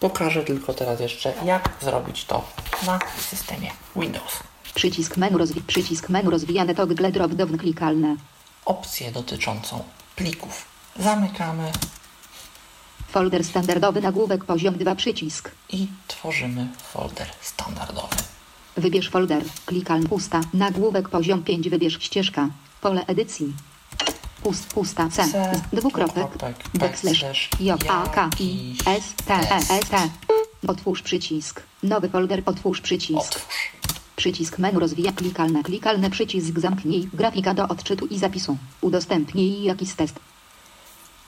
[0.00, 2.44] Pokażę tylko teraz jeszcze, jak zrobić to
[2.86, 2.98] na
[3.30, 4.40] systemie Windows.
[4.74, 8.16] Przycisk menu rozwi przycisk menu rozwijane toggle drop down klikalne.
[8.64, 9.84] Opcję dotyczącą
[10.16, 10.64] plików
[10.98, 11.72] Zamykamy
[13.08, 15.50] Folder standardowy nagłówek poziom 2 przycisk.
[15.68, 18.16] i tworzymy folder standardowy.
[18.80, 19.42] Wybierz folder.
[19.66, 20.40] Klikam pusta.
[20.54, 21.68] Nagłówek poziom 5.
[21.68, 22.48] Wybierz ścieżka.
[22.80, 23.52] Pole edycji.
[24.42, 25.22] Pust, pusta C.
[25.72, 26.14] Dwukropek.
[26.14, 27.48] dwukropek, Backslash.
[27.60, 29.88] J A K I S T E S.
[29.90, 30.10] T.
[30.66, 31.62] Otwórz przycisk.
[31.82, 32.42] Nowy folder.
[32.46, 33.40] Otwórz przycisk.
[34.16, 35.62] Przycisk menu rozwija klikalne.
[35.62, 37.08] Klikalne przycisk zamknij.
[37.14, 38.56] Grafika do odczytu i zapisu.
[38.80, 40.20] Udostępnij jakiś test.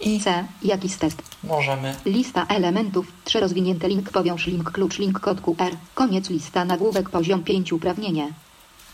[0.03, 0.45] I C.
[0.62, 1.23] Jakiś test.
[1.45, 3.12] możemy Lista elementów.
[3.24, 5.77] 3 rozwinięte link powiąż link klucz link kod QR.
[5.95, 8.33] Koniec lista nagłówek poziom 5 uprawnienie.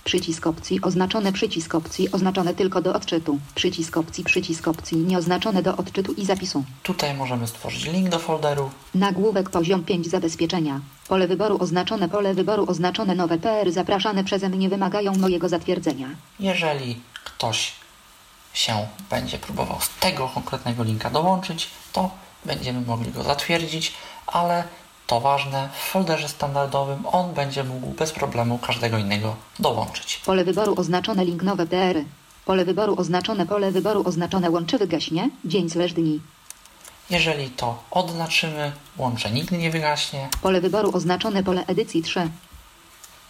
[0.05, 3.39] Przycisk opcji oznaczone przycisk opcji oznaczone tylko do odczytu.
[3.55, 6.65] Przycisk opcji przycisk opcji nieoznaczone do odczytu i zapisu.
[6.83, 8.71] tutaj możemy stworzyć link do folderu.
[8.95, 10.81] Nagłówek poziom 5 zabezpieczenia.
[11.09, 16.09] Pole wyboru oznaczone pole wyboru oznaczone nowe PR zapraszane przeze mnie wymagają mojego zatwierdzenia.
[16.41, 17.73] Jeżeli ktoś
[18.53, 22.11] się będzie próbował z tego konkretnego linka dołączyć, to
[22.45, 23.93] będziemy mogli go zatwierdzić,
[24.27, 24.65] ale
[25.07, 30.21] to ważne, w folderze standardowym on będzie mógł bez problemu każdego innego dołączyć.
[30.27, 31.97] Pole wyboru oznaczone link nowe PR.
[32.45, 36.21] Pole wyboru oznaczone pole wyboru oznaczone łączy wygaśnie dzień slash dni.
[37.11, 42.31] Jeżeli to odznaczymy, łącze nigdy nie wygaśnie, Pole wyboru oznaczone pole edycji 3.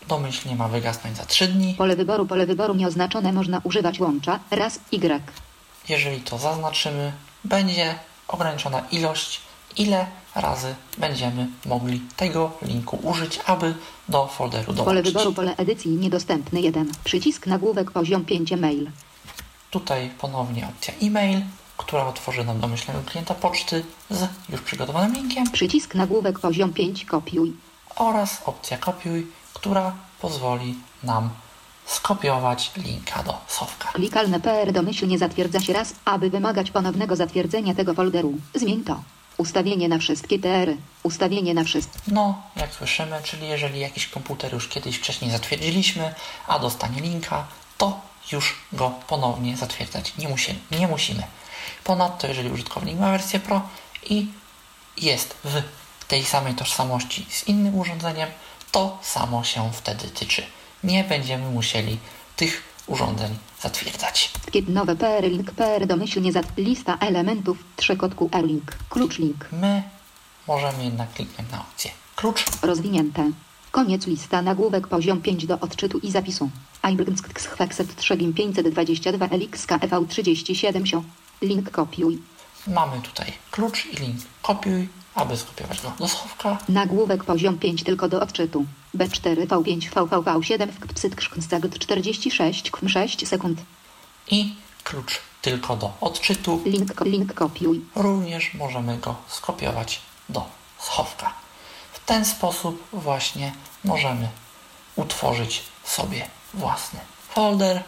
[0.09, 1.75] domyślnie ma wygasnąć za 3 dni.
[1.75, 5.23] Pole wyboru, pole wyboru nieoznaczone można używać łącza raz Y.
[5.89, 7.13] Jeżeli to zaznaczymy,
[7.45, 7.95] będzie
[8.29, 9.41] ograniczona ilość,
[9.77, 13.75] ile razy będziemy mogli tego linku użyć, aby
[14.09, 15.05] do folderu Pole dołączyć.
[15.05, 16.93] wyboru, pole edycji niedostępny 1.
[17.05, 18.91] Przycisk nagłówek poziom 5 mail.
[19.71, 21.41] Tutaj ponownie opcja e-mail,
[21.77, 27.53] która otworzy nam domyślnego klienta poczty z już przygotowanym linkiem Przycisk nagłówek poziom 5 kopiuj.
[27.97, 29.27] oraz opcja kopiuj,
[29.61, 31.31] która pozwoli nam
[31.87, 33.89] skopiować linka do Sofka.
[33.93, 38.35] Klikalne PR domyślnie zatwierdza się raz, aby wymagać ponownego zatwierdzenia tego folderu.
[38.55, 39.03] Zmień to.
[39.37, 40.69] Ustawienie na wszystkie PR.
[41.03, 41.99] Ustawienie na wszystkie.
[42.09, 46.15] No, jak słyszymy, czyli jeżeli jakiś komputer już kiedyś wcześniej zatwierdziliśmy,
[46.47, 47.47] a dostanie linka,
[47.79, 48.01] to
[48.33, 50.59] już go ponownie zatwierdzać nie musimy.
[50.71, 51.23] Nie musimy.
[51.85, 53.63] Ponadto, jeżeli użytkownik ma wersję Pro
[54.11, 54.27] i
[54.97, 55.63] jest w
[56.09, 58.29] tej samej tożsamości z innym urządzeniem,
[58.73, 60.43] to samo się wtedy tyczy.
[60.85, 61.99] Nie będziemy musieli
[62.37, 64.31] tych urządzeń zatwierdzać.
[64.51, 66.47] Kiedy nowe PR link PR domyślnie zat...
[66.57, 68.73] Lista elementów 3 kod QR link.
[68.89, 69.49] Klucz link.
[69.53, 69.83] My
[70.47, 73.31] możemy jednak kliknąć na opcję klucz Rozwinięte.
[73.71, 76.51] Koniec lista nagłówek poziom 5 do odczytu i zapisu.
[76.93, 81.03] Ibrgskxchwekset 3 gim 522 elixka ev 37 sio.
[81.43, 82.19] Link kopiuj.
[82.67, 84.89] Mamy tutaj klucz i link kopiuj,
[85.19, 86.59] aby skopiować go do schowka.
[86.69, 88.65] Nagłówek poziom 5 tylko do odczytu.
[88.95, 93.59] B4 V5 VVV7 w psytkszknstagd 46 km 6 sekund.
[94.31, 94.55] i
[94.85, 96.63] klucz tylko do odczytu.
[96.65, 97.85] Link, link kopiuj.
[97.95, 100.47] Również możemy go skopiować do
[100.79, 101.33] schowka.
[101.93, 103.53] W ten sposób właśnie
[103.85, 104.29] możemy
[104.97, 107.01] utworzyć sobie własny
[107.31, 107.83] folder,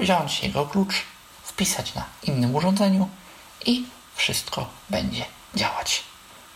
[0.00, 0.94] wziąć jego klucz,
[1.44, 3.08] wpisać na innym urządzeniu
[3.66, 3.84] i
[4.14, 5.24] wszystko będzie
[5.54, 6.02] działać.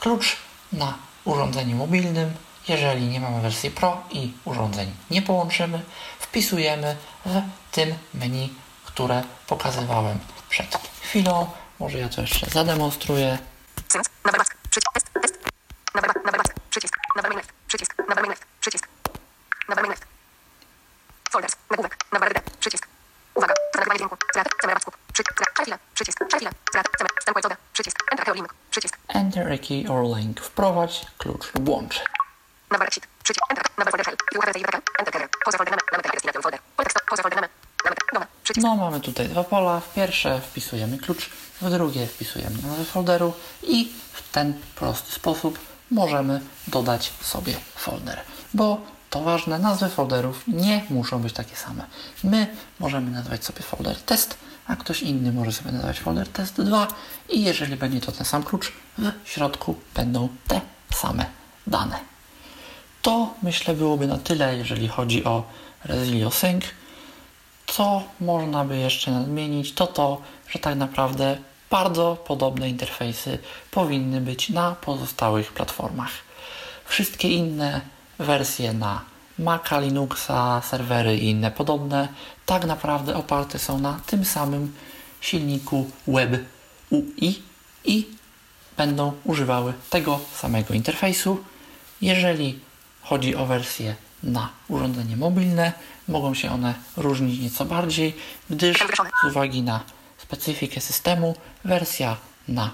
[0.01, 0.36] Klucz
[0.72, 0.94] na
[1.24, 2.35] urządzeniu mobilnym,
[2.68, 5.82] jeżeli nie mamy wersji Pro i urządzeń nie połączymy,
[6.20, 6.97] wpisujemy
[7.27, 8.55] w tym menu,
[8.85, 10.18] które pokazywałem
[10.48, 11.51] przed chwilą.
[11.78, 13.39] Może ja to jeszcze zademonstruję.
[13.90, 14.12] Przycisk.
[16.70, 16.97] Przycisk.
[17.66, 17.94] Przycisk.
[37.11, 37.49] Poza folder name.
[37.85, 37.97] Name.
[38.12, 38.27] Doma.
[38.43, 38.65] Przycisk.
[38.65, 39.81] No, mamy tutaj dwa pola.
[39.81, 41.31] W pierwsze wpisujemy klucz,
[41.61, 43.32] w drugie wpisujemy nazwę folderu
[43.62, 45.59] i w ten prosty sposób
[45.91, 48.20] możemy dodać sobie folder.
[48.55, 48.81] Bo
[49.11, 51.87] to ważne, nazwy folderów nie muszą być takie same.
[52.24, 56.89] My możemy nazwać sobie folder test, a ktoś inny może sobie nazwać folder test 2
[57.28, 60.60] i jeżeli będzie to ten sam klucz, w środku będą te
[60.94, 61.26] same
[61.66, 62.00] dane.
[63.02, 65.44] To myślę byłoby na tyle, jeżeli chodzi o
[65.84, 66.64] Resilio Sync.
[67.66, 71.36] Co można by jeszcze nadmienić, to to, że tak naprawdę
[71.70, 73.38] bardzo podobne interfejsy
[73.70, 76.10] powinny być na pozostałych platformach.
[76.84, 77.80] Wszystkie inne
[78.18, 79.04] wersje na
[79.38, 82.08] Maca, Linuxa, serwery i inne podobne
[82.46, 84.74] tak naprawdę oparte są na tym samym
[85.20, 86.30] silniku Web
[86.90, 87.42] UI
[87.84, 88.06] i
[88.81, 91.44] będą używały tego samego interfejsu.
[92.01, 92.59] Jeżeli
[93.02, 95.73] chodzi o wersje na urządzenie mobilne,
[96.09, 98.16] mogą się one różnić nieco bardziej,
[98.51, 98.78] gdyż
[99.23, 99.81] z uwagi na
[100.19, 101.35] specyfikę systemu,
[101.65, 102.16] wersja
[102.48, 102.70] na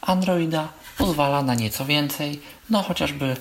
[0.00, 0.68] Androida
[0.98, 3.36] pozwala na nieco więcej, no chociażby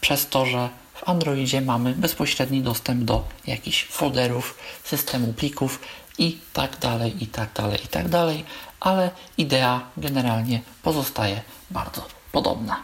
[0.00, 4.54] przez to, że w Androidzie mamy bezpośredni dostęp do jakichś folderów,
[4.84, 5.80] systemu plików
[6.18, 8.44] i tak dalej, i tak dalej, i tak dalej,
[8.80, 12.82] ale idea generalnie pozostaje bardzo podobna.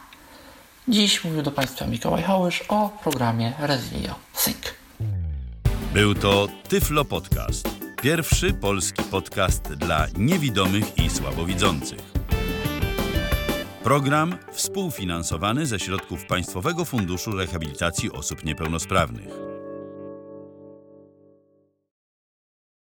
[0.89, 4.57] Dziś mówił do Państwa Mikołaj Hołysz o programie Resilio Sync.
[5.93, 7.69] Był to Tyflo Podcast.
[8.03, 12.15] Pierwszy polski podcast dla niewidomych i słabowidzących.
[13.83, 19.54] Program współfinansowany ze środków Państwowego Funduszu Rehabilitacji Osób Niepełnosprawnych.